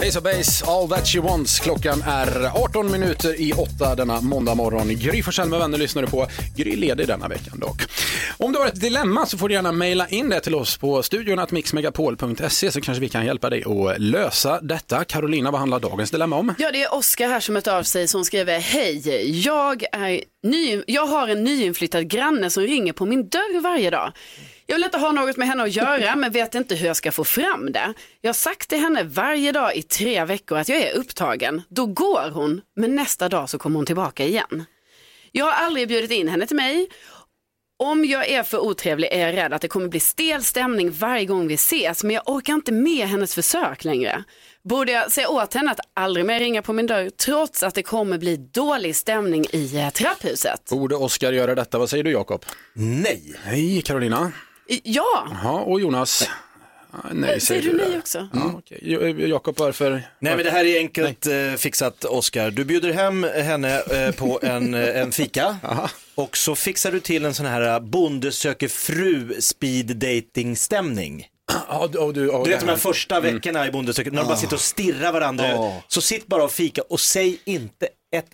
Ace 0.00 0.18
of 0.18 0.24
Base, 0.24 0.64
All 0.66 0.88
That 0.88 1.06
She 1.06 1.20
Wants. 1.20 1.60
Klockan 1.60 2.02
är 2.06 2.64
18 2.64 2.90
minuter 2.90 3.40
i 3.40 3.52
8 3.52 3.94
denna 3.94 4.20
måndag 4.20 4.54
morgon. 4.54 4.88
Gry 4.88 5.22
Forssell 5.22 5.48
med 5.48 5.58
vänner 5.58 5.78
lyssnar 5.78 6.02
du 6.02 6.08
på. 6.08 6.26
Gry 6.56 6.72
är 6.72 6.76
ledig 6.76 7.06
denna 7.06 7.28
veckan 7.28 7.58
dock. 7.58 7.82
Om 8.38 8.52
du 8.52 8.58
har 8.58 8.66
ett 8.66 8.80
dilemma 8.80 9.26
så 9.26 9.38
får 9.38 9.48
du 9.48 9.54
gärna 9.54 9.72
mejla 9.72 10.08
in 10.08 10.28
det 10.28 10.40
till 10.40 10.54
oss 10.54 10.76
på 10.76 11.02
studion 11.02 11.46
mixmegapol.se 11.50 12.72
så 12.72 12.80
kanske 12.80 13.00
vi 13.00 13.08
kan 13.08 13.26
hjälpa 13.26 13.50
dig 13.50 13.64
att 13.64 14.00
lösa 14.00 14.60
detta. 14.60 15.04
Carolina, 15.04 15.50
vad 15.50 15.60
handlar 15.60 15.80
dagens 15.80 16.10
dilemma 16.10 16.36
om? 16.36 16.54
Ja, 16.58 16.72
det 16.72 16.82
är 16.82 16.94
Oskar 16.94 17.28
här 17.28 17.40
som 17.40 17.54
hört 17.54 17.66
av 17.66 17.82
sig 17.82 18.08
som 18.08 18.24
skriver 18.24 18.58
Hej, 18.58 19.30
jag, 19.40 19.84
är 19.92 20.20
ny, 20.42 20.82
jag 20.86 21.06
har 21.06 21.28
en 21.28 21.44
nyinflyttad 21.44 22.08
granne 22.08 22.50
som 22.50 22.62
ringer 22.62 22.92
på 22.92 23.06
min 23.06 23.28
dörr 23.28 23.60
varje 23.60 23.90
dag. 23.90 24.12
Jag 24.66 24.74
vill 24.76 24.84
inte 24.84 24.98
ha 24.98 25.12
något 25.12 25.36
med 25.36 25.48
henne 25.48 25.62
att 25.62 25.76
göra 25.76 26.16
men 26.16 26.32
vet 26.32 26.54
inte 26.54 26.74
hur 26.74 26.86
jag 26.86 26.96
ska 26.96 27.12
få 27.12 27.24
fram 27.24 27.72
det. 27.72 27.94
Jag 28.20 28.28
har 28.28 28.34
sagt 28.34 28.68
till 28.68 28.78
henne 28.78 29.02
varje 29.02 29.52
dag 29.52 29.76
i 29.76 29.82
tre 29.82 30.24
veckor 30.24 30.58
att 30.58 30.68
jag 30.68 30.78
är 30.78 30.94
upptagen. 30.94 31.62
Då 31.68 31.86
går 31.86 32.30
hon, 32.30 32.60
men 32.76 32.94
nästa 32.94 33.28
dag 33.28 33.50
så 33.50 33.58
kommer 33.58 33.76
hon 33.76 33.86
tillbaka 33.86 34.24
igen. 34.24 34.64
Jag 35.32 35.44
har 35.44 35.52
aldrig 35.52 35.88
bjudit 35.88 36.10
in 36.10 36.28
henne 36.28 36.46
till 36.46 36.56
mig. 36.56 36.88
Om 37.76 38.04
jag 38.04 38.28
är 38.28 38.42
för 38.42 38.58
otrevlig 38.58 39.08
är 39.12 39.26
jag 39.26 39.36
rädd 39.36 39.52
att 39.52 39.62
det 39.62 39.68
kommer 39.68 39.88
bli 39.88 40.00
stel 40.00 40.44
stämning 40.44 40.90
varje 40.90 41.24
gång 41.24 41.48
vi 41.48 41.54
ses, 41.54 42.04
men 42.04 42.14
jag 42.14 42.28
orkar 42.28 42.52
inte 42.52 42.72
med 42.72 43.08
hennes 43.08 43.34
försök 43.34 43.84
längre. 43.84 44.24
Borde 44.68 44.92
jag 44.92 45.12
säga 45.12 45.28
åt 45.28 45.54
henne 45.54 45.70
att 45.70 45.80
aldrig 45.94 46.26
mer 46.26 46.40
ringa 46.40 46.62
på 46.62 46.72
min 46.72 46.86
dörr, 46.86 47.10
trots 47.10 47.62
att 47.62 47.74
det 47.74 47.82
kommer 47.82 48.18
bli 48.18 48.36
dålig 48.36 48.96
stämning 48.96 49.46
i 49.52 49.76
eh, 49.76 49.90
trapphuset? 49.90 50.70
Borde 50.70 50.96
Oskar 50.96 51.32
göra 51.32 51.54
detta? 51.54 51.78
Vad 51.78 51.90
säger 51.90 52.04
du 52.04 52.10
Jakob? 52.10 52.44
Nej. 52.72 53.34
Nej, 53.46 53.82
Carolina. 53.82 54.32
Ja, 54.66 55.28
Jaha, 55.30 55.52
och 55.60 55.80
Jonas? 55.80 56.28
Ah, 56.90 56.96
Nej, 57.12 57.40
säger 57.40 57.62
du 57.62 57.76
nej 57.76 57.98
också? 57.98 58.28
Ja, 58.32 58.52
okej. 58.54 58.78
Jo- 58.82 59.06
Jakob, 59.28 59.58
varför? 59.58 59.90
Nej 60.18 60.36
men 60.36 60.44
det 60.44 60.50
här 60.50 60.64
är 60.64 60.78
enkelt 60.78 61.26
eh, 61.26 61.54
fixat 61.58 62.04
Oskar. 62.04 62.50
Du 62.50 62.64
bjuder 62.64 62.92
hem 62.92 63.24
henne 63.24 63.80
eh, 63.80 64.10
på 64.14 64.40
en, 64.42 64.74
eh, 64.74 65.00
en 65.00 65.12
fika 65.12 65.56
och 66.14 66.36
så 66.36 66.54
fixar 66.54 66.92
du 66.92 67.00
till 67.00 67.24
en 67.24 67.34
sån 67.34 67.46
här 67.46 67.74
eh, 67.74 67.80
bonde 67.80 68.32
söker 68.32 68.68
fru 68.68 69.40
speed 69.40 69.96
dating 69.96 70.56
stämning. 70.56 71.26
Du, 71.92 71.98
och 71.98 72.14
du, 72.14 72.28
och 72.28 72.44
Du 72.44 72.50
vet 72.50 72.60
det 72.60 72.66
de 72.66 72.70
här 72.70 72.78
första 72.78 73.20
veckorna 73.20 73.66
i 73.66 73.70
Bonde 73.70 73.94
söker, 73.94 74.10
när 74.10 74.22
de 74.22 74.26
bara 74.28 74.36
sitter 74.36 74.54
och 74.56 74.60
stirrar 74.60 75.12
varandra. 75.12 75.48
Ja. 75.48 75.82
Så 75.88 76.00
sitt 76.00 76.26
bara 76.26 76.44
och 76.44 76.52
fika 76.52 76.82
och 76.82 77.00
säg 77.00 77.38
inte 77.44 77.88
ett 78.16 78.26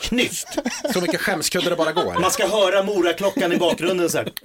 knyst. 0.00 0.48
Så 0.92 1.00
mycket 1.00 1.20
skämskudde 1.20 1.70
det 1.70 1.76
bara 1.76 1.92
går. 1.92 2.18
Man 2.20 2.30
ska 2.30 2.46
höra 2.46 2.82
moraklockan 2.82 3.52
i 3.52 3.56
bakgrunden 3.56 4.10
så 4.10 4.18
här. 4.18 4.28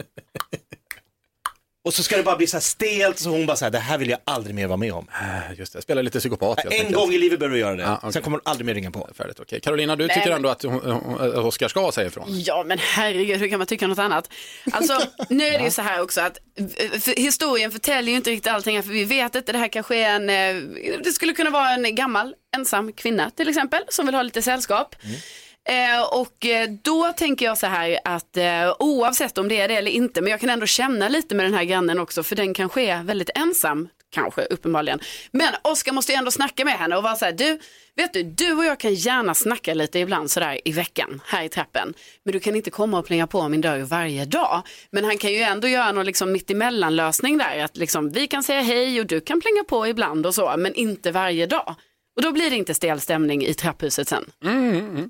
Och 1.87 1.93
så 1.93 2.03
ska 2.03 2.17
det 2.17 2.23
bara 2.23 2.35
bli 2.35 2.47
så 2.47 2.55
här 2.57 2.61
stelt 2.61 3.19
så 3.19 3.29
hon 3.29 3.45
bara 3.45 3.57
så 3.57 3.65
här, 3.65 3.71
det 3.71 3.79
här 3.79 3.97
vill 3.97 4.09
jag 4.09 4.19
aldrig 4.23 4.55
mer 4.55 4.67
vara 4.67 4.77
med 4.77 4.93
om. 4.93 5.07
Äh, 5.21 5.59
Just 5.59 5.73
det, 5.73 5.81
spela 5.81 6.01
lite 6.01 6.19
psykopat 6.19 6.57
helt 6.59 6.73
En 6.73 6.79
enkelt. 6.79 6.95
gång 6.97 7.13
i 7.13 7.17
livet 7.17 7.39
behöver 7.39 7.55
du 7.55 7.61
göra 7.61 7.75
det. 7.75 7.83
Ja, 7.83 7.95
okej. 7.97 8.13
Sen 8.13 8.21
kommer 8.21 8.37
hon 8.37 8.41
aldrig 8.51 8.65
mer 8.65 8.73
ringa 8.73 8.91
på. 8.91 9.09
Färdigt, 9.17 9.39
okej. 9.39 9.59
Carolina, 9.61 9.95
du 9.95 10.07
Nej, 10.07 10.15
tycker 10.15 10.27
men- 10.29 10.35
ändå 10.35 10.49
att 10.49 10.63
hon- 10.63 10.91
hon- 10.91 11.21
att 11.21 11.35
Oskar 11.35 11.67
ska 11.67 11.91
säga 11.91 12.07
ifrån? 12.07 12.25
Ja 12.29 12.63
men 12.67 12.77
herregud, 12.79 13.39
hur 13.39 13.47
kan 13.49 13.57
man 13.57 13.67
tycka 13.67 13.87
något 13.87 13.99
annat? 13.99 14.29
Alltså 14.71 15.01
nu 15.29 15.43
är 15.47 15.57
det 15.59 15.65
ju 15.65 15.71
så 15.71 15.81
här 15.81 16.01
också 16.01 16.21
att 16.21 16.37
eh, 16.77 16.99
för, 16.99 17.21
historien 17.21 17.71
förtäljer 17.71 18.11
ju 18.11 18.17
inte 18.17 18.29
riktigt 18.29 18.51
allting, 18.53 18.83
för 18.83 18.89
vi 18.91 19.03
vet 19.03 19.35
inte, 19.35 19.51
det 19.51 19.57
här 19.57 19.67
kanske 19.67 19.95
är 19.95 20.09
en, 20.15 20.29
eh, 20.29 20.63
det 21.03 21.11
skulle 21.11 21.33
kunna 21.33 21.49
vara 21.49 21.69
en 21.69 21.95
gammal 21.95 22.33
ensam 22.55 22.93
kvinna 22.93 23.29
till 23.29 23.49
exempel 23.49 23.81
som 23.89 24.05
vill 24.05 24.15
ha 24.15 24.21
lite 24.21 24.41
sällskap. 24.41 24.95
Eh, 25.67 26.19
och 26.19 26.45
eh, 26.45 26.69
då 26.83 27.13
tänker 27.13 27.45
jag 27.45 27.57
så 27.57 27.67
här 27.67 27.99
att 28.03 28.37
eh, 28.37 28.75
oavsett 28.79 29.37
om 29.37 29.47
det 29.47 29.61
är 29.61 29.67
det 29.67 29.75
eller 29.75 29.91
inte, 29.91 30.21
men 30.21 30.31
jag 30.31 30.39
kan 30.39 30.49
ändå 30.49 30.65
känna 30.65 31.09
lite 31.09 31.35
med 31.35 31.45
den 31.45 31.53
här 31.53 31.63
grannen 31.63 31.99
också, 31.99 32.23
för 32.23 32.35
den 32.35 32.53
kanske 32.53 32.81
är 32.81 33.03
väldigt 33.03 33.29
ensam, 33.35 33.89
kanske 34.11 34.41
uppenbarligen. 34.41 34.99
Men 35.31 35.53
Oskar 35.61 35.93
måste 35.93 36.11
ju 36.11 36.15
ändå 36.15 36.31
snacka 36.31 36.65
med 36.65 36.73
henne 36.73 36.97
och 36.97 37.03
vara 37.03 37.15
så 37.15 37.25
här, 37.25 37.31
du, 37.31 37.59
vet 37.95 38.13
du, 38.13 38.23
du 38.23 38.53
och 38.53 38.65
jag 38.65 38.79
kan 38.79 38.93
gärna 38.93 39.33
snacka 39.33 39.73
lite 39.73 39.99
ibland 39.99 40.31
sådär 40.31 40.59
i 40.65 40.71
veckan 40.71 41.21
här 41.25 41.43
i 41.43 41.49
trappen, 41.49 41.93
men 42.23 42.31
du 42.31 42.39
kan 42.39 42.55
inte 42.55 42.71
komma 42.71 42.99
och 42.99 43.05
plinga 43.05 43.27
på 43.27 43.49
min 43.49 43.61
dörr 43.61 43.79
varje 43.79 44.25
dag. 44.25 44.61
Men 44.91 45.05
han 45.05 45.17
kan 45.17 45.31
ju 45.31 45.39
ändå 45.39 45.67
göra 45.67 45.91
någon 45.91 46.05
liksom 46.05 46.31
mittemellan 46.31 46.95
lösning 46.95 47.37
där, 47.37 47.63
att 47.63 47.77
liksom, 47.77 48.09
vi 48.09 48.27
kan 48.27 48.43
säga 48.43 48.61
hej 48.61 48.99
och 48.99 49.07
du 49.07 49.21
kan 49.21 49.41
plinga 49.41 49.63
på 49.63 49.87
ibland 49.87 50.25
och 50.25 50.35
så, 50.35 50.55
men 50.57 50.73
inte 50.73 51.11
varje 51.11 51.45
dag. 51.45 51.75
Och 52.15 52.21
då 52.23 52.31
blir 52.31 52.49
det 52.49 52.55
inte 52.55 52.73
stel 52.73 52.99
stämning 52.99 53.45
i 53.45 53.53
trapphuset 53.53 54.07
sen. 54.07 54.25
Mm, 54.43 54.69
mm, 54.69 54.89
mm. 54.89 55.09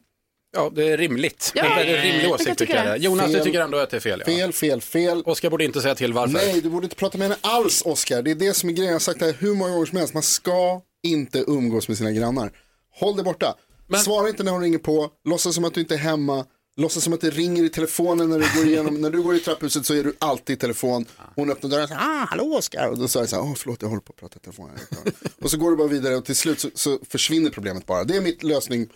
Ja, 0.58 0.72
det 0.76 0.89
är 0.89 0.98
rimligt. 0.98 1.52
Ja, 1.56 1.63
det 1.63 1.70
är 1.70 1.98
en 1.98 2.04
rimlig 2.04 2.32
åsikt 2.32 2.58
tycker 2.58 2.76
jag. 2.76 2.86
det. 2.86 2.98
Jonas, 2.98 3.28
du 3.28 3.34
Fel. 3.34 3.43
tycker 3.43 3.62
ändå 3.62 3.78
att 3.78 3.89
det 3.89 3.98
är 3.98 4.02
fel? 4.02 4.24
Ja. 4.26 4.34
Fel, 4.34 4.54
fel, 4.54 4.82
fel. 4.82 5.24
Oskar 5.26 5.50
borde 5.50 5.63
inte 5.65 5.82
säga 5.82 5.96
till 5.96 6.13
varför. 6.13 6.34
Nej, 6.34 6.62
du 6.62 6.70
borde 6.70 6.86
inte 6.86 6.96
prata 6.96 7.17
med 7.17 7.28
henne 7.28 7.39
alls, 7.41 7.82
Oskar. 7.86 8.22
Det 8.22 8.32
är 8.32 8.36
det 8.36 8.54
som 8.54 8.70
är 8.70 8.74
grejen. 8.74 8.88
Jag 8.88 8.96
har 8.96 9.00
sagt 9.00 9.20
det 9.20 9.26
här 9.26 9.36
hur 9.39 9.54
många 9.54 9.72
gånger 9.72 9.86
som 9.86 9.98
helst. 9.98 10.13
Man 10.13 10.24
ska 10.24 10.82
inte 11.04 11.43
umgås 11.48 11.88
med 11.88 11.98
sina 11.98 12.12
grannar. 12.12 12.52
Håll 13.00 13.15
dig 13.15 13.24
borta. 13.26 13.56
Svara 14.04 14.30
inte 14.30 14.43
när 14.43 14.52
hon 14.52 14.62
ringer 14.62 14.78
på. 14.78 15.10
Låtsas 15.26 15.56
som 15.56 15.65
att 15.65 15.74
du 15.74 15.80
inte 15.82 15.93
är 15.93 16.00
hemma. 16.00 16.46
Låtsas 16.80 17.04
som 17.04 17.13
att 17.13 17.22
det 17.22 17.30
ringer 17.30 17.63
i 17.63 17.70
telefonen 17.70 18.30
när 18.30 18.39
du 18.39 18.46
går 18.60 18.67
igenom. 18.67 19.02
när 19.02 19.10
du 19.10 19.22
går 19.22 19.36
i 19.36 19.39
trapphuset 19.39 19.86
så 19.86 19.93
är 19.93 20.04
du 20.04 20.13
alltid 20.20 20.56
i 20.56 20.60
telefon. 20.60 21.06
Hon 21.36 21.52
öppnar 21.52 21.70
dörren 21.70 21.84
och 21.84 21.89
säger, 21.89 22.02
ah, 22.02 22.26
hallå 22.30 22.56
Oskar. 22.56 22.88
Och 22.88 22.98
då 22.98 23.08
sa 23.08 23.20
jag 23.20 23.30
så 23.30 23.36
här, 23.36 23.43
åh 23.43 23.54
förlåt 23.56 23.82
jag 23.82 23.89
håller 23.89 24.02
på 24.02 24.13
att 24.13 24.20
prata 24.20 24.36
i 24.36 24.39
telefon. 24.39 24.70
och 25.41 25.52
så 25.52 25.58
går 25.58 25.72
du 25.72 25.78
bara 25.78 25.88
vidare 25.88 26.15
och 26.15 26.26
till 26.26 26.36
slut 26.36 26.60
så, 26.60 26.70
så 26.74 27.00
försvinner 27.10 27.50
problemet 27.50 27.86
bara. 27.86 28.04
Det 28.04 28.15
är 28.15 28.22
mitt 28.22 28.43
lösning 28.43 28.89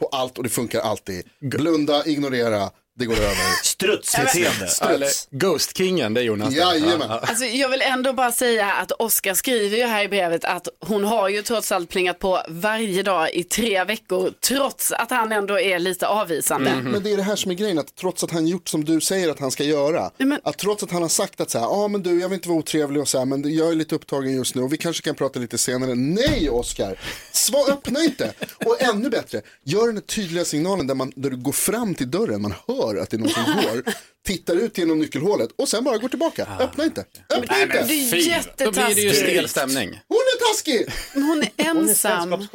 på 0.00 0.06
allt 0.06 0.38
och 0.38 0.44
det 0.44 0.50
funkar 0.50 0.80
alltid. 0.80 1.28
Blunda, 1.40 2.06
ignorera, 2.06 2.70
det 2.96 3.06
går 3.06 3.14
över. 3.14 3.36
Strutsbeteende. 3.62 4.68
Eller 4.94 5.08
Ghost-kingen, 5.30 6.14
det 6.14 6.20
är 6.20 6.24
Jonas. 6.24 6.54
Jajamän. 6.54 7.06
Ja. 7.08 7.18
Alltså, 7.18 7.44
jag 7.44 7.68
vill 7.68 7.82
ändå 7.82 8.12
bara 8.12 8.32
säga 8.32 8.72
att 8.72 8.92
Oskar 8.92 9.34
skriver 9.34 9.76
ju 9.76 9.84
här 9.84 10.04
i 10.04 10.08
brevet 10.08 10.44
att 10.44 10.68
hon 10.80 11.04
har 11.04 11.28
ju 11.28 11.42
trots 11.42 11.72
allt 11.72 11.88
plingat 11.88 12.18
på 12.18 12.42
varje 12.48 13.02
dag 13.02 13.34
i 13.34 13.44
tre 13.44 13.84
veckor 13.84 14.32
trots 14.40 14.92
att 14.92 15.10
han 15.10 15.32
ändå 15.32 15.60
är 15.60 15.78
lite 15.78 16.06
avvisande. 16.06 16.70
Mm. 16.70 16.84
Men 16.84 17.02
det 17.02 17.12
är 17.12 17.16
det 17.16 17.22
här 17.22 17.36
som 17.36 17.50
är 17.50 17.54
grejen, 17.54 17.78
att 17.78 17.94
trots 17.94 18.24
att 18.24 18.30
han 18.30 18.46
gjort 18.46 18.68
som 18.68 18.84
du 18.84 19.00
säger 19.00 19.30
att 19.30 19.40
han 19.40 19.50
ska 19.50 19.64
göra, 19.64 20.10
att 20.42 20.58
trots 20.58 20.82
att 20.82 20.90
han 20.90 21.02
har 21.02 21.08
sagt 21.08 21.40
att 21.40 21.50
så 21.50 21.58
här, 21.58 21.66
ja 21.66 21.70
ah, 21.70 21.88
men 21.88 22.02
du 22.02 22.20
jag 22.20 22.28
vill 22.28 22.36
inte 22.36 22.48
vara 22.48 22.58
otrevlig 22.58 23.02
och 23.02 23.08
så 23.08 23.18
här, 23.18 23.24
men 23.24 23.54
jag 23.54 23.68
är 23.68 23.74
lite 23.74 23.94
upptagen 23.94 24.36
just 24.36 24.54
nu 24.54 24.62
och 24.62 24.72
vi 24.72 24.76
kanske 24.76 25.02
kan 25.02 25.14
prata 25.14 25.40
lite 25.40 25.58
senare. 25.58 25.94
Nej 25.94 26.50
Oskar, 26.50 26.98
Svar, 27.32 27.70
öppna 27.72 28.00
inte. 28.00 28.32
Och 28.64 28.82
ännu 28.82 29.10
bättre, 29.10 29.42
gör 29.64 29.86
den 29.86 30.02
tydliga 30.02 30.44
signalen 30.44 30.86
där, 30.86 30.94
man, 30.94 31.12
där 31.16 31.30
du 31.30 31.36
går 31.36 31.52
fram 31.52 31.94
till 31.94 32.10
dörren, 32.10 32.42
man 32.42 32.54
hör 32.66 32.83
att 32.86 33.10
det 33.10 33.16
är 33.16 33.18
någon 33.18 33.28
som 33.30 33.44
går, 33.44 33.82
tittar 34.26 34.56
ut 34.56 34.78
genom 34.78 34.98
nyckelhålet 34.98 35.50
och 35.58 35.68
sen 35.68 35.84
bara 35.84 35.98
går 35.98 36.08
tillbaka. 36.08 36.46
Öppna 36.60 36.84
inte, 36.84 37.04
öppna 37.30 37.62
inte. 37.62 37.84
Det 37.88 37.94
är 37.94 38.64
Då 38.64 38.70
blir 38.72 38.94
det 38.94 39.00
ju 39.00 39.10
jättetaskigt. 39.10 39.16
stel 39.16 39.48
stämning. 39.48 39.88
Hon 40.08 40.16
är 40.16 40.48
taskig! 40.54 40.86
Hon 41.14 41.42
är 41.56 41.66
ensam. 41.70 42.48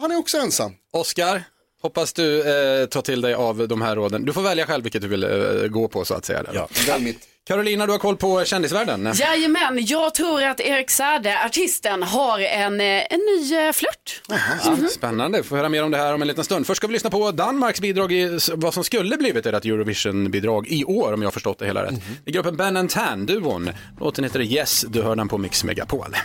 Han 0.00 0.10
är 0.12 0.16
också 0.16 0.38
ensam. 0.38 0.72
Oskar, 0.92 1.42
hoppas 1.82 2.12
du 2.12 2.40
eh, 2.40 2.86
tar 2.86 3.02
till 3.02 3.20
dig 3.20 3.34
av 3.34 3.68
de 3.68 3.82
här 3.82 3.96
råden. 3.96 4.24
Du 4.24 4.32
får 4.32 4.42
välja 4.42 4.66
själv 4.66 4.82
vilket 4.84 5.02
du 5.02 5.08
vill 5.08 5.24
eh, 5.24 5.68
gå 5.68 5.88
på 5.88 6.04
så 6.04 6.14
att 6.14 6.24
säga. 6.24 6.42
Där. 6.42 6.52
Ja. 6.54 6.68
Välj 6.86 7.04
mitt. 7.04 7.28
Carolina, 7.46 7.86
du 7.86 7.92
har 7.92 7.98
koll 7.98 8.16
på 8.16 8.44
kändisvärlden. 8.44 9.12
Jajamän, 9.14 9.78
jag 9.86 10.14
tror 10.14 10.42
att 10.42 10.60
Erik 10.60 10.90
Saade, 10.90 11.44
artisten, 11.44 12.02
har 12.02 12.38
en, 12.40 12.80
eh, 12.80 12.86
en 12.86 13.20
ny 13.20 13.54
eh, 13.54 13.72
flört. 13.72 14.22
Ja, 14.28 14.88
spännande, 14.90 15.38
vi 15.38 15.44
får 15.44 15.56
höra 15.56 15.68
mer 15.68 15.82
om 15.84 15.90
det 15.90 15.96
här 15.98 16.14
om 16.14 16.22
en 16.22 16.28
liten 16.28 16.44
stund. 16.44 16.66
Först 16.66 16.76
ska 16.76 16.86
vi 16.86 16.92
lyssna 16.92 17.10
på 17.10 17.30
Danmarks 17.30 17.80
bidrag 17.80 18.12
i 18.12 18.38
vad 18.54 18.74
som 18.74 18.84
skulle 18.84 19.16
blivit 19.16 19.46
ert 19.46 19.64
Eurovision-bidrag 19.64 20.68
i 20.68 20.84
år 20.84 21.12
om 21.12 21.22
jag 21.22 21.26
har 21.26 21.32
förstått 21.32 21.58
det 21.58 21.66
hela 21.66 21.84
rätt. 21.84 21.94
I 22.24 22.32
gruppen 22.32 22.56
Ben 22.56 22.76
and 22.76 22.90
Tan, 22.90 23.26
duon. 23.26 23.70
Låten 24.00 24.24
heter 24.24 24.40
Yes, 24.40 24.84
du 24.88 25.02
hör 25.02 25.16
den 25.16 25.28
på 25.28 25.38
Mix 25.38 25.64
Megapol. 25.64 26.16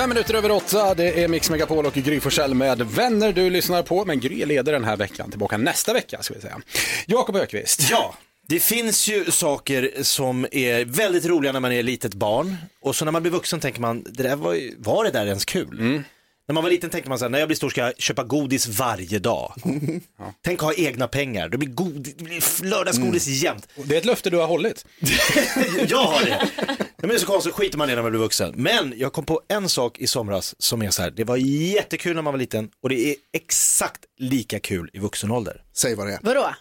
Fem 0.00 0.08
minuter 0.08 0.34
över 0.34 0.50
åtta, 0.50 0.94
det 0.94 1.22
är 1.24 1.28
Mix 1.28 1.50
Megapol 1.50 1.86
och 1.86 1.94
Gry 1.94 2.20
Forssell 2.20 2.54
med 2.54 2.82
vänner 2.82 3.32
du 3.32 3.50
lyssnar 3.50 3.82
på. 3.82 4.04
Men 4.04 4.20
Gry 4.20 4.44
leder 4.44 4.72
den 4.72 4.84
här 4.84 4.96
veckan, 4.96 5.30
tillbaka 5.30 5.56
nästa 5.56 5.92
vecka 5.92 6.22
ska 6.22 6.34
vi 6.34 6.40
säga. 6.40 6.60
Jakob 7.06 7.36
Ökvist. 7.36 7.88
Ja, 7.90 8.14
det 8.48 8.60
finns 8.60 9.08
ju 9.08 9.24
saker 9.30 9.90
som 10.02 10.46
är 10.52 10.84
väldigt 10.84 11.24
roliga 11.24 11.52
när 11.52 11.60
man 11.60 11.72
är 11.72 11.82
litet 11.82 12.14
barn 12.14 12.56
och 12.82 12.96
så 12.96 13.04
när 13.04 13.12
man 13.12 13.22
blir 13.22 13.32
vuxen 13.32 13.60
tänker 13.60 13.80
man, 13.80 14.02
det 14.10 14.22
där 14.22 14.36
var, 14.36 14.54
ju- 14.54 14.74
var 14.78 15.04
det 15.04 15.10
där 15.10 15.26
ens 15.26 15.44
kul? 15.44 16.02
När 16.50 16.54
man 16.54 16.62
var 16.62 16.70
liten 16.70 16.90
tänkte 16.90 17.08
man 17.08 17.18
så 17.18 17.24
här, 17.24 17.30
när 17.30 17.38
jag 17.38 17.48
blir 17.48 17.56
stor 17.56 17.70
ska 17.70 17.80
jag 17.80 17.98
köpa 17.98 18.24
godis 18.24 18.66
varje 18.66 19.18
dag. 19.18 19.54
Tänk 20.44 20.58
att 20.58 20.64
ha 20.64 20.74
egna 20.74 21.08
pengar, 21.08 21.48
det 21.48 21.58
blir, 21.58 21.68
godis, 21.68 22.14
det 22.18 22.24
blir 22.24 22.64
lördagsgodis 22.64 23.26
jämt. 23.26 23.68
Det 23.84 23.94
är 23.94 23.98
ett 23.98 24.04
löfte 24.04 24.30
du 24.30 24.36
har 24.36 24.46
hållit. 24.46 24.86
jag 25.88 26.04
har 26.04 26.24
det. 26.24 26.48
Men 26.96 27.08
det 27.08 27.14
är 27.14 27.18
så 27.18 27.26
konstigt, 27.26 27.54
skiter 27.54 27.78
man 27.78 27.90
i 27.90 27.94
när 27.94 28.02
man 28.02 28.10
blir 28.10 28.20
vuxen. 28.20 28.54
Men 28.56 28.94
jag 28.96 29.12
kom 29.12 29.24
på 29.24 29.40
en 29.48 29.68
sak 29.68 29.98
i 29.98 30.06
somras 30.06 30.54
som 30.58 30.82
är 30.82 30.90
så 30.90 31.02
här, 31.02 31.10
det 31.10 31.24
var 31.24 31.36
jättekul 31.36 32.14
när 32.14 32.22
man 32.22 32.32
var 32.32 32.38
liten 32.38 32.70
och 32.82 32.88
det 32.88 33.10
är 33.10 33.14
exakt 33.32 34.00
lika 34.18 34.60
kul 34.60 34.90
i 34.92 34.98
vuxen 34.98 35.30
ålder. 35.30 35.62
Säg 35.76 35.94
vad 35.94 36.06
det 36.06 36.12
är. 36.12 36.18
Vadå? 36.22 36.54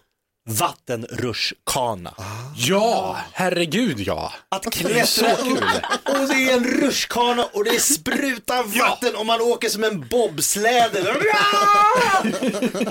Vattenrutschkana. 0.50 2.14
Ja, 2.56 3.18
herregud 3.34 4.00
ja. 4.00 4.34
Att 4.50 4.64
Det 4.64 4.68
är 4.68 4.72
klättra 4.72 5.06
så 5.06 5.26
upp 5.26 5.38
kul. 5.60 5.64
och 6.06 6.28
det 6.28 6.34
är 6.34 6.54
en 6.58 6.64
rutschkana 6.64 7.46
och 7.54 7.64
det 7.64 7.80
sprutar 7.80 8.80
vatten 8.80 9.16
och 9.16 9.26
man 9.26 9.42
åker 9.42 9.70
som 9.70 9.84
en 9.84 10.08
bobsläde. 10.08 11.16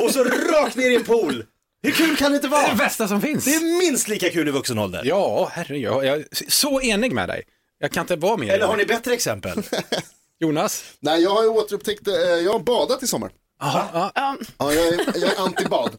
och 0.01 0.11
så 0.11 0.25
rakt 0.25 0.77
ner 0.77 0.91
i 0.91 0.97
en 0.97 1.05
pool. 1.05 1.45
Hur 1.83 1.91
kul 1.93 2.17
kan 2.17 2.31
det 2.33 2.37
inte 2.37 2.49
vara? 2.49 2.61
Det 2.63 2.67
är 2.69 2.71
det 2.73 2.77
bästa 2.77 3.09
som 3.09 3.21
finns. 3.21 3.45
Det 3.45 3.55
är 3.55 3.79
minst 3.79 4.09
lika 4.09 4.31
kul 4.31 4.49
i 4.49 4.51
vuxen 4.51 4.79
ålder. 4.79 5.03
Ja, 5.05 5.51
herregud. 5.53 5.83
Jag 5.93 6.05
jag 6.05 6.19
är 6.19 6.25
så 6.49 6.81
enig 6.81 7.13
med 7.13 7.29
dig. 7.29 7.43
Jag 7.79 7.93
kan 7.93 8.01
inte 8.01 8.17
vara 8.17 8.37
mer. 8.37 8.55
Eller 8.55 8.67
har 8.67 8.77
ni 8.77 8.85
bättre 8.87 9.15
exempel? 9.15 9.63
Jonas? 10.41 10.85
Nej, 11.01 11.23
jag 11.23 11.31
har 11.31 11.43
ju 11.43 11.49
återupptäckt, 11.49 12.09
eh, 12.09 12.15
jag 12.15 12.53
har 12.53 12.59
badat 12.61 13.03
i 13.03 13.07
sommar. 13.07 13.31
Aha, 13.63 14.13
Ja, 14.15 14.37
jag 14.73 14.87
är, 14.87 15.01
jag 15.15 15.33
är 15.33 15.41
antibad. 15.41 15.91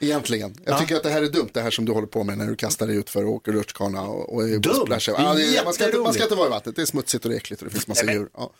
Egentligen. 0.00 0.54
Jag 0.64 0.78
tycker 0.78 0.96
att 0.96 1.02
det 1.02 1.10
här 1.10 1.22
är 1.22 1.26
dumt, 1.26 1.48
det 1.52 1.60
här 1.60 1.70
som 1.70 1.84
du 1.84 1.92
håller 1.92 2.06
på 2.06 2.24
med 2.24 2.38
när 2.38 2.46
du 2.46 2.56
kastar 2.56 2.86
dig 2.86 2.96
ut 2.96 3.10
för 3.10 3.24
och 3.24 3.32
åker 3.32 3.52
rutschkana 3.52 4.02
och, 4.02 4.34
och 4.34 4.60
Dumt? 4.60 4.74
splashar. 4.74 5.12
Ja, 5.18 5.34
det 5.34 5.56
är, 5.56 5.64
man, 5.64 5.74
ska 5.74 5.84
inte, 5.84 5.98
man 5.98 6.12
ska 6.14 6.22
inte 6.22 6.34
vara 6.34 6.46
i 6.46 6.50
vattnet, 6.50 6.76
det 6.76 6.82
är 6.82 6.86
smutsigt 6.86 7.24
och 7.24 7.30
det 7.30 7.36
är 7.36 7.38
äckligt 7.38 7.62
och 7.62 7.68
det 7.68 7.72
finns 7.72 7.88
massa 7.88 8.12
djur. 8.12 8.28
Ja. 8.34 8.52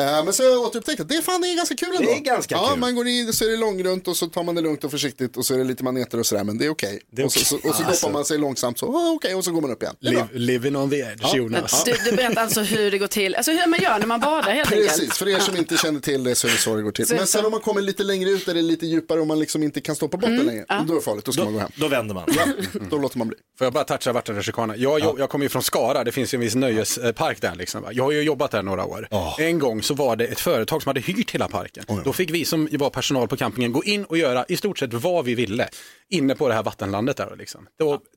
Eh, 0.00 0.24
Men 0.24 0.32
så 0.32 0.42
har 0.42 0.50
jag 0.50 0.60
återupptäckt 0.60 1.00
att 1.00 1.08
det 1.08 1.14
är 1.14 1.22
fan 1.22 1.40
det 1.40 1.48
är 1.48 1.56
ganska 1.56 1.74
kul 1.74 1.88
ändå. 1.96 2.02
Det 2.10 2.16
är 2.16 2.20
ganska 2.20 2.54
ja, 2.54 2.68
kul. 2.70 2.78
Man 2.78 2.94
går 2.94 3.08
in, 3.08 3.32
så 3.32 3.44
är 3.44 3.48
det 3.48 3.56
långrunt 3.56 4.08
och 4.08 4.16
så 4.16 4.26
tar 4.26 4.42
man 4.42 4.54
det 4.54 4.60
lugnt 4.60 4.84
och 4.84 4.90
försiktigt 4.90 5.36
och 5.36 5.46
så 5.46 5.54
är 5.54 5.58
det 5.58 5.64
lite 5.64 5.84
maneter 5.84 6.18
och 6.18 6.26
sådär, 6.26 6.44
men 6.44 6.58
det 6.58 6.64
är 6.66 6.70
okej. 6.70 7.00
är 7.16 7.24
Och 7.24 7.32
så, 7.32 7.44
så, 7.44 7.56
och 7.56 7.62
så 7.62 7.68
Alltså. 7.68 8.06
doppar 8.06 8.12
man 8.12 8.24
sig 8.24 8.38
långsamt 8.38 8.78
så, 8.78 8.86
oh, 8.86 9.14
okej, 9.14 9.34
och 9.34 9.44
så 9.44 9.50
går 9.52 9.60
man 9.60 9.70
upp 9.70 9.82
igen. 9.82 9.94
Liv, 10.00 10.22
living 10.32 10.76
on 10.76 10.90
the 10.90 10.96
edge, 10.98 11.20
Ja. 11.22 11.36
Jonas. 11.36 11.84
Du, 11.84 11.92
du 12.10 12.16
berättar 12.16 12.42
alltså 12.42 12.60
hur 12.60 12.90
det 12.90 12.98
går 12.98 13.06
till, 13.06 13.34
alltså 13.34 13.52
hur 13.52 13.66
man 13.66 13.80
gör 13.80 13.98
när 13.98 14.06
man 14.06 14.20
badar 14.20 14.52
helt 14.52 14.68
Precis, 14.68 14.92
enkelt. 14.92 15.14
för 15.14 15.28
er 15.28 15.38
som 15.38 15.56
inte 15.56 15.76
känner 15.76 16.00
till 16.00 16.24
det 16.24 16.34
så 16.34 16.46
är 16.46 16.50
det 16.52 16.58
så 16.58 16.74
det 16.76 16.82
går 16.82 16.92
till. 16.92 17.06
Men 17.10 17.18
sen 17.26 17.40
så. 17.40 17.46
om 17.46 17.50
man 17.52 17.60
kommer 17.60 17.80
lite 17.80 18.02
längre 18.04 18.30
ut 18.30 18.46
där 18.46 18.54
det 18.54 18.60
är 18.60 18.62
lite 18.62 18.86
djupare 18.86 19.20
och 19.20 19.26
man 19.26 19.38
liksom 19.38 19.62
inte 19.62 19.80
kan 19.80 19.96
stå 19.96 20.08
på 20.08 20.16
botten 20.16 20.36
längre, 20.46 20.64
då 20.86 20.92
är 20.92 20.96
det 20.96 21.02
farligt, 21.02 21.24
då 21.24 21.32
ska 21.32 21.44
man 21.44 21.52
gå 21.52 21.58
hem. 21.58 21.70
Då 21.76 21.88
vänder 21.88 22.14
man. 22.14 22.24
Ja, 22.36 22.46
då 22.90 22.98
låter 22.98 23.18
man 23.18 23.28
bli. 23.28 23.36
Får 23.58 23.64
jag 23.64 23.72
bara 23.72 23.84
toucha 23.84 24.12
vattenrutschkana? 24.12 24.76
Jag, 24.76 25.00
jag, 25.00 25.18
jag 25.18 25.30
kommer 25.30 25.44
ju 25.44 25.48
från 25.48 25.62
Skara, 25.62 26.04
det 26.04 26.12
finns 26.12 26.34
ju 26.34 26.36
en 26.36 26.40
viss 26.40 26.54
nöjespark 26.54 27.40
där. 27.40 27.54
Liksom. 27.54 27.84
Jag 27.92 28.04
har 28.04 28.10
ju 28.12 28.22
jobbat 28.22 28.50
där 28.50 28.62
några 28.62 28.84
år. 28.84 29.08
En 29.38 29.58
gång 29.58 29.81
så 29.82 29.94
var 29.94 30.16
det 30.16 30.24
ett 30.24 30.40
företag 30.40 30.82
som 30.82 30.90
hade 30.90 31.00
hyrt 31.00 31.30
hela 31.30 31.48
parken. 31.48 31.84
Då 32.04 32.12
fick 32.12 32.30
vi 32.30 32.44
som 32.44 32.68
var 32.72 32.90
personal 32.90 33.28
på 33.28 33.36
campingen 33.36 33.72
gå 33.72 33.84
in 33.84 34.04
och 34.04 34.18
göra 34.18 34.44
i 34.48 34.56
stort 34.56 34.78
sett 34.78 34.94
vad 34.94 35.24
vi 35.24 35.34
ville 35.34 35.68
inne 36.08 36.34
på 36.34 36.48
det 36.48 36.54
här 36.54 36.62
vattenlandet 36.62 37.16
där. 37.16 37.36
Liksom. 37.36 37.66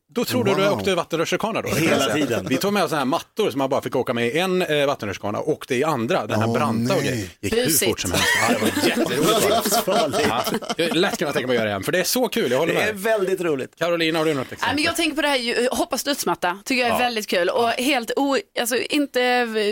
Då, 0.07 0.21
då 0.21 0.25
trodde 0.25 0.51
du 0.51 0.55
du 0.55 0.61
Wow. 0.69 0.77
åkte 0.77 0.95
vattenrutschkana 0.95 1.61
då? 1.61 1.69
det 1.69 1.75
Hela 1.79 2.13
tiden. 2.13 2.45
Vi 2.49 2.57
tog 2.57 2.73
med 2.73 2.83
oss 2.83 2.89
sådana 2.89 2.99
här 3.01 3.05
mattor 3.05 3.51
som 3.51 3.57
man 3.59 3.69
bara 3.69 3.81
fick 3.81 3.95
åka 3.95 4.13
med 4.13 4.27
i 4.27 4.37
en 4.39 4.61
eh, 4.61 4.85
vattenrutschkana 4.85 5.39
och 5.39 5.49
åkte 5.49 5.75
i 5.75 5.83
andra, 5.83 6.25
den 6.27 6.39
här 6.39 6.47
Åh, 6.47 6.53
branta 6.53 6.95
och 6.95 7.01
nej. 7.03 7.11
grejer. 7.11 7.27
Gick 7.41 7.53
hur 7.53 7.65
Busigt. 7.65 7.89
fort 7.91 7.99
som 7.99 8.11
helst. 8.11 8.25
Ja, 8.41 8.53
det 8.53 8.59
var 8.59 8.67
jätteroligt. 8.87 10.27
Ja, 10.27 10.43
jag 10.77 10.95
lätt 10.95 11.17
kunna 11.17 11.31
tänka 11.33 11.47
mig 11.47 11.53
att 11.55 11.59
göra 11.59 11.65
det 11.65 11.69
igen, 11.71 11.83
för 11.83 11.91
det 11.91 11.99
är 11.99 12.03
så 12.03 12.27
kul, 12.27 12.51
jag 12.51 12.59
håller 12.59 12.73
Det 12.73 12.81
är 12.81 12.85
med. 12.93 13.01
väldigt 13.03 13.41
roligt. 13.41 13.75
Carolina, 13.75 14.19
har 14.19 14.25
du 14.25 14.33
något 14.33 14.45
Nej, 14.47 14.53
exempel? 14.53 14.75
men 14.75 14.83
jag 14.83 14.95
tänker 14.95 15.15
på 15.15 15.21
det 15.21 15.27
här, 15.27 15.75
hoppa 15.75 15.97
studsmatta, 15.97 16.59
tycker 16.65 16.83
jag 16.87 16.95
är 16.95 16.99
väldigt 16.99 17.27
kul 17.27 17.49
och 17.49 17.69
helt 17.69 18.11
o, 18.15 18.37
alltså 18.59 18.77
inte 18.77 19.19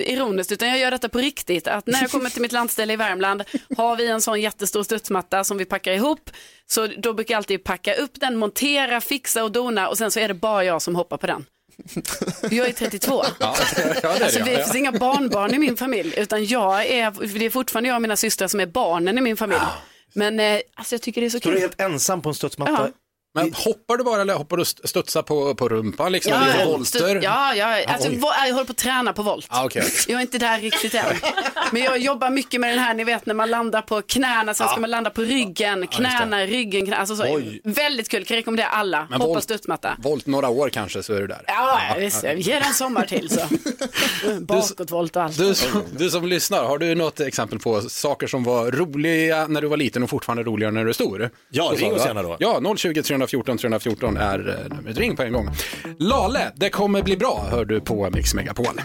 ironiskt 0.08 0.52
utan 0.52 0.70
jag 0.70 0.80
gör 0.80 0.92
detta 0.92 1.10
på 1.10 1.18
riktigt. 1.20 1.68
Att 1.68 1.88
när 1.88 2.02
jag 2.02 2.12
kommer 2.12 2.30
till 2.30 2.42
mitt 2.42 2.52
landställe 2.52 2.94
i 2.94 2.96
Värmland 2.96 3.44
har 3.78 3.96
vi 3.96 4.08
en 4.08 4.22
sån 4.22 4.42
jättestor 4.42 4.84
studsmatta 4.84 5.44
som 5.44 5.58
vi 5.58 5.66
packar 5.66 5.92
ihop. 5.92 6.30
Så 6.74 6.88
då 6.88 7.14
brukar 7.14 7.34
jag 7.34 7.38
alltid 7.38 7.64
packa 7.64 7.94
upp 7.94 8.12
den, 8.14 8.38
montera, 8.38 9.02
fixa 9.02 9.44
och 9.44 9.52
dona 9.52 9.90
och 9.90 9.98
sen 9.98 10.12
så 10.12 10.20
är 10.20 10.28
det 10.28 10.34
bara 10.34 10.64
jag 10.64 10.82
som 10.82 10.96
hoppar 10.96 11.18
på 11.18 11.28
den. 11.28 11.46
Jag 12.52 12.68
är 12.68 12.74
32. 12.74 13.24
Ja, 13.40 13.56
det 13.76 13.82
är 14.04 14.24
Alltså, 14.24 14.40
det, 14.40 14.46
det 14.46 14.52
ja. 14.52 14.58
finns 14.64 14.76
inga 14.76 14.92
barnbarn 14.92 15.54
i 15.54 15.60
min 15.60 15.78
familj 15.78 16.14
utan 16.18 16.46
jag 16.46 16.86
är, 16.86 17.38
det 17.40 17.46
är 17.46 17.50
fortfarande 17.50 17.88
jag 17.90 17.96
och 17.96 18.02
mina 18.02 18.16
systrar 18.16 18.48
som 18.48 18.60
är 18.60 18.66
barnen 18.66 19.18
i 19.18 19.22
min 19.22 19.38
familj. 19.38 19.60
Men 20.16 20.40
eh, 20.40 20.60
alltså, 20.76 20.96
jag 20.96 21.02
tycker 21.02 21.22
det 21.22 21.28
är 21.28 21.30
så 21.30 21.40
Står 21.40 21.50
du 21.52 21.56
kul. 21.56 21.62
helt 21.62 21.82
ensam 21.82 22.22
på 22.22 22.30
en 22.30 22.36
studsmatta? 22.36 22.72
Ja. 22.72 22.90
Men 23.36 23.54
hoppar 23.54 23.98
du 23.98 24.04
bara 24.04 24.22
eller 24.22 24.34
hoppar 24.34 24.58
du 24.58 24.62
st- 24.64 24.88
studsar 24.88 25.22
på, 25.22 25.56
på 25.56 25.70
rumpan 25.70 26.12
liksom? 26.12 26.34
Ja, 26.34 26.48
eller 26.48 26.66
volter? 26.66 27.20
ja, 27.24 27.56
ja, 27.56 27.84
alltså, 27.88 28.10
oj. 28.10 28.16
vo- 28.16 28.46
jag 28.48 28.54
håller 28.54 28.66
på 28.66 28.72
att 28.72 28.78
träna 28.78 29.14
på 29.14 29.24
volt. 29.24 29.46
Ah, 29.50 29.66
okej. 29.66 29.84
Jag 30.08 30.18
är 30.18 30.22
inte 30.22 30.38
där 30.38 30.60
riktigt 30.60 30.94
än. 30.96 31.06
Men 31.72 31.82
jag 31.84 31.98
jobbar 31.98 32.30
mycket 32.30 32.62
med 32.62 32.70
den 32.70 32.80
här, 32.80 32.94
ni 32.94 33.04
vet 33.04 33.26
när 33.26 33.34
man 33.34 33.50
landar 33.50 33.82
på 33.82 34.02
knäna, 34.02 34.54
sen 34.54 34.68
ska 34.68 34.80
man 34.80 34.90
landa 34.92 35.10
på 35.10 35.22
ryggen, 35.22 35.88
knäna, 35.88 36.46
ryggen, 36.46 36.86
knä, 36.86 36.96
alltså 36.96 37.16
så. 37.16 37.24
Oj. 37.24 37.62
Väldigt 37.64 38.10
kul, 38.10 38.26
kan 38.26 38.38
rekommendera 38.38 38.68
alla. 38.68 39.08
Men 39.10 39.22
Hoppa 39.22 39.34
volt- 39.34 39.44
studsmatta. 39.44 39.96
Volt 40.00 40.26
några 40.26 40.50
år 40.50 40.70
kanske 40.70 41.04
så 41.04 41.14
är 41.14 41.22
du 41.22 41.28
där. 41.28 41.42
Ja, 41.48 41.80
visst, 42.00 42.24
ge 42.24 42.54
den 42.54 42.64
en 42.64 42.74
sommar 42.74 43.06
till 43.06 43.30
så. 43.30 43.42
Bakåtvolt 44.40 45.16
och 45.16 45.24
allt. 45.24 45.38
Du 45.38 45.54
som, 45.56 45.84
du 45.98 46.10
som 46.10 46.28
lyssnar, 46.28 46.64
har 46.64 46.78
du 46.78 46.96
något 46.96 47.20
exempel 47.20 47.60
på 47.60 47.82
saker 47.82 48.28
som 48.28 48.44
var 48.44 48.72
roliga 48.72 49.48
när 49.48 49.62
du 49.62 49.68
var 49.68 49.78
liten 49.78 50.04
och 50.04 50.10
fortfarande 50.10 50.44
roligare 50.44 50.72
när 50.72 50.84
du 50.84 50.90
är 50.90 50.94
stor? 50.94 51.30
Ja, 51.50 51.74
ring 51.78 51.94
oss 51.94 52.06
gärna 52.06 52.24
då. 52.24 52.38
Ja, 52.40 52.76
020 52.78 53.02
314 53.28 53.58
314 53.58 54.18
är 54.18 54.68
eh, 54.70 54.76
numret. 54.76 54.98
Ring 54.98 55.16
på 55.16 55.24
en 55.24 55.34
gång. 55.34 55.50
Lale, 56.00 56.52
det 56.56 56.70
kommer 56.70 57.02
bli 57.02 57.18
bra, 57.18 57.48
hör 57.52 57.66
du 57.66 57.82
på 57.82 58.10
Mix 58.10 58.34
Megapol. 58.34 58.82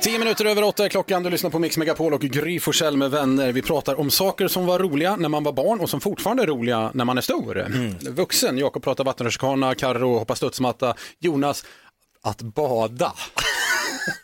Tio 0.00 0.18
minuter 0.18 0.44
över 0.44 0.62
åtta 0.62 0.84
är 0.84 0.88
klockan, 0.88 1.22
du 1.22 1.30
lyssnar 1.30 1.50
på 1.50 1.58
Mix 1.58 1.78
Megapol 1.78 2.14
och 2.14 2.20
Gry 2.20 2.60
Forssell 2.60 2.96
med 2.96 3.10
vänner. 3.10 3.52
Vi 3.52 3.62
pratar 3.62 4.00
om 4.00 4.10
saker 4.10 4.48
som 4.48 4.66
var 4.66 4.78
roliga 4.78 5.16
när 5.16 5.28
man 5.28 5.44
var 5.44 5.52
barn 5.52 5.80
och 5.80 5.90
som 5.90 6.00
fortfarande 6.00 6.42
är 6.42 6.46
roliga 6.46 6.90
när 6.94 7.04
man 7.04 7.18
är 7.18 7.22
stor. 7.22 7.58
Mm. 7.58 7.94
Vuxen, 8.00 8.58
Jakob 8.58 8.82
pratar 8.82 9.04
vattenrutschkana, 9.04 9.74
Carro 9.74 10.18
hoppa 10.18 10.34
studsmatta, 10.34 10.94
Jonas 11.18 11.64
att 12.22 12.42
bada. 12.42 13.12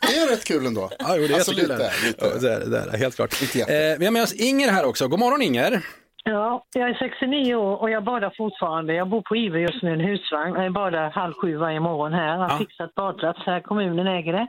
Det 0.01 0.17
är 0.17 0.29
rätt 0.31 0.45
kul 0.45 0.65
ändå. 0.65 0.89
Ja, 0.99 1.15
jo, 1.17 1.27
det 1.27 1.33
är 1.33 1.35
alltså 1.35 1.51
jättekul. 1.51 1.77
lite, 1.77 1.91
lite. 2.07 2.25
Ja, 2.33 2.39
det 2.41 2.53
är, 2.53 2.69
det 2.69 2.77
är, 2.93 2.97
helt 2.97 3.15
klart. 3.15 3.55
Jätte. 3.55 3.91
Eh, 3.91 3.99
vi 3.99 4.05
har 4.05 4.11
med 4.11 4.23
oss 4.23 4.33
Inger 4.33 4.71
här 4.71 4.85
också. 4.85 5.07
God 5.07 5.19
morgon 5.19 5.41
Inger. 5.41 5.81
Ja, 6.27 6.65
jag 6.73 6.89
är 6.89 6.93
69 6.93 7.55
år 7.55 7.81
och 7.81 7.89
jag 7.89 8.03
badar 8.03 8.33
fortfarande. 8.37 8.93
Jag 8.93 9.09
bor 9.09 9.21
på 9.21 9.35
Ive 9.35 9.59
just 9.59 9.83
nu, 9.83 9.93
en 9.93 9.99
husvagn. 9.99 10.63
Jag 10.63 10.73
badar 10.73 11.09
halv 11.09 11.33
sju 11.33 11.55
varje 11.57 11.79
morgon 11.79 12.13
här. 12.13 12.27
Jag 12.27 12.37
har 12.37 12.49
Ja. 12.49 12.57
fixat 12.57 12.95
badplats 12.95 13.39
här, 13.45 13.59
kommunen 13.61 14.07
äger 14.07 14.33
det. 14.33 14.47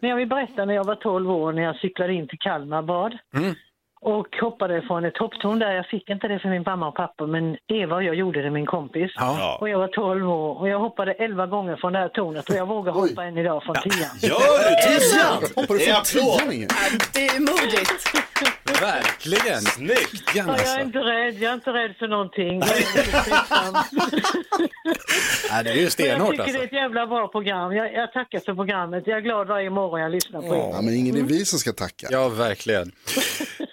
Men 0.00 0.10
jag 0.10 0.16
vill 0.16 0.28
berätta 0.28 0.64
när 0.64 0.74
jag 0.74 0.84
var 0.84 0.94
12 0.94 1.30
år 1.30 1.52
när 1.52 1.62
jag 1.62 1.76
cyklade 1.76 2.12
in 2.14 2.28
till 2.28 2.38
Kalmar 2.38 2.82
bad. 2.82 3.18
Mm. 3.36 3.54
Och 4.00 4.26
hoppade 4.40 4.82
från 4.82 5.04
ett 5.04 5.18
hopptorn 5.18 5.58
där. 5.58 5.72
Jag 5.72 5.86
fick 5.86 6.08
inte 6.10 6.28
det 6.28 6.38
för 6.38 6.48
min 6.48 6.62
mamma 6.66 6.88
och 6.88 6.94
pappa, 6.94 7.26
men 7.26 7.56
Eva 7.68 7.96
och 7.96 8.02
jag 8.04 8.14
gjorde 8.14 8.42
det, 8.42 8.50
min 8.50 8.66
kompis. 8.66 9.10
Ja. 9.14 9.58
Och 9.60 9.68
jag 9.68 9.78
var 9.78 9.88
12 9.88 10.30
år 10.30 10.60
och 10.60 10.68
jag 10.68 10.78
hoppade 10.78 11.12
11 11.12 11.46
gånger 11.46 11.76
från 11.76 11.92
det 11.92 11.98
här 11.98 12.08
tornet 12.08 12.50
och 12.50 12.56
jag 12.56 12.66
vågar 12.66 12.92
hoppa 12.92 13.24
än 13.24 13.38
idag 13.38 13.62
från 13.64 13.74
tian. 13.74 14.10
Gör 14.22 14.38
du? 14.38 14.98
Tian! 14.98 15.42
Hoppar 15.56 15.74
du 15.74 15.78
Det 15.78 15.88
är 15.90 16.04
från 16.04 16.22
applåd. 16.22 16.38
tian, 16.38 16.52
Inge? 16.52 16.66
Ja, 16.70 16.98
det 17.14 17.26
är 17.26 17.40
modigt. 17.40 18.04
Verkligen. 18.80 19.60
Snyggt! 19.60 20.34
Igen, 20.34 20.46
Ja, 20.48 20.54
jag 20.58 20.58
är 20.58 20.60
alltså. 20.62 20.80
inte 20.80 20.98
rädd, 20.98 21.34
jag 21.34 21.50
är 21.50 21.54
inte 21.54 21.70
rädd 21.70 21.94
för 21.98 22.08
någonting. 22.08 22.60
Jag 22.60 22.68
är 25.58 25.64
det 25.64 25.70
är 25.70 25.74
ju 25.74 25.74
Men 25.74 25.82
jag 25.82 25.92
stenhårt 25.92 26.30
tycker 26.30 26.36
det 26.36 26.42
alltså. 26.44 26.62
är 26.62 26.64
ett 26.66 26.72
jävla 26.72 27.06
bra 27.06 27.28
program. 27.28 27.72
Jag, 27.72 27.94
jag 27.94 28.12
tackar 28.12 28.40
för 28.40 28.54
programmet. 28.54 29.02
Jag 29.06 29.16
är 29.16 29.20
glad 29.20 29.46
varje 29.48 29.70
morgon 29.70 30.00
jag 30.00 30.10
lyssnar 30.12 30.40
på 30.42 30.54
er. 30.54 30.70
Ja, 30.72 30.80
men 30.82 30.94
Inge, 30.94 31.12
det 31.12 31.18
är 31.20 31.24
vi 31.24 31.44
som 31.44 31.58
ska 31.58 31.72
tacka. 31.72 32.06
Ja, 32.10 32.28
verkligen. 32.28 32.92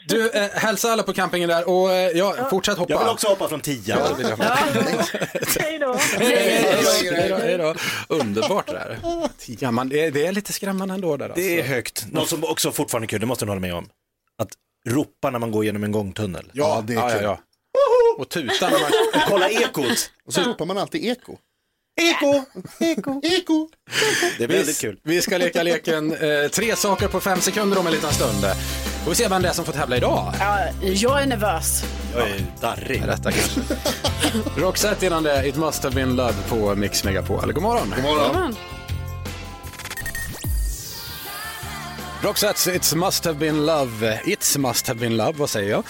Du, 0.07 0.29
eh, 0.29 0.49
hälsa 0.49 0.91
alla 0.91 1.03
på 1.03 1.13
campingen 1.13 1.49
där 1.49 1.69
och 1.69 1.91
eh, 1.91 2.17
ja, 2.17 2.35
fortsätt 2.49 2.77
hoppa. 2.77 2.93
Jag 2.93 2.99
vill 2.99 3.07
också 3.07 3.27
hoppa 3.27 3.47
från 3.47 3.61
tian. 3.61 3.99
Ja, 3.99 4.09
det 4.09 4.15
vill 4.15 4.27
jag. 4.29 4.37
Hej 5.59 5.79
då! 5.79 5.97
Hej 6.17 6.79
då, 6.83 7.15
hej 7.15 7.29
då, 7.29 7.35
hej 7.35 7.57
då. 7.57 7.75
Underbart 8.07 8.67
det 8.67 8.73
där. 8.73 8.99
Tian, 9.37 9.73
man, 9.73 9.89
det, 9.89 10.05
är, 10.05 10.11
det 10.11 10.25
är 10.25 10.31
lite 10.31 10.53
skrämmande 10.53 10.93
ändå 10.93 11.17
där 11.17 11.25
alltså. 11.25 11.41
Det 11.41 11.59
är 11.59 11.63
högt. 11.63 12.05
Något 12.11 12.29
som 12.29 12.43
också 12.43 12.71
fortfarande 12.71 13.05
är 13.05 13.07
kul, 13.07 13.19
det 13.19 13.25
måste 13.25 13.45
du 13.45 13.49
hålla 13.49 13.61
med 13.61 13.73
om. 13.73 13.89
Att 14.41 14.49
ropa 14.87 15.29
när 15.29 15.39
man 15.39 15.51
går 15.51 15.65
genom 15.65 15.83
en 15.83 15.91
gångtunnel. 15.91 16.51
Ja, 16.53 16.83
det 16.87 16.93
är 16.93 16.97
ja, 16.97 17.09
ja, 17.09 17.15
kul. 17.15 17.23
ja. 17.23 17.39
Och 18.17 18.29
tuta 18.29 18.69
när 18.69 18.79
man... 18.79 18.91
Kolla 19.27 19.49
ekot. 19.49 20.11
Och 20.25 20.33
så 20.33 20.41
ropar 20.41 20.65
man 20.65 20.77
alltid 20.77 21.05
eko. 21.05 21.37
Eko! 22.01 22.45
Eko! 22.79 23.21
Eko! 23.23 23.69
Det 24.37 24.43
är 24.43 24.47
väldigt 24.47 24.79
kul. 24.79 24.99
Vi 25.03 25.21
ska 25.21 25.37
leka 25.37 25.63
leken 25.63 26.11
eh, 26.11 26.47
tre 26.47 26.75
saker 26.75 27.07
på 27.07 27.19
fem 27.19 27.41
sekunder 27.41 27.79
om 27.79 27.87
en 27.87 27.93
liten 27.93 28.13
stund. 28.13 28.45
Får 29.05 29.09
vi 29.11 29.15
se 29.15 29.27
vem 29.27 29.41
det 29.41 29.49
är 29.49 29.53
som 29.53 29.65
får 29.65 29.73
tävla 29.73 29.97
idag. 29.97 30.33
Ja, 30.39 30.59
jag 30.81 31.21
är 31.21 31.25
nervös. 31.25 31.83
Jag 32.13 32.29
är 32.29 32.45
darrig. 32.61 33.01
Detta 33.01 33.31
kanske. 33.31 33.59
Roxette 34.57 35.05
innan 35.05 35.23
det, 35.23 35.47
It 35.47 35.55
must 35.55 35.83
have 35.83 35.95
been 35.95 36.15
love 36.15 36.33
på 36.49 36.75
Mix 36.75 37.03
Megapol. 37.03 37.53
God 37.53 37.63
morgon. 37.63 37.93
God 37.95 38.03
morgon. 38.03 38.19
Jajamän. 38.33 38.55
Roxette, 42.21 42.75
It 42.75 42.93
must 42.95 43.25
have 43.25 43.39
been 43.39 43.65
love. 43.65 44.19
It's 44.25 44.57
must 44.57 44.87
have 44.87 44.99
been 44.99 45.17
love, 45.17 45.33
vad 45.37 45.49
säger 45.49 45.69
jag? 45.71 45.83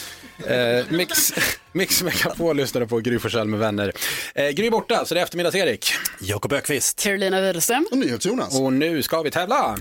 Eh, 0.79 0.85
Mix, 0.89 1.33
Mix 1.71 2.03
Megapol 2.03 2.57
lyssnade 2.57 2.87
på 2.87 2.99
Gry 2.99 3.19
Forssell 3.19 3.47
med 3.47 3.59
vänner. 3.59 3.91
Eh, 4.35 4.49
Gry 4.49 4.67
är 4.67 4.71
borta, 4.71 5.05
så 5.05 5.13
det 5.13 5.19
är 5.19 5.23
eftermiddags-Erik. 5.25 5.93
Jakob 6.19 6.53
Ökvist. 6.53 7.03
Carolina 7.03 7.41
Widerström. 7.41 7.87
Och 7.91 7.97
NyhetsJonas. 7.97 8.59
Och 8.59 8.73
nu 8.73 9.03
ska 9.03 9.21
vi 9.21 9.31
tävla. 9.31 9.77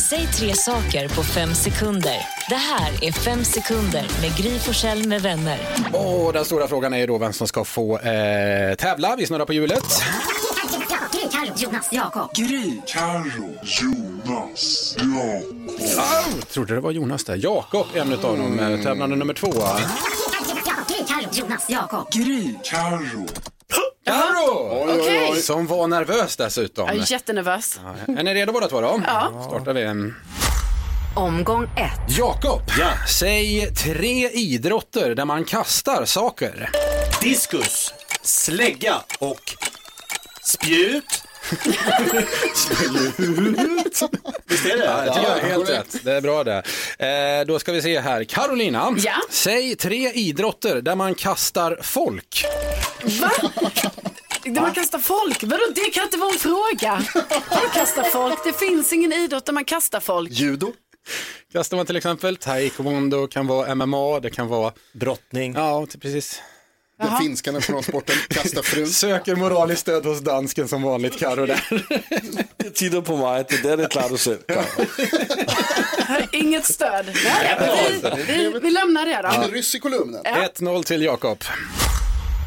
Säg 0.00 0.26
tre 0.26 0.54
saker 0.54 1.08
på 1.08 1.22
fem 1.22 1.54
sekunder. 1.54 2.16
Det 2.48 2.54
här 2.54 3.04
är 3.04 3.12
Fem 3.12 3.44
sekunder 3.44 4.10
med 4.22 4.36
Gry 4.36 4.58
Forssell 4.58 5.08
med 5.08 5.22
vänner. 5.22 5.58
Och 5.92 6.32
den 6.32 6.44
stora 6.44 6.68
frågan 6.68 6.94
är 6.94 6.98
ju 6.98 7.06
då 7.06 7.18
vem 7.18 7.32
som 7.32 7.48
ska 7.48 7.64
få 7.64 7.98
eh, 7.98 8.74
tävla. 8.74 9.16
Vi 9.16 9.26
snurrar 9.26 9.44
på 9.44 9.52
hjulet. 9.52 9.84
Gry, 11.12 11.28
Carro, 11.32 11.52
Jonas, 11.56 11.88
Jakob. 11.92 12.34
Gry, 12.34 12.80
Carro, 12.86 13.56
Jonas, 13.62 14.96
Jakob. 14.98 15.70
Oh, 15.98 16.40
trodde 16.52 16.74
det 16.74 16.80
var 16.80 16.90
Jonas 16.90 17.24
där. 17.24 17.36
Jakob 17.36 17.86
en 17.94 18.12
av 18.12 18.18
dem, 18.38 18.58
eh, 18.58 18.82
tävlande 18.82 19.16
nummer 19.16 19.34
två. 19.34 19.48
Gry, 19.48 21.04
Carro, 21.08 21.28
Jonas, 21.32 21.70
Jakob. 21.70 22.12
Gry, 22.12 22.54
Carro. 22.64 23.26
Carro! 24.06 24.84
Okej. 25.00 25.36
Som 25.42 25.66
var 25.66 25.86
nervös 25.86 26.36
dessutom. 26.36 26.86
Jag 26.88 26.96
är 26.96 27.12
jättenervös. 27.12 27.80
Är 28.18 28.22
ni 28.22 28.34
redo 28.34 28.52
båda 28.52 28.68
två 28.68 28.80
då? 28.80 29.00
Ja. 29.06 29.46
Startar 29.48 29.72
vi. 29.74 30.12
Omgång 31.16 31.64
ett. 31.64 32.16
Jakob, 32.18 32.62
säg 33.08 33.74
tre 33.74 34.30
idrotter 34.30 35.14
där 35.14 35.24
man 35.24 35.44
kastar 35.44 36.04
saker. 36.04 36.70
Diskus, 37.22 37.94
slägga 38.22 38.94
och 39.18 39.40
spjut. 40.42 41.25
Visst 44.46 44.66
är 44.66 44.76
det? 44.78 44.84
Ja, 44.84 45.00
det 45.00 45.14
tycker 45.14 45.28
jag 45.28 45.38
är 45.38 45.42
helt 45.48 45.66
korrekt. 45.66 45.94
rätt. 45.94 46.04
Det 46.04 46.12
är 46.12 46.20
bra 46.20 46.44
det. 46.44 46.62
Eh, 46.98 47.46
då 47.46 47.58
ska 47.58 47.72
vi 47.72 47.82
se 47.82 48.00
här. 48.00 48.24
Carolina, 48.24 48.94
Ja? 48.98 49.14
säg 49.30 49.76
tre 49.76 50.12
idrotter 50.12 50.80
där 50.82 50.94
man 50.96 51.14
kastar 51.14 51.78
folk. 51.82 52.44
Va? 53.20 53.30
Där 54.44 54.60
man 54.60 54.72
kastar 54.74 54.98
folk? 54.98 55.42
Vadå, 55.42 55.62
det 55.74 55.90
kan 55.90 56.04
inte 56.04 56.16
vara 56.18 56.32
en 56.32 56.38
fråga. 56.38 57.02
Man 57.50 57.70
kastar 57.74 58.02
folk. 58.04 58.38
Det 58.44 58.52
finns 58.52 58.92
ingen 58.92 59.12
idrott 59.12 59.46
där 59.46 59.52
man 59.52 59.64
kastar 59.64 60.00
folk. 60.00 60.30
Judo. 60.32 60.72
Kastar 61.52 61.76
man 61.76 61.86
till 61.86 61.96
exempel 61.96 62.36
taekwondo, 62.36 63.26
kan 63.26 63.46
vara 63.46 63.74
MMA, 63.74 64.20
det 64.20 64.30
kan 64.30 64.48
vara... 64.48 64.72
Brottning. 64.92 65.54
Ja, 65.54 65.86
precis. 66.00 66.42
Den 66.98 67.18
finska 67.18 67.52
nationalsporten. 67.52 68.16
Kasta 68.28 68.62
frun. 68.62 68.86
Söker 68.90 69.36
moraliskt 69.36 69.80
stöd 69.80 70.06
hos 70.06 70.20
dansken 70.20 70.68
som 70.68 70.82
vanligt, 70.82 71.18
Karo 71.18 71.46
där. 71.46 71.60
Titta 72.74 73.02
på 73.02 73.16
mig, 73.16 73.44
det 73.48 73.62
där 73.62 73.76
det 73.76 73.86
klarar 73.88 74.08
du 74.08 74.18
själv. 74.18 74.38
Inget 76.32 76.64
stöd. 76.64 77.06
Vi, 77.06 78.22
vi, 78.26 78.58
vi 78.62 78.70
lämnar 78.70 79.06
det 79.06 79.12
En 79.36 79.40
då. 79.42 79.48
ryss 79.56 79.74
i 79.74 79.78
kolumnen. 79.78 80.22
1-0 80.24 80.82
till 80.82 81.02
Jakob. 81.02 81.44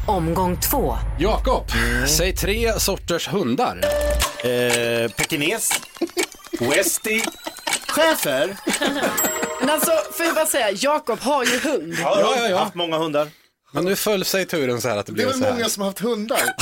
Omgång 0.06 0.60
två. 0.60 0.96
Jakob, 1.18 1.64
säg 2.08 2.34
tre 2.36 2.80
sorters 2.80 3.28
hundar. 3.28 3.80
Eh, 4.44 5.10
Pekines. 5.10 5.70
Westie. 6.60 7.22
Schäfer. 7.88 8.56
Men 9.60 9.70
alltså, 9.70 9.90
får 10.12 10.26
jag 10.26 10.34
bara 10.34 10.46
säga, 10.46 10.70
Jakob 10.70 11.20
har 11.20 11.44
ju 11.44 11.58
hund. 11.60 11.96
Ja, 12.02 12.20
Ja, 12.20 12.34
ja, 12.36 12.48
ja. 12.48 12.58
Haft 12.58 12.74
många 12.74 12.98
hundar. 12.98 13.28
Men 13.72 13.84
nu 13.84 13.96
föll 13.96 14.24
sig 14.24 14.46
turen 14.46 14.80
så 14.80 14.88
här 14.88 14.96
att 14.96 15.06
det 15.06 15.12
Det 15.12 15.22
är 15.22 15.26
blev 15.26 15.38
så 15.38 15.44
här. 15.44 15.52
många 15.52 15.68
som 15.68 15.80
har 15.80 15.88
haft 15.90 15.98
hundar. 16.00 16.40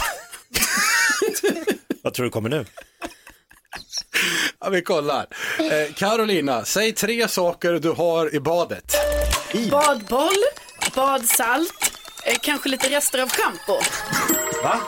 Vad 2.03 2.14
tror 2.14 2.25
du 2.25 2.31
kommer 2.31 2.49
nu? 2.49 2.64
Ja, 4.61 4.68
vi 4.71 4.83
kollar. 4.83 5.27
Eh, 5.59 5.94
Carolina, 5.94 6.64
säg 6.64 6.92
tre 6.92 7.29
saker 7.29 7.73
du 7.73 7.90
har 7.90 8.35
i 8.35 8.40
badet. 8.40 8.94
Badboll, 9.71 10.35
badsalt, 10.94 11.92
eh, 12.25 12.37
kanske 12.42 12.68
lite 12.68 12.88
rester 12.90 13.18
av 13.23 13.29
schampo. 13.31 13.81
Va? 14.62 14.81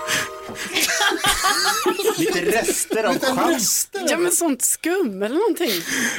Lite 2.18 2.40
rester 2.44 3.04
av 3.04 3.18
chans. 3.18 3.88
Ja 4.08 4.16
men 4.18 4.32
sånt 4.32 4.62
skum 4.62 5.22
eller 5.22 5.34
någonting. 5.34 5.70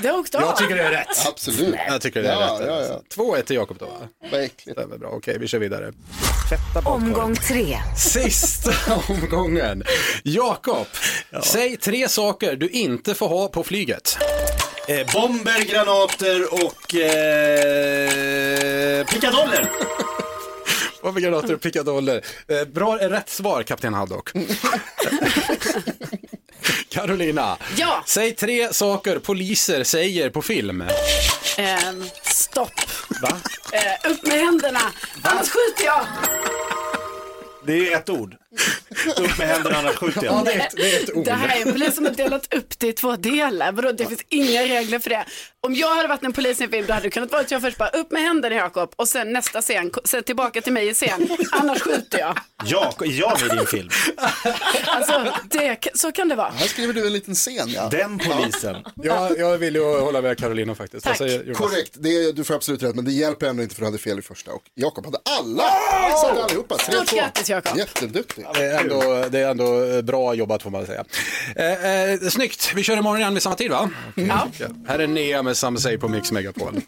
Det 0.01 0.07
har 0.07 0.19
åkt 0.19 0.35
av. 0.35 0.41
Jag 0.41 0.57
tycker 0.57 0.75
det 0.75 0.83
är 0.83 0.91
rätt. 0.91 1.27
Absolut. 1.27 1.75
Jag 1.87 2.01
tycker 2.01 2.23
det 2.23 2.29
är 2.29 2.33
Ja, 2.33 2.57
rätt. 2.59 2.67
ja, 2.67 2.75
alltså. 2.75 3.01
ja. 3.17 3.23
2-1 3.37 3.41
till 3.41 3.55
Jakob 3.55 3.77
då 3.79 3.85
va? 3.85 3.91
Vad 4.31 4.43
äckligt. 4.43 4.77
Det 4.77 4.83
är 4.83 4.87
väl 4.87 4.99
bra. 4.99 5.09
Okej, 5.09 5.37
vi 5.39 5.47
kör 5.47 5.59
vidare. 5.59 5.91
Omgång 6.85 7.35
tre. 7.35 7.77
Sista 7.97 8.71
omgången. 9.09 9.83
Jakob, 10.23 10.87
säg 11.43 11.77
tre 11.77 12.09
saker 12.09 12.55
du 12.55 12.69
inte 12.69 13.13
får 13.13 13.27
ha 13.27 13.47
på 13.47 13.63
flyget. 13.63 14.17
Eh, 14.87 15.13
bomber, 15.13 15.61
granater 15.71 16.53
och 16.53 16.95
eh, 16.95 19.05
pickadoller. 19.05 19.69
Vad 21.11 21.15
för 21.23 21.29
granater 21.29 21.53
och 21.53 21.61
pickadoller? 21.61 22.21
Eh, 22.47 22.65
bra, 22.67 22.97
rätt 22.97 23.29
svar, 23.29 23.63
kapten 23.63 23.93
Haddock. 23.93 24.31
Carolina, 26.89 27.57
Ja. 27.77 28.03
säg 28.07 28.31
tre 28.35 28.73
saker 28.73 29.19
poliser 29.19 29.83
säger 29.83 30.29
på 30.29 30.41
film. 30.41 30.83
Ehm, 31.57 32.03
stopp. 32.23 32.71
Va? 33.21 33.37
Eh, 33.73 34.11
upp 34.11 34.25
med 34.27 34.39
händerna, 34.39 34.79
annars 35.23 35.49
skjuter 35.49 35.85
jag. 35.85 36.05
Det 37.65 37.93
är 37.93 37.97
ett 37.97 38.09
ord. 38.09 38.35
Upp 39.17 39.37
med 39.37 39.47
händerna 39.47 39.77
annars 39.77 39.95
skjuter 39.95 40.25
Ja, 40.25 40.31
jag. 40.33 40.45
det 40.45 40.51
är 40.53 40.59
ett, 40.67 40.73
det 40.75 40.95
är 40.95 41.03
ett 41.03 41.15
ord. 41.15 41.25
Det 41.25 41.31
här 41.31 41.71
blir 41.73 41.91
som 41.91 42.05
att 42.05 42.17
delat 42.17 42.53
upp 42.53 42.79
det 42.79 42.87
i 42.87 42.93
två 42.93 43.15
delar. 43.15 43.71
Vadå, 43.71 43.91
det 43.91 44.05
finns 44.05 44.21
inga 44.29 44.61
regler 44.61 44.99
för 44.99 45.09
det. 45.09 45.25
Om 45.61 45.75
jag 45.75 45.95
hade 45.95 46.07
varit 46.07 46.23
en 46.23 46.33
polis 46.33 46.61
i 46.61 46.63
en 46.63 46.69
film 46.69 46.85
då 46.87 46.93
hade 46.93 47.05
det 47.05 47.09
kunnat 47.09 47.31
vara 47.31 47.41
att 47.41 47.51
jag 47.51 47.61
först 47.61 47.77
bara 47.77 47.89
upp 47.89 48.11
med 48.11 48.21
händerna 48.21 48.55
Jakob 48.55 48.93
och 48.95 49.07
sen 49.07 49.33
nästa 49.33 49.61
scen, 49.61 49.91
sen 50.05 50.23
tillbaka 50.23 50.61
till 50.61 50.73
mig 50.73 50.87
i 50.87 50.93
scen, 50.93 51.27
annars 51.51 51.81
skjuter 51.81 52.19
jag. 52.19 52.39
Ja, 52.65 52.93
är 52.99 53.19
jag 53.19 53.41
med 53.41 53.53
i 53.53 53.55
din 53.57 53.65
film? 53.67 53.89
Alltså, 54.85 55.33
det, 55.43 55.77
så 55.93 56.11
kan 56.11 56.29
det 56.29 56.35
vara. 56.35 56.49
Här 56.49 56.67
skriver 56.67 56.93
du 56.93 57.07
en 57.07 57.13
liten 57.13 57.35
scen. 57.35 57.69
Ja. 57.69 57.87
Den 57.91 58.19
polisen. 58.19 58.75
Jag, 58.95 59.37
jag 59.39 59.57
vill 59.57 59.75
ju 59.75 59.99
hålla 59.99 60.21
med 60.21 60.37
Carolina 60.37 60.75
faktiskt. 60.75 61.05
Tack. 61.05 61.21
Jonas? 61.21 61.57
Korrekt, 61.57 61.93
det 61.93 62.09
är, 62.09 62.33
du 62.33 62.43
får 62.43 62.53
absolut 62.53 62.83
rätt, 62.83 62.95
men 62.95 63.05
det 63.05 63.11
hjälper 63.11 63.47
ändå 63.47 63.63
inte 63.63 63.75
för 63.75 63.81
du 63.81 63.85
hade 63.85 63.97
fel 63.97 64.19
i 64.19 64.21
första. 64.21 64.51
Och 64.51 64.63
Jakob 64.75 65.05
hade 65.05 65.17
alla! 65.39 65.63
Så 66.21 66.27
hade 66.27 66.43
allihopa, 66.43 66.77
Stort 66.77 66.95
3-2. 67.11 67.15
grattis 67.15 67.49
Jakob. 67.49 67.77
Jätteduktig. 67.77 68.40
Det 68.53 68.65
är, 68.65 68.81
ändå, 68.81 69.25
det 69.31 69.39
är 69.39 69.51
ändå 69.51 69.83
eh, 69.83 70.01
bra 70.01 70.33
jobbat 70.33 70.63
får 70.63 70.69
man 70.69 70.85
säga. 70.85 71.03
Eh, 71.55 72.11
eh, 72.11 72.19
snyggt, 72.19 72.71
vi 72.75 72.83
kör 72.83 72.97
imorgon 72.97 73.19
igen 73.19 73.33
vid 73.33 73.43
samma 73.43 73.55
tid 73.55 73.71
va? 73.71 73.89
Ja. 74.15 74.47
Här 74.87 74.99
är 74.99 75.07
Nea 75.07 75.43
med 75.43 75.57
Sam 75.57 75.77
Say 75.77 75.97
på 75.97 76.07
Mix 76.07 76.31
Megapol. 76.31 76.81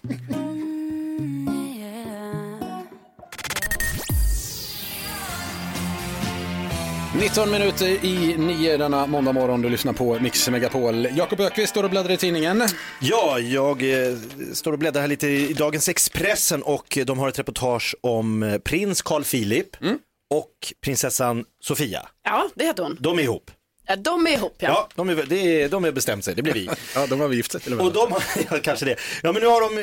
Nitton 7.20 7.52
minuter 7.52 8.06
i 8.06 8.38
nio 8.38 8.78
denna 8.78 9.08
måndag 9.08 9.32
morgon. 9.32 9.62
Du 9.62 9.70
lyssnar 9.70 9.94
på 9.94 10.20
Mix 10.20 10.50
Megapol. 10.50 11.08
Jakob 11.16 11.40
Ökvist 11.40 11.70
står 11.70 11.84
och 11.84 11.90
bläddrar 11.90 12.12
i 12.12 12.18
tidningen. 12.18 12.64
Ja, 13.00 13.40
jag 13.40 14.08
eh, 14.08 14.18
står 14.54 14.72
och 14.72 14.80
bläddrar 14.80 15.02
här 15.02 15.08
lite 15.08 15.28
i 15.28 15.54
dagens 15.54 15.90
Expressen 15.90 16.64
och 16.64 16.98
de 17.06 17.20
har 17.20 17.30
ett 17.30 17.40
reportage 17.40 17.96
om 18.02 18.44
eh, 18.44 18.58
prins 18.58 19.02
Carl 19.02 19.24
Philip. 19.24 19.82
Mm 19.82 19.98
och 20.34 20.74
prinsessan 20.82 21.46
Sofia. 21.64 22.10
Ja, 22.24 22.50
det 22.56 22.66
heter 22.66 22.84
hon. 22.84 22.98
De 23.00 23.20
är 23.20 23.24
ihop. 23.24 23.52
Ja, 23.88 23.96
de 23.96 24.28
är 24.28 24.32
ihop 24.32 24.56
ja. 24.60 24.68
Ja, 24.70 24.90
de, 24.96 25.10
är, 25.10 25.16
det 25.16 25.62
är, 25.62 25.70
de 25.70 25.84
har 25.84 25.92
bestämt 25.92 26.26
sig, 26.26 26.36
det 26.36 26.42
blir 26.42 26.54
vi. 26.54 26.70
ja, 26.96 27.08
de 27.08 27.20
har 27.20 27.28
vi 27.28 27.36
gift 27.36 27.52
sig 27.52 27.62
till 27.62 27.72
och 27.74 27.78
med. 27.78 27.86
Och 27.86 27.94
de 27.94 28.12
har, 28.12 28.24
ja, 28.52 28.60
kanske 28.64 28.86
det. 28.86 28.96
Ja, 29.24 29.32
men 29.32 29.42
nu 29.42 29.48
har 29.48 29.62
de 29.62 29.78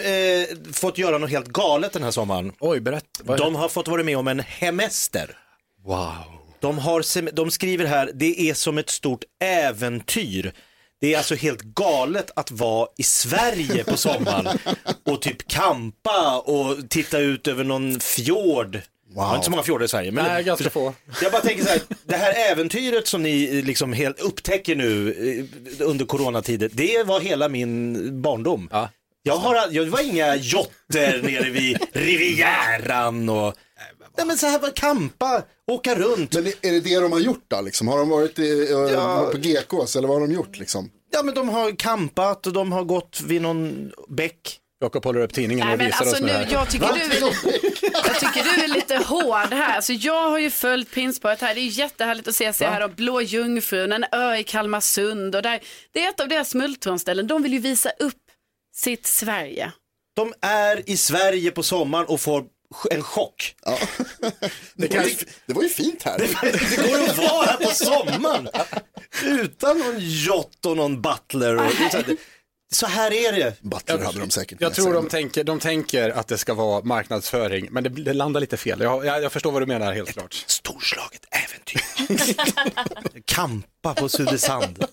eh, 0.61 0.73
fått 0.73 0.99
göra 0.99 1.19
något 1.19 1.31
helt 1.31 1.49
galet 1.49 1.93
den 1.93 2.03
här 2.03 2.11
sommaren. 2.11 2.53
Oj, 2.61 2.81
berätta. 2.81 3.33
Är 3.33 3.39
De 3.39 3.55
har 3.55 3.69
fått 3.69 3.89
vara 3.89 4.03
med 4.03 4.19
om 4.19 4.29
en 4.29 4.41
hemester. 4.41 5.37
Wow. 5.85 6.41
De, 6.61 6.79
har, 6.79 7.03
sem- 7.03 7.31
de 7.33 7.51
skriver 7.51 7.85
här, 7.85 8.11
det 8.15 8.41
är 8.51 8.55
som 8.55 8.79
ett 8.79 8.91
stort 8.91 9.25
äventyr. 9.43 10.53
Det 11.01 11.15
är 11.15 11.19
alltså 11.19 11.35
helt 11.35 11.63
galet 11.63 12.31
att 12.37 12.51
vara 12.51 12.89
i 12.97 13.03
Sverige 13.03 13.85
på 13.85 13.97
sommaren 13.97 14.59
och 15.07 15.23
typ 15.23 15.49
kampa 15.49 16.39
och 16.39 16.91
titta 16.91 17.19
ut 17.19 17.49
över 17.49 17.65
någon 17.65 18.01
fjord. 18.01 18.81
Jag 19.15 19.23
har 19.23 19.35
inte 19.35 19.45
så 19.45 19.51
många 19.51 19.63
fjordar 19.63 19.85
i 19.85 19.89
Sverige. 19.89 20.13
Men 20.13 20.25
Nej, 20.25 20.45
ganska 20.45 20.71
få. 20.71 20.95
Jag 21.23 21.33
bara 21.33 21.43
tänker 21.43 21.65
så 21.65 21.69
här, 21.71 21.81
det 22.05 22.17
här 22.17 22.53
äventyret 22.53 23.07
som 23.07 23.23
ni 23.23 23.59
eh, 23.59 23.65
liksom 23.65 23.93
helt 23.93 24.21
upptäcker 24.21 24.77
nu 24.77 25.11
eh, 25.81 25.87
under 25.87 26.05
coronatider, 26.05 26.71
det 26.73 27.03
var 27.07 27.21
hela 27.21 27.49
min 27.49 28.23
barndom. 28.23 28.69
Jag, 29.23 29.37
har, 29.37 29.69
jag 29.71 29.85
var 29.87 30.01
inga 30.01 30.37
jotter 30.37 31.23
nere 31.23 31.51
vid 31.51 31.79
Rivieran 31.93 33.29
och 33.29 33.55
Nej 34.17 34.27
men 34.27 34.39
så 34.39 34.47
här, 34.47 34.59
bara 34.59 34.71
kampa, 34.71 35.43
åka 35.67 35.95
runt. 35.95 36.35
Men 36.35 36.47
är 36.47 36.73
det 36.73 36.81
det 36.81 37.01
de 37.01 37.13
har 37.13 37.21
gjort 37.21 37.45
då? 37.49 37.61
Liksom? 37.61 37.89
Har 37.89 37.99
de 37.99 38.09
varit 38.09 38.39
i, 38.39 38.73
eh, 38.73 38.79
Ja. 38.79 39.29
på 39.33 39.39
GKs 39.39 39.97
eller 39.97 40.09
vad 40.09 40.21
har 40.21 40.27
de 40.29 40.35
gjort? 40.35 40.59
Liksom? 40.59 40.91
Ja 41.13 41.23
men 41.23 41.35
de 41.35 41.49
har 41.49 41.77
kampat 41.77 42.47
och 42.47 42.53
de 42.53 42.73
har 42.73 42.85
gått 42.85 43.21
vid 43.27 43.43
någon 43.43 43.93
bäck. 44.09 44.60
Jakob 44.83 45.05
håller 45.05 45.21
upp 45.21 45.33
tidningen 45.33 45.67
Nej, 45.67 45.75
och 45.75 45.81
visar 45.81 45.99
alltså 45.99 46.15
oss 46.15 46.21
nu 46.21 46.27
nu, 46.27 46.33
här. 46.33 46.49
jag 46.51 46.71
tycker, 46.71 46.93
du, 46.93 47.01
jag 47.93 48.21
tycker 48.21 48.45
du 48.45 48.65
är 48.65 48.69
lite 48.69 48.97
hård 48.97 49.53
här. 49.53 49.77
Alltså, 49.77 49.93
jag 49.93 50.31
har 50.31 50.39
ju 50.39 50.51
följt 50.51 50.91
prinsparet 50.91 51.41
här. 51.41 51.55
Det 51.55 51.61
är 51.61 51.79
jättehärligt 51.79 52.29
att 52.29 52.35
se 52.35 52.53
sig 52.53 52.67
här. 52.67 52.85
Och 52.85 52.91
Blå 52.91 53.21
Jungfrun, 53.21 53.93
en 53.93 54.05
ö 54.13 54.37
i 54.37 54.45
Kalmarsund. 54.45 55.37
Och 55.37 55.43
där, 55.43 55.61
det 55.93 56.05
är 56.05 56.09
ett 56.09 56.21
av 56.21 56.29
deras 56.29 56.51
smultronställen. 56.51 57.27
De 57.27 57.43
vill 57.43 57.53
ju 57.53 57.59
visa 57.59 57.91
upp 57.91 58.15
sitt 58.77 59.07
Sverige. 59.07 59.73
De 60.17 60.35
är 60.41 60.91
i 60.91 60.97
Sverige 60.97 61.51
på 61.51 61.63
sommaren 61.63 62.07
och 62.07 62.21
får 62.21 62.45
en 62.91 63.03
chock. 63.03 63.55
Det, 64.75 64.97
var 64.97 65.05
ju, 65.05 65.15
det 65.47 65.53
var 65.55 65.63
ju 65.63 65.69
fint 65.69 66.03
här. 66.03 66.19
Det 66.43 66.89
går 66.89 67.11
att 67.11 67.19
vara 67.19 67.47
här 67.47 67.57
på 67.57 67.71
sommaren 67.71 68.49
utan 69.25 69.79
någon 69.79 69.97
yacht 69.99 70.67
och 70.67 70.77
någon 70.77 71.03
butler. 71.03 71.57
Och, 71.57 71.73
så, 72.73 72.87
här, 72.87 73.13
är 73.13 73.33
det. 73.33 73.55
Butler 73.63 73.99
hade 74.05 74.19
de 74.21 74.31
säkert 74.31 74.61
Jag 74.61 74.75
tror 74.75 74.95
de 74.95 75.09
tänker, 75.09 75.45
de 75.45 75.61
tänker 75.61 76.11
att 76.11 76.29
det 76.29 76.39
ska 76.39 76.55
vara 76.55 76.85
marknadsföring, 76.85 77.69
men 77.71 77.85
det, 77.85 77.89
det 77.91 78.13
landar 78.13 78.41
lite 78.41 78.57
fel. 78.57 78.81
Jag, 78.81 79.07
jag, 79.07 79.23
jag 79.23 79.33
förstår 79.33 79.53
vad 79.53 79.63
du 79.63 79.67
menar 79.67 79.93
helt 79.93 80.13
klart. 80.13 80.45
Storslaget 80.47 81.21
äventyr. 81.31 81.83
Kampa 83.25 83.95
på 83.95 84.09
Sudesand. 84.09 84.85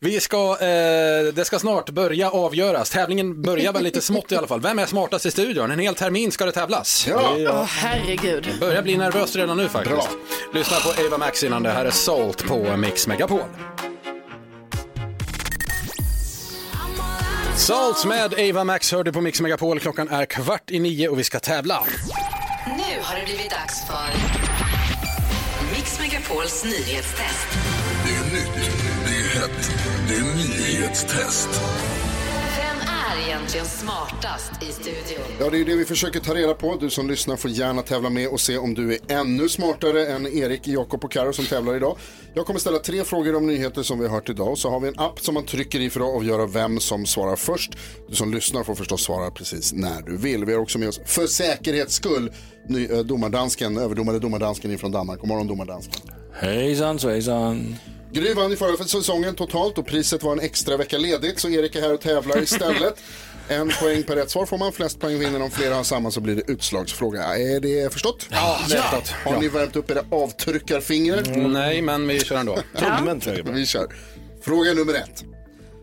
Vi 0.00 0.20
ska, 0.20 0.52
eh, 0.52 1.32
det 1.34 1.44
ska 1.44 1.58
snart 1.58 1.90
börja 1.90 2.30
avgöras. 2.30 2.90
Tävlingen 2.90 3.42
börjar 3.42 3.72
väl 3.72 3.82
lite 3.82 4.00
smått 4.00 4.32
i 4.32 4.36
alla 4.36 4.46
fall. 4.46 4.60
Vem 4.60 4.78
är 4.78 4.86
smartast 4.86 5.26
i 5.26 5.30
studion? 5.30 5.70
En 5.70 5.78
hel 5.78 5.94
termin 5.94 6.32
ska 6.32 6.44
det 6.44 6.52
tävlas. 6.52 7.06
Ja. 7.08 7.36
Är- 7.38 7.48
Åh 7.48 7.64
herregud. 7.64 8.48
Det 8.52 8.60
börjar 8.60 8.82
bli 8.82 8.96
nervöst 8.96 9.36
redan 9.36 9.56
nu 9.56 9.68
faktiskt. 9.68 9.94
Bra. 9.96 10.08
Lyssna 10.54 10.76
på 10.76 11.02
Ava 11.06 11.18
Max 11.18 11.44
innan 11.44 11.62
det 11.62 11.70
här 11.70 11.84
är 11.84 11.90
Salt 11.90 12.46
på 12.46 12.76
Mix 12.76 13.06
Megapol. 13.06 13.40
Salt 17.58 18.04
med 18.04 18.34
Ava 18.34 18.64
Max 18.64 18.92
hörde 18.92 19.12
på 19.12 19.20
Mix 19.20 19.40
Megapol. 19.40 19.80
Klockan 19.80 20.08
är 20.08 20.24
kvart 20.24 20.70
i 20.70 20.78
nio 20.78 21.08
och 21.08 21.18
vi 21.18 21.24
ska 21.24 21.40
tävla. 21.40 21.84
Nu 22.66 23.02
har 23.02 23.16
det 23.18 23.24
blivit 23.24 23.50
dags 23.50 23.86
för 23.86 24.12
Mix 25.76 26.00
Megapols 26.00 26.64
nyhetstest. 26.64 27.48
Det 28.04 28.14
är 28.14 28.24
nytt, 28.34 28.70
det 29.06 29.10
är 29.10 29.40
hett, 29.40 29.70
det 30.08 30.14
är 30.14 30.22
nyhetstest. 30.22 31.48
Egentligen 33.38 33.66
smartast 33.66 34.62
i 34.62 34.72
studion? 34.72 35.24
Ja, 35.40 35.50
det 35.50 35.56
är 35.56 35.58
ju 35.58 35.64
det 35.64 35.76
vi 35.76 35.84
försöker 35.84 36.20
ta 36.20 36.34
reda 36.34 36.54
på. 36.54 36.76
Du 36.80 36.90
som 36.90 37.08
lyssnar 37.08 37.36
får 37.36 37.50
gärna 37.50 37.82
tävla 37.82 38.10
med 38.10 38.28
och 38.28 38.40
se 38.40 38.58
om 38.58 38.74
du 38.74 38.92
är 38.92 38.98
ännu 39.08 39.48
smartare 39.48 40.06
än 40.06 40.26
Erik, 40.26 40.66
Jakob 40.66 41.04
och 41.04 41.12
Karo 41.12 41.32
som 41.32 41.44
tävlar 41.44 41.76
idag. 41.76 41.96
Jag 42.34 42.46
kommer 42.46 42.60
ställa 42.60 42.78
tre 42.78 43.04
frågor 43.04 43.36
om 43.36 43.46
nyheter 43.46 43.82
som 43.82 43.98
vi 43.98 44.06
har 44.06 44.14
hört 44.14 44.28
idag. 44.28 44.58
Så 44.58 44.70
har 44.70 44.80
vi 44.80 44.88
en 44.88 44.98
app 44.98 45.20
som 45.20 45.34
man 45.34 45.44
trycker 45.44 45.80
i 45.80 45.90
för 45.90 46.00
att 46.00 46.16
avgöra 46.16 46.46
vem 46.46 46.80
som 46.80 47.06
svarar 47.06 47.36
först. 47.36 47.72
Du 48.08 48.14
som 48.14 48.34
lyssnar 48.34 48.64
får 48.64 48.74
förstås 48.74 49.02
svara 49.02 49.30
precis 49.30 49.72
när 49.72 50.02
du 50.02 50.16
vill. 50.16 50.44
Vi 50.44 50.52
har 50.52 50.60
också 50.60 50.78
med 50.78 50.88
oss, 50.88 51.00
för 51.04 51.26
säkerhets 51.26 51.94
skull, 51.94 52.32
ny, 52.68 52.86
eh, 52.86 52.98
domardansken, 52.98 53.78
överdomare 53.78 54.18
domardansken 54.18 54.70
ifrån 54.70 54.92
Danmark. 54.92 55.20
God 55.20 55.28
morgon 55.28 55.46
domardansken. 55.46 56.02
Hejsan 56.32 56.98
svejsan. 56.98 57.76
Gry 58.12 58.34
vann 58.34 58.52
i 58.52 58.56
förra 58.56 58.84
säsongen 58.84 59.34
totalt 59.34 59.78
och 59.78 59.86
priset 59.86 60.22
var 60.22 60.32
en 60.32 60.40
extra 60.40 60.76
vecka 60.76 60.98
ledigt 60.98 61.38
så 61.38 61.48
Erik 61.48 61.76
är 61.76 61.80
här 61.80 61.94
och 61.94 62.00
tävlar 62.00 62.38
istället. 62.42 63.00
En 63.50 63.70
poäng 63.80 64.02
per 64.02 64.16
rätt 64.16 64.30
svar 64.30 64.46
får 64.46 64.58
man, 64.58 64.72
flest 64.72 65.00
poäng 65.00 65.18
vinner. 65.18 65.42
Om 65.42 65.50
flera 65.50 65.74
har 65.74 65.84
samma 65.84 66.10
så 66.10 66.20
blir 66.20 66.36
det 66.36 66.50
utslagsfråga. 66.50 67.22
Är 67.22 67.60
det 67.60 67.92
förstått? 67.92 68.26
Ja, 68.30 68.58
förstått. 68.62 69.08
Har 69.24 69.40
ni 69.40 69.48
värmt 69.48 69.76
upp 69.76 69.90
era 69.90 70.04
avtryckarfingrar? 70.10 71.22
Mm, 71.28 71.52
Nej, 71.52 71.82
men 71.82 72.08
vi 72.08 72.20
kör 72.20 72.36
ändå. 72.36 72.58
Tummen 72.78 73.20
tror 73.20 73.36
jag. 73.36 73.44
Vi 73.44 73.66
kör. 73.66 73.86
Fråga 74.42 74.74
nummer 74.74 74.94
ett. 74.94 75.24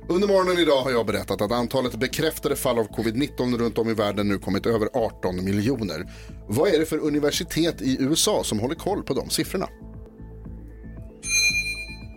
Under 0.10 0.28
morgonen 0.28 0.58
idag 0.58 0.82
har 0.82 0.92
jag 0.92 1.06
berättat 1.06 1.42
att 1.42 1.52
antalet 1.52 1.96
bekräftade 1.96 2.56
fall 2.56 2.80
av 2.80 2.88
covid-19 2.88 3.58
runt 3.58 3.78
om 3.78 3.90
i 3.90 3.94
världen 3.94 4.28
nu 4.28 4.40
kommit 4.40 4.66
över 4.66 4.90
18 4.94 5.46
miljoner. 5.46 6.06
Vad 6.48 6.74
är 6.74 6.80
det 6.80 6.86
för 6.86 6.98
universitet 6.98 7.82
i 7.82 7.98
USA 8.00 8.44
som 8.44 8.60
håller 8.60 8.76
koll 8.76 9.04
på 9.04 9.14
de 9.14 9.30
siffrorna? 9.30 9.68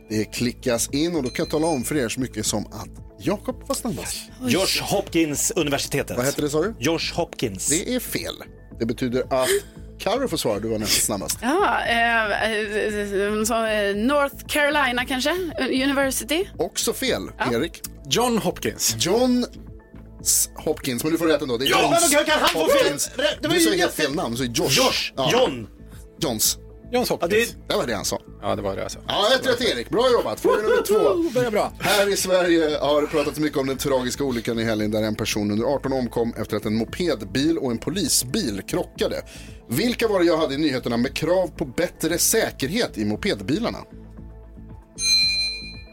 Det 0.08 0.24
klickas 0.24 0.88
in 0.92 1.16
och 1.16 1.22
då 1.22 1.28
kan 1.28 1.42
jag 1.44 1.50
tala 1.50 1.66
om 1.66 1.84
för 1.84 1.96
er 1.96 2.08
så 2.08 2.20
mycket 2.20 2.46
som 2.46 2.66
att 2.66 3.07
Jakob 3.20 3.68
var 3.68 3.74
snabbast. 3.74 4.16
Josh 4.46 4.82
Hopkins 4.82 5.50
universitetet. 5.56 6.16
Vad 6.16 6.26
heter 6.26 6.42
det 6.42 6.50
sa 6.50 6.60
du? 6.62 6.74
Josh 6.78 7.14
Hopkins. 7.14 7.66
Det 7.68 7.94
är 7.94 8.00
fel. 8.00 8.34
Det 8.78 8.86
betyder 8.86 9.22
att 9.42 9.48
Carro 9.98 10.28
får 10.28 10.36
svara, 10.36 10.58
du 10.60 10.68
var 10.68 10.78
nästan 10.78 11.00
snabbast. 11.18 11.38
Ja, 11.42 11.80
eh, 11.84 12.24
eh, 12.24 13.44
så, 13.44 13.64
eh, 13.66 13.96
North 13.96 14.36
Carolina 14.46 15.04
kanske? 15.04 15.30
University? 15.70 16.44
Också 16.58 16.92
fel, 16.92 17.22
Erik. 17.52 17.80
John 18.10 18.38
Hopkins. 18.38 18.96
John. 18.98 19.46
Hopkins, 20.56 21.02
men 21.04 21.12
du 21.12 21.18
får 21.18 21.26
rätt 21.26 21.42
ändå. 21.42 21.56
Det 21.56 21.64
är 21.66 21.70
Ja, 21.70 21.82
Johns 21.82 22.12
men 22.14 22.24
kan 22.24 22.40
han 22.40 22.48
få 22.48 22.68
fel? 22.68 22.98
Det 23.42 23.48
var 23.48 23.54
Du 23.54 23.60
ju 23.60 23.64
sa 23.64 23.70
helt 23.70 23.80
jätte- 23.80 24.02
fel 24.02 24.14
namn, 24.14 24.36
så 24.36 24.42
är 24.42 24.46
Josh. 24.46 24.64
Josh. 24.78 25.12
Ja. 25.16 25.30
John. 25.32 25.68
Johns. 26.20 26.58
Johns 26.92 27.08
Hopkins. 27.08 27.56
Det 27.68 27.76
var 27.76 27.86
det 27.86 27.94
han 27.94 28.04
sa. 28.04 28.20
Ja, 28.42 28.56
det 28.56 28.62
var 28.62 28.76
det 28.76 28.82
jag 28.82 28.90
sa. 28.90 28.98
Ja, 29.08 29.34
ett 29.34 29.46
rätt 29.46 29.60
Erik. 29.60 29.90
Bra 29.90 30.12
jobbat. 30.12 30.40
Fråga 30.40 30.62
nummer 30.62 30.82
två. 30.82 31.30
Börjar 31.34 31.50
bra. 31.50 31.72
Här 31.80 32.12
i 32.12 32.16
Sverige 32.16 32.78
har 32.78 33.02
det 33.02 33.06
pratats 33.08 33.38
mycket 33.38 33.58
om 33.58 33.66
den 33.66 33.76
tragiska 33.76 34.24
olyckan 34.24 34.58
i 34.58 34.64
helgen 34.64 34.90
där 34.90 35.02
en 35.02 35.14
person 35.14 35.50
under 35.50 35.66
18 35.66 35.92
omkom 35.92 36.34
efter 36.36 36.56
att 36.56 36.64
en 36.64 36.74
mopedbil 36.74 37.58
och 37.58 37.70
en 37.70 37.78
polisbil 37.78 38.62
krockade. 38.66 39.22
Vilka 39.68 40.08
var 40.08 40.20
det 40.20 40.26
jag 40.26 40.36
hade 40.36 40.54
i 40.54 40.58
nyheterna 40.58 40.96
med 40.96 41.14
krav 41.14 41.46
på 41.46 41.64
bättre 41.64 42.18
säkerhet 42.18 42.98
i 42.98 43.04
mopedbilarna? 43.04 43.78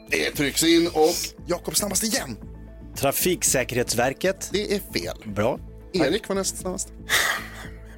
Det 0.09 0.31
trycks 0.31 0.63
in 0.63 0.87
och 0.87 1.15
Jakob 1.47 1.75
snabbast 1.75 2.03
igen. 2.03 2.37
Trafiksäkerhetsverket. 2.97 4.49
Det 4.51 4.75
är 4.75 4.79
fel. 4.79 5.33
Bra. 5.33 5.59
Erik 5.93 6.27
var 6.27 6.35
näst 6.35 6.57
snabbast. 6.57 6.93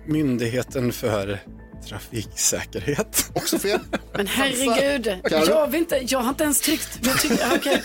Myndigheten 0.05 0.91
för 0.91 1.39
trafiksäkerhet. 1.89 3.29
Också 3.33 3.59
fel. 3.59 3.79
Men 4.13 4.27
herregud, 4.27 5.19
jag, 5.31 5.67
vill 5.67 5.79
inte, 5.79 6.01
jag 6.07 6.19
har 6.19 6.29
inte 6.29 6.43
ens 6.43 6.61
tryckt. 6.61 6.99
Jag 7.01 7.21
tycker, 7.21 7.55
okay. 7.55 7.79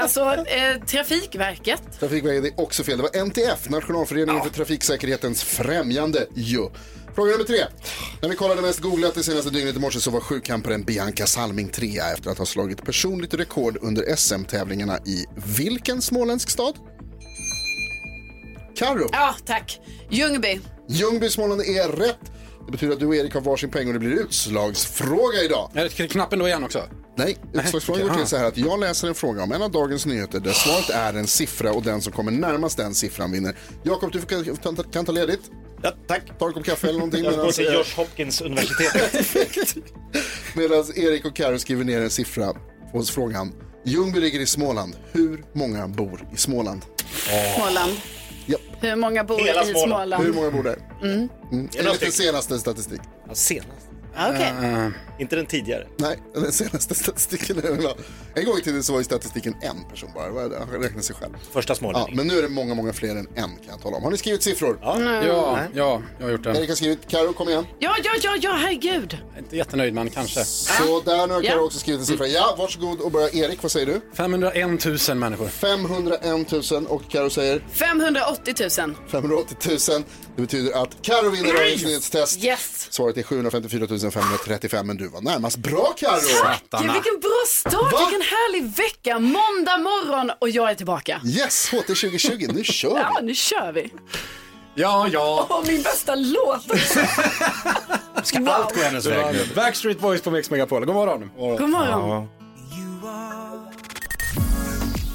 Alltså, 0.00 0.20
eh, 0.20 0.84
Trafikverket. 0.86 1.82
Trafikverket 2.00 2.44
är 2.52 2.60
också 2.60 2.84
fel. 2.84 2.96
Det 2.96 3.02
var 3.02 3.16
NTF, 3.16 3.70
Nationalföreningen 3.70 4.42
för 4.42 4.50
trafiksäkerhetens 4.50 5.42
främjande. 5.42 6.26
Jo. 6.34 6.72
Fråga 7.14 7.32
nummer 7.32 7.44
tre. 7.44 7.64
När 8.22 8.28
vi 8.28 8.36
kollade 8.36 8.62
mest 8.62 8.80
googlat 8.80 9.14
det 9.14 9.22
senaste 9.22 9.50
dygnet 9.50 9.76
i 9.76 9.78
morse 9.78 10.00
så 10.00 10.10
var 10.10 10.20
sjukamparen 10.20 10.82
Bianca 10.84 11.26
Salming 11.26 11.68
trea 11.68 12.12
efter 12.12 12.30
att 12.30 12.38
ha 12.38 12.46
slagit 12.46 12.84
personligt 12.84 13.34
rekord 13.34 13.78
under 13.82 14.16
SM-tävlingarna 14.16 14.98
i 14.98 15.24
vilken 15.56 16.02
småländsk 16.02 16.50
stad? 16.50 16.74
Karo. 18.76 19.08
Ja, 19.12 19.34
tack. 19.46 19.80
Ljungby. 20.10 20.60
Ljungby 20.88 21.30
Småland 21.30 21.60
är 21.60 21.88
rätt. 21.88 22.33
Det 22.66 22.72
betyder 22.72 22.92
att 22.94 23.00
du 23.00 23.06
och 23.06 23.16
Erik 23.16 23.34
har 23.34 23.40
varsin 23.40 23.70
poäng 23.70 23.86
och 23.86 23.92
det 23.92 23.98
blir 23.98 24.10
utslagsfråga 24.12 25.42
idag. 25.42 25.70
Är 25.74 25.90
det 25.98 26.08
knappen 26.08 26.38
då 26.38 26.46
igen 26.48 26.64
också? 26.64 26.82
Nej, 27.16 27.36
utslagsfrågan 27.52 28.08
går 28.08 28.14
till 28.14 28.26
så 28.26 28.36
här 28.36 28.44
att 28.44 28.56
jag 28.56 28.80
läser 28.80 29.08
en 29.08 29.14
fråga 29.14 29.42
om 29.42 29.52
en 29.52 29.62
av 29.62 29.70
dagens 29.70 30.06
nyheter 30.06 30.40
där 30.40 30.52
svaret 30.52 30.90
är 30.90 31.14
en 31.18 31.26
siffra 31.26 31.72
och 31.72 31.82
den 31.82 32.00
som 32.02 32.12
kommer 32.12 32.32
närmast 32.32 32.76
den 32.76 32.94
siffran 32.94 33.32
vinner. 33.32 33.56
Jakob, 33.82 34.12
du 34.12 34.20
får- 34.20 34.26
kan, 34.28 34.56
kan, 34.56 34.76
kan 34.92 35.04
ta 35.06 35.12
ledigt. 35.12 35.40
Ja, 35.82 35.92
tack. 36.08 36.22
Ta 36.38 36.46
en 36.46 36.52
kopp 36.52 36.64
kaffe 36.64 36.88
eller 36.88 36.98
någonting. 36.98 37.24
Jag 37.30 37.36
går 37.36 37.52
till 37.52 37.66
eh, 37.66 37.72
Josh 37.74 37.96
Hopkins 37.96 38.40
universitet. 38.40 39.76
Medan 40.54 40.84
Erik 40.96 41.24
och 41.24 41.36
Karo 41.36 41.58
skriver 41.58 41.84
ner 41.84 42.00
en 42.00 42.10
siffra 42.10 42.52
på 42.92 43.02
frågan. 43.02 43.52
Ljungby 43.84 44.20
ligger 44.20 44.40
i 44.40 44.46
Småland. 44.46 44.96
Hur 45.12 45.44
många 45.52 45.88
bor 45.88 46.28
i 46.34 46.36
Småland? 46.36 46.82
Småland. 47.56 47.92
Hur 48.80 48.96
många 48.96 49.24
bor 49.24 49.38
Hela 49.38 49.62
i 49.62 49.66
Småland. 49.66 49.88
Småland? 49.88 50.24
Hur 50.24 50.32
många 50.32 50.50
bor 50.50 50.62
där? 50.62 50.78
Mm. 51.02 51.28
Mm. 51.52 51.68
Enligt 51.78 52.00
den 52.00 52.12
senaste 52.12 52.58
statistik. 52.58 53.00
Ja, 53.28 53.34
senast. 53.34 53.83
Okej. 54.18 54.52
Eh, 54.62 54.88
Inte 55.18 55.36
den 55.36 55.46
tidigare. 55.46 55.86
Nej, 55.96 56.18
den 56.34 56.52
senaste 56.52 56.94
statistiken 56.94 57.58
är. 57.58 57.94
En 58.34 58.44
gång 58.44 58.58
i 58.58 58.62
tiden 58.62 58.82
så 58.82 58.92
var 58.92 59.00
ju 59.00 59.04
statistiken 59.04 59.54
en 59.62 59.84
person 59.90 60.10
bara. 60.14 60.26
Det 60.26 60.32
var- 60.32 60.66
Han 60.70 60.82
räknar 60.82 61.02
sig 61.02 61.16
själv. 61.16 61.32
Första 61.52 61.70
Ja, 61.70 61.74
smålänning. 61.76 62.16
men 62.16 62.26
nu 62.26 62.38
är 62.38 62.42
det 62.42 62.48
många, 62.48 62.74
många 62.74 62.92
fler 62.92 63.10
än 63.10 63.18
en 63.18 63.26
kan 63.34 63.54
jag 63.68 63.80
tala 63.82 63.96
om. 63.96 64.02
Har 64.02 64.10
ni 64.10 64.16
skrivit 64.18 64.42
siffror? 64.42 64.78
Ja. 64.82 65.00
ja, 65.00 65.58
ja, 65.74 66.02
jag 66.18 66.26
har 66.26 66.32
gjort 66.32 66.44
det. 66.44 66.50
Erik 66.50 66.68
har 66.68 66.76
skrivit. 66.76 67.08
Karo, 67.08 67.32
kom 67.32 67.48
igen. 67.48 67.66
Ja, 67.78 67.94
ja, 68.04 68.10
ja, 68.22 68.36
ja, 68.40 68.52
herregud. 68.52 69.18
Inte 69.38 69.56
jättenöjd, 69.56 69.94
men 69.94 70.10
kanske. 70.10 70.44
Så 70.44 71.00
där, 71.00 71.26
nu 71.26 71.32
har 71.34 71.42
Karo 71.42 71.56
Ja. 71.56 71.62
också 71.62 71.78
skrivit 71.78 72.00
en 72.00 72.06
siffra. 72.06 72.26
Ja, 72.26 72.54
varsågod 72.58 73.00
och 73.00 73.10
börja. 73.12 73.30
Erik, 73.30 73.62
vad 73.62 73.72
säger 73.72 73.86
du? 73.86 74.00
501 74.14 75.08
000 75.08 75.16
människor. 75.18 75.48
501 75.48 76.70
000 76.72 76.86
och 76.86 77.02
Karo 77.10 77.30
säger 77.30 77.64
580 77.72 78.54
000. 78.78 78.94
580 79.10 79.56
000. 79.90 80.02
Det 80.36 80.42
betyder 80.42 80.82
att 80.82 80.96
Karo 81.02 81.30
vinner 81.30 81.54
dagens 81.54 81.84
nyhetstest. 81.84 82.44
Yes. 82.44 82.86
Svaret 82.90 83.16
är 83.16 83.22
754 83.22 83.86
535, 84.10 84.86
men 84.86 84.96
du 84.96 85.08
var 85.08 85.20
närmast. 85.20 85.56
Bra 85.56 85.94
Karo! 85.96 86.20
Tack, 86.70 86.80
vilken 86.82 87.20
bra 87.20 87.42
start, 87.48 87.92
Va? 87.92 87.98
vilken 87.98 88.22
härlig 88.22 88.76
vecka. 88.76 89.18
Måndag 89.18 89.76
morgon 89.78 90.30
och 90.38 90.48
jag 90.50 90.70
är 90.70 90.74
tillbaka. 90.74 91.20
Yes, 91.24 91.68
HT 91.72 91.86
2020, 91.86 92.46
nu 92.54 92.64
kör 92.64 92.98
Ja, 92.98 93.16
vi! 93.20 93.26
nu 93.26 93.34
kör 93.34 93.72
vi. 93.72 93.92
Ja, 94.74 95.08
ja. 95.12 95.46
Åh, 95.50 95.60
min 95.66 95.82
bästa 95.82 96.14
låt. 96.14 96.64
Ska 98.22 98.38
allt 98.50 98.74
gå 98.74 98.80
hennes 98.82 99.06
väg 99.06 99.34
nu? 99.34 99.54
Backstreet 99.54 100.00
Boys 100.00 100.20
på 100.22 100.30
Mix 100.30 100.50
Megapol. 100.50 100.84
God 100.84 100.94
morgon. 100.94 101.30
God 101.36 101.70
morgon. 101.70 102.08
Ja, 102.10 102.28